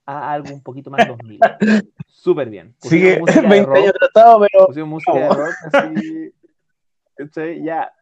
[0.06, 1.40] a algo un poquito más 2000.
[2.06, 2.74] Súper bien.
[2.80, 3.30] Sigue 20
[3.78, 4.86] años tratado, pero.
[4.86, 7.62] música de rock así.
[7.62, 7.92] Ya,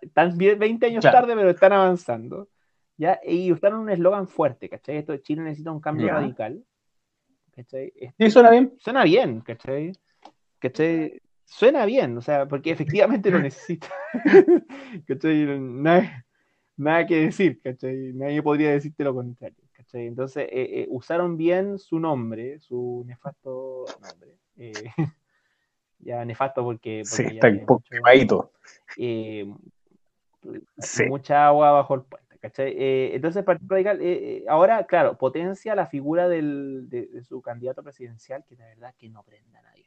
[0.00, 2.48] están 20 años tarde, pero están avanzando.
[2.96, 3.20] ¿ya?
[3.24, 4.98] Y usaron un eslogan fuerte, ¿cachai?
[4.98, 6.62] Esto de Chile necesita un cambio radical.
[7.54, 7.92] ¿cachai?
[8.18, 8.74] ¿Sí suena bien?
[8.78, 9.92] Suena bien, ¿cachai?
[10.58, 11.20] ¿cachai?
[11.44, 13.88] Suena bien, o sea, porque efectivamente lo necesita.
[15.06, 15.46] ¿cachai?
[15.58, 16.26] Nada,
[16.76, 18.12] nada, que decir, ¿cachai?
[18.12, 20.06] Nadie podría decirte lo contrario, ¿cachai?
[20.06, 24.38] Entonces, eh, eh, usaron bien su nombre, su nefasto nombre.
[24.56, 24.72] Eh,
[26.00, 28.52] ya nefasto porque, sí, está un poco quemadito.
[31.08, 32.28] Mucha agua bajo el puente.
[32.58, 37.42] Eh, entonces, el Partido Radical, eh, eh, ahora, claro, potencia la figura del, de, su
[37.42, 39.86] candidato presidencial, que la verdad que no prende a nadie.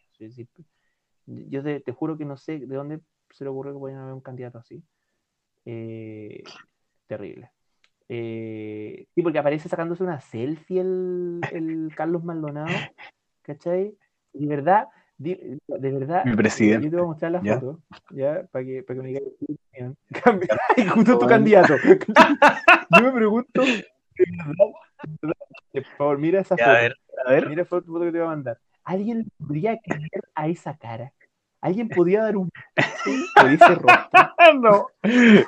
[1.26, 4.22] yo te, juro que no sé de dónde se le ocurrió que podían haber un
[4.22, 4.84] candidato así.
[7.08, 7.52] terrible.
[8.08, 12.70] sí, porque aparece sacándose una selfie el, el Carlos Maldonado,
[13.44, 13.98] ¿cachai?
[14.34, 14.88] Y de verdad,
[15.22, 16.86] de, verdad, mi presidente.
[16.86, 17.80] Yo te voy a mostrar la foto,
[18.10, 18.44] ¿ya?
[18.52, 19.24] Para que, para que me digas.
[20.96, 21.76] Justo tu candidato.
[22.98, 23.64] yo me pregunto,
[25.72, 26.70] por favor, mira esa foto.
[26.70, 26.96] A ver,
[27.26, 27.50] a ver.
[27.50, 28.58] Mira la foto que te voy a mandar.
[28.84, 31.14] ¿Alguien podría creer a esa cara?
[31.62, 32.50] ¿Alguien podía dar un
[33.36, 34.10] por ese rostro?
[34.60, 34.88] no,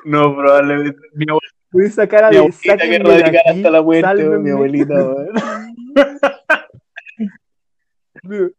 [0.05, 0.99] no, probablemente.
[1.13, 1.53] Mi abuelita.
[1.73, 4.93] Esa cara de que radical hasta la muerte, mi abuelita.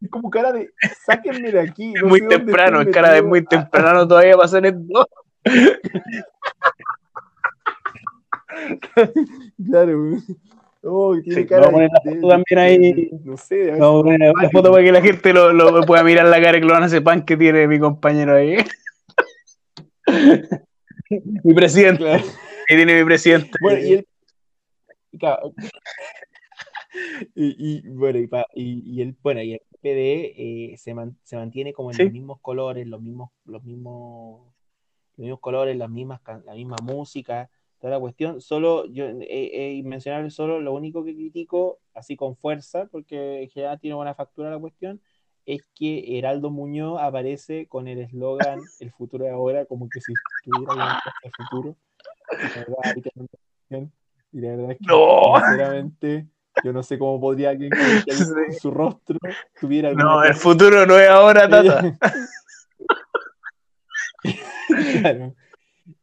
[0.00, 0.70] Es como cara de,
[1.06, 1.94] sáquenme de aquí.
[2.04, 5.08] muy temprano, es cara de muy temprano todavía para hacer esto.
[9.66, 10.18] claro,
[10.82, 13.10] oh, tiene cara a poner la foto también ahí.
[13.24, 16.26] No sé, vamos a poner la foto para que la gente lo, lo pueda mirar
[16.26, 18.56] la cara y que lo van a sepan que tiene mi compañero ahí.
[21.42, 22.04] mi presidente.
[22.04, 22.24] Claro.
[22.68, 23.50] Ahí tiene mi presidente.
[23.60, 24.06] Bueno, y él.
[27.34, 31.90] y, y, bueno, y, y, el, bueno, y el PD eh, se, se, mantiene como
[31.90, 34.54] en los mismos colores, los mismos, los mismos,
[35.16, 38.40] los mismos colores, las mismas, la misma música, toda la cuestión.
[38.40, 43.94] Solo yo he mencionado solo lo único que critico así con fuerza, porque ya tiene
[43.94, 45.00] buena factura la cuestión,
[45.46, 50.12] es que Heraldo Muñoz aparece con el eslogan El futuro de ahora, como que si
[50.12, 51.76] estuviera en el futuro.
[54.32, 55.34] Y la verdad es que, no.
[55.36, 56.26] sinceramente,
[56.62, 57.70] yo no sé cómo podría alguien
[58.04, 58.12] que
[58.60, 59.18] su rostro
[59.60, 59.92] tuviera.
[59.92, 61.98] No, el futuro no es ahora, Tata.
[65.00, 65.34] claro.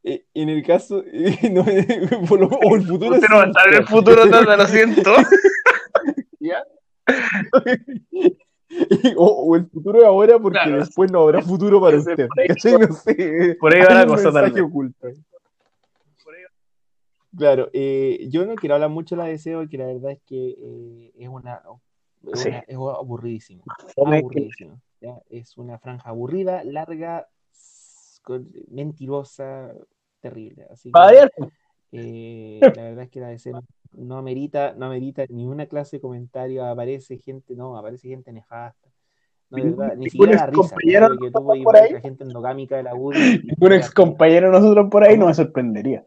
[0.04, 1.02] Eh, en el caso.
[1.50, 3.14] no, o el futuro.
[3.14, 5.14] Usted no va a estar en el futuro, Tata, lo siento.
[6.40, 6.64] ¿Ya?
[9.16, 12.26] O, el futuro de ahora, porque después no habrá futuro para usted.
[12.78, 13.56] No sé.
[13.60, 14.30] Por ahí va la cosa.
[14.62, 15.08] Oculta.
[17.36, 20.54] Claro, eh, yo no quiero hablar mucho de la deseo porque la verdad es que
[20.58, 21.62] eh, es una,
[22.66, 23.64] es, aburridísimo.
[25.30, 27.26] Es una franja aburrida, larga,
[28.68, 29.72] mentirosa,
[30.20, 30.66] terrible.
[30.70, 30.92] Así
[31.94, 36.00] eh, la verdad es que la deseo no amerita, no amerita ni una clase de
[36.00, 38.88] comentario, aparece gente, no, aparece gente nefasta.
[39.50, 43.42] No, verdad, ni siquiera la risa, que tuvo la gente endogámica de la UDI.
[43.60, 46.06] Un ex compañero nosotros por ahí no me sorprendería.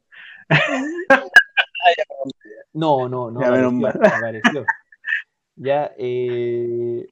[2.76, 3.40] No, no, no.
[3.40, 4.66] Ya apareció,
[5.56, 7.08] Ya, eh,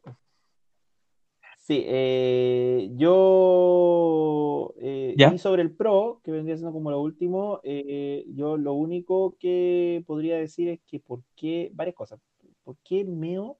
[1.57, 8.25] sí, eh, yo eh, y sobre el Pro, que vendría siendo como lo último, eh,
[8.27, 12.19] yo lo único que podría decir es que por qué, varias cosas,
[12.65, 13.57] ¿por qué Meo?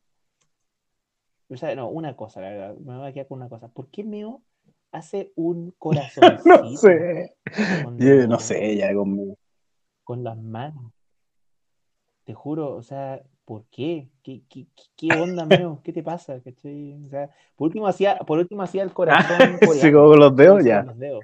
[1.47, 3.69] O sea, no, una cosa, la verdad, me voy a quedar con una cosa.
[3.69, 4.41] ¿Por qué Meo
[4.91, 6.37] hace un corazón?
[6.45, 7.33] no sé.
[7.97, 9.37] Yo no sé, ya conmigo
[10.03, 10.91] con las manos.
[12.25, 14.09] Te juro, o sea, ¿por qué?
[14.23, 14.65] ¿Qué, qué,
[14.95, 15.81] qué onda, mío?
[15.83, 16.35] ¿Qué te pasa?
[16.35, 19.57] O sea, por último hacía, por último hacía el corazón.
[19.81, 20.83] sí, con los dedos ya.
[20.83, 21.23] Los dedos.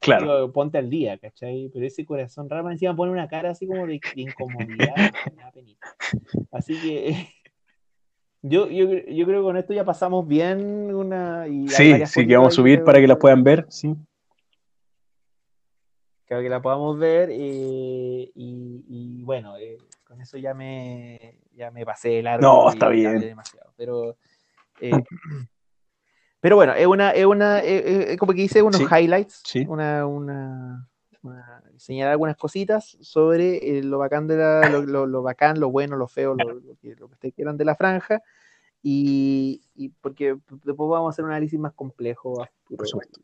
[0.00, 0.52] Claro.
[0.52, 1.70] ponte al día, ¿cachai?
[1.72, 4.94] Pero ese corazón raro encima pone una cara así como de, incomodidad,
[6.52, 7.28] Así que
[8.42, 11.48] yo, yo, yo, creo que con esto ya pasamos bien una.
[11.48, 13.96] Y sí, sí, que vamos a subir para que la puedan ver, sí
[16.26, 21.84] creo que la podamos ver eh, y, bueno, eh, con eso ya me, ya me
[21.86, 22.42] pasé largo.
[22.42, 23.20] No, está bien.
[23.20, 24.16] Demasiado, pero,
[24.80, 24.90] eh,
[26.40, 27.62] pero bueno, es una, es una
[28.18, 30.88] como que hice unos highlights, Una, una,
[31.76, 36.34] señalar algunas cositas sobre lo bacán de la, lo, lo, bacán, lo bueno, lo feo,
[36.34, 38.22] lo, que, lo que ustedes quieran de la franja.
[38.82, 42.46] Y, y, porque después vamos a hacer un análisis más complejo.
[42.76, 43.20] Por supuesto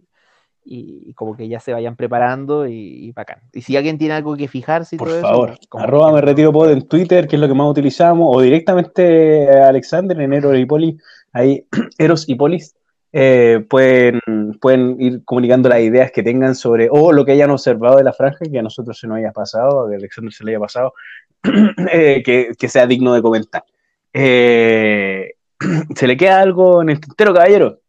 [0.64, 3.40] y, como que ya se vayan preparando y, y, bacán.
[3.52, 7.26] Y si alguien tiene algo que fijarse, por favor, arroba me retiro pod en Twitter,
[7.26, 10.98] que es lo que más utilizamos, o directamente a Alexander en Eros y Poli,
[11.32, 11.66] ahí
[11.98, 12.74] Eros y Polis.
[13.14, 14.20] Eh, pueden,
[14.58, 18.14] pueden ir comunicando las ideas que tengan sobre, o lo que hayan observado de la
[18.14, 20.94] franja, que a nosotros se nos haya pasado, que a Alexander se le haya pasado,
[21.92, 23.64] eh, que, que, sea digno de comentar.
[24.14, 25.32] Eh,
[25.94, 27.81] ¿Se le queda algo en el tintero, caballero?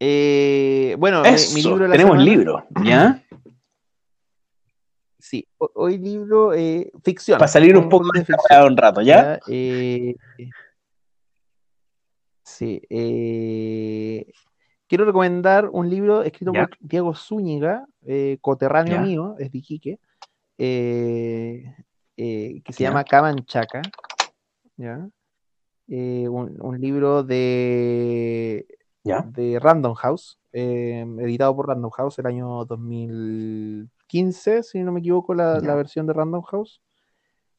[0.00, 3.22] Eh, bueno, mi libro tenemos libro, ¿ya?
[5.18, 7.38] Sí, hoy libro eh, ficción.
[7.38, 9.38] Para salir un poco de ficción un rato, ¿ya?
[9.48, 10.16] Eh,
[12.42, 12.82] sí.
[14.86, 17.86] quiero recomendar un libro escrito por Diego Zúñiga,
[18.40, 19.98] coterráneo mío, es de Iquique,
[20.56, 21.74] que
[22.68, 23.80] se llama Camanchaca.
[24.76, 25.08] ¿ya?
[25.86, 28.66] Un, un, libro de
[29.04, 35.34] de Random House, em, editado por Random House el año 2015, si no me equivoco,
[35.34, 36.80] la, versión de Random House.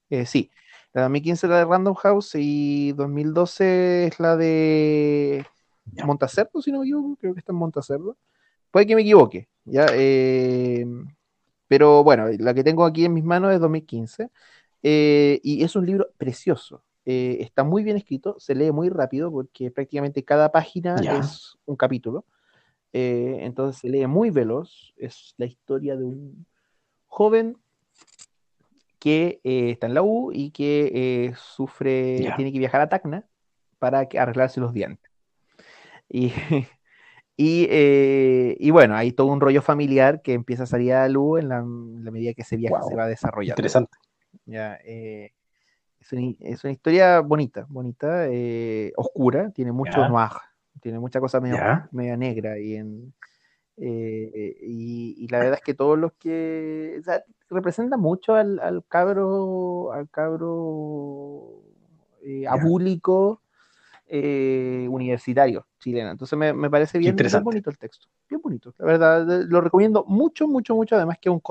[0.10, 0.50] Eh, sí,
[0.94, 5.46] la 2015 es la de Random House y 2012 es la de
[6.04, 8.18] Montacerdo, si no me equivoco, creo que está en Montacerdo.
[8.72, 9.86] Puede que me equivoque, ¿ya?
[9.94, 11.08] Em,
[11.68, 14.30] pero bueno, la que tengo aquí en mis manos es 2015
[14.84, 16.84] eh, y es un libro precioso.
[17.06, 21.76] Eh, está muy bien escrito, se lee muy rápido porque prácticamente cada página es un
[21.76, 22.26] capítulo.
[22.94, 24.94] Eh, entonces se lee muy veloz.
[24.98, 26.48] Es la historia de un
[27.06, 27.58] joven
[28.98, 33.26] que eh, está en la U y que sufre, tiene que viajar a Tacna
[33.78, 35.12] para arreglarse los dientes.
[36.10, 36.34] Y,
[37.38, 41.50] y, bueno, hay todo un rollo familiar que empieza a salir a la luz en
[41.50, 43.54] la, medida que ese viaje se va desarrollando.
[43.54, 43.96] Interesante.
[44.46, 44.80] Ya,
[46.12, 50.30] es una, historia bonita, bonita, eh, oscura, tiene mucho noir,
[50.80, 53.14] tiene mucha cosa media, negra y, en,
[53.78, 57.02] eh, y, la verdad es que todos los que
[57.50, 61.64] representa mucho al, al, cabro, al cabro
[62.24, 63.42] eh, abúlico
[64.08, 66.12] universitario chileno.
[66.12, 68.76] Entonces me, parece bien, bonito el texto, bien bonito.
[68.78, 71.42] La verdad, lo recomiendo mucho, mucho, mucho, además que un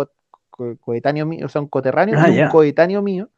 [0.79, 3.29] coetáneo mío, o sea, un coterráneo, ah, un coetáneo mío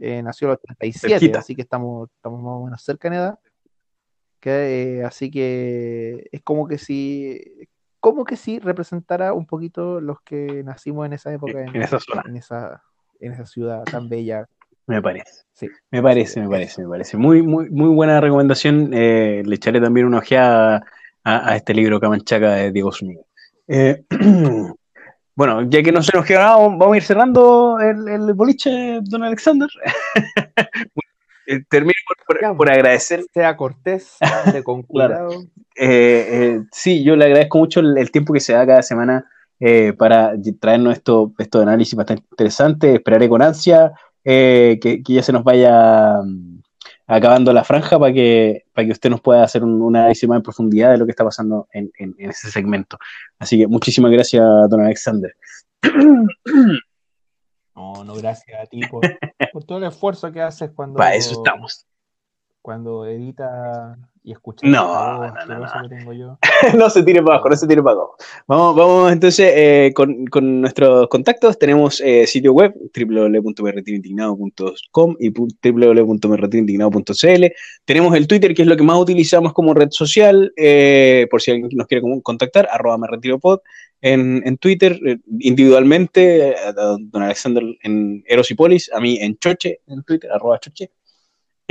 [0.00, 3.38] eh, nació en los 37, así que estamos, estamos más o menos cerca en edad.
[4.40, 7.68] Que, eh, así que es como que si
[8.00, 12.24] como que si representara un poquito los que nacimos en esa época, en, esa zona.
[12.26, 12.82] En esa,
[13.20, 14.48] en esa ciudad tan bella.
[14.86, 15.44] Me parece.
[15.52, 15.68] Sí.
[15.90, 17.16] Me parece, me parece, me parece.
[17.18, 18.90] Muy, muy, muy buena recomendación.
[18.94, 20.82] Eh, le echaré también una ojeada
[21.22, 23.20] a, este libro Camanchaca de Diego Zúñiga.
[23.68, 24.02] Eh,
[25.34, 29.00] Bueno, ya que no se nos queda nada, vamos a ir cerrando el, el boliche,
[29.02, 29.68] don Alexander.
[31.50, 31.94] Eh, termino
[32.56, 33.24] por, agradecer.
[33.34, 34.16] Sea cortés,
[34.52, 35.30] de cuidado.
[35.74, 39.28] Eh, eh, sí, yo le agradezco mucho el, tiempo que se da cada semana
[39.98, 42.94] para traernos esto, esto de análisis bastante interesante.
[42.94, 43.92] Esperaré con ansia
[44.22, 46.59] que, que, ya se nos vaya mm,
[47.10, 50.42] acabando la franja para que, para que usted nos pueda hacer un, análisis más en
[50.42, 52.98] profundidad de lo que está pasando en, en, ese segmento.
[53.38, 55.34] Así que muchísimas gracias, don Alexander.
[57.74, 59.00] No, no, gracias a ti por,
[59.64, 60.96] todo el esfuerzo que haces cuando.
[60.98, 61.86] Para eso estamos.
[62.62, 64.66] Cuando edita y escucha.
[64.66, 65.88] No, no, no, no.
[65.88, 66.38] tengo yo.
[66.76, 68.16] no se tire para abajo, no se tire para abajo.
[68.46, 71.58] Vamos, vamos entonces eh, con, con, nuestros contactos.
[71.58, 77.46] Tenemos eh, sitio web www.merretirindignado.com y www.merretirindignado.cl.
[77.84, 81.52] Tenemos el Twitter, que es lo que más utilizamos como red social, eh, por si
[81.52, 83.60] alguien nos quiere contactar, arroba merretiropod
[84.02, 89.38] en, en Twitter, eh, individualmente, a don Alexander en Eros y Polis, a mí en
[89.38, 90.90] Choche, en Twitter, arroba Choche.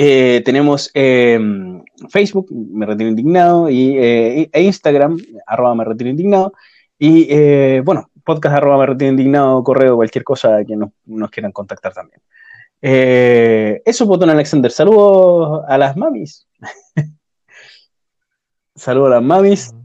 [0.01, 6.53] Eh, tenemos em, Facebook, Me Retiro Indignado, y, eh, e Instagram, arroba Me Retiro Indignado.
[6.97, 11.93] Y bueno, podcast arroba Me Retiro Indignado, correo, cualquier cosa que nos, nos quieran contactar
[11.93, 12.21] también.
[12.81, 14.71] eso, Botón Alexander.
[14.71, 16.47] Saludos a las mamis.
[18.75, 19.75] Saludos a las mamis.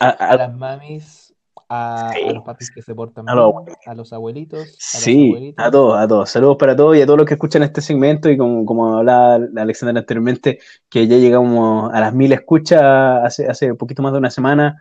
[0.00, 1.29] A, las mamis,
[1.72, 3.38] a, los papis que se portan bien,
[3.86, 4.74] a los abuelitos.
[4.76, 6.28] sí, a todos, a todos.
[6.28, 9.38] Saludos para todos y a todos los que escuchan este segmento y como, como hablaba
[9.56, 14.30] Alexander anteriormente, que ya llegamos a las mil escuchas hace, hace poquito más de una
[14.30, 14.80] semana.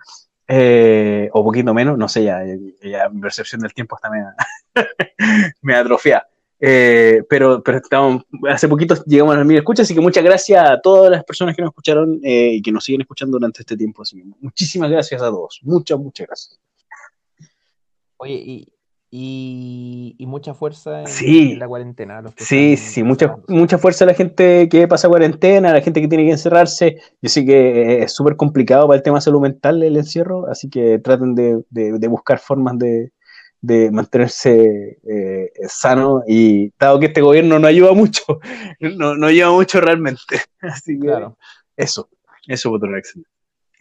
[0.51, 2.41] Eh, o poquito menos, no sé, ya,
[2.81, 4.25] ya, mi percepción del tiempo está me,
[5.61, 6.27] me atrofia.
[6.59, 10.67] Eh, pero pero estamos, hace poquito llegamos a las mil escuchas, así que muchas gracias
[10.67, 13.77] a todas las personas que nos escucharon eh, y que nos siguen escuchando durante este
[13.77, 14.01] tiempo.
[14.01, 15.59] Así muchísimas gracias a todos.
[15.61, 16.68] Muchas, muchas gracias.
[18.19, 18.35] Oye,
[19.11, 22.21] y, y, mucha fuerza en, la cuarentena.
[22.37, 26.07] sí, sí, mucha, mucha fuerza a la gente que pasa cuarentena, a la gente que
[26.07, 27.01] tiene que encerrarse.
[27.21, 30.69] Yo sé que es súper complicado para el tema de salud mental el encierro, así
[30.69, 33.11] que traten de, de buscar formas de,
[33.61, 38.23] de mantenerse eh, sano y dado que este gobierno no ayuda mucho,
[38.79, 40.41] no, no ayuda mucho realmente.
[40.61, 41.37] Así que claro.
[41.75, 42.09] eso,
[42.47, 43.29] eso, don Alexander.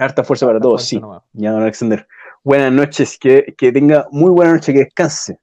[0.00, 1.00] Harta fuerza para todos, sí.
[1.32, 2.06] Ya, don Alexander.
[2.48, 5.38] Buenas noches, que, tenga muy buena noche, que descanse.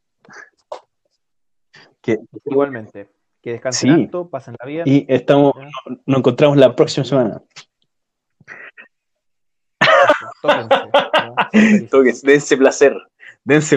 [2.46, 3.12] Igualmente.
[3.44, 4.18] Que descansen sí.
[4.32, 4.84] pasen la vida.
[4.88, 5.54] Y estamos,
[6.08, 7.44] nos encontramos la próxima semana.
[11.92, 12.26] Tóquense.
[12.26, 12.98] dense placer.
[13.44, 13.68] Dense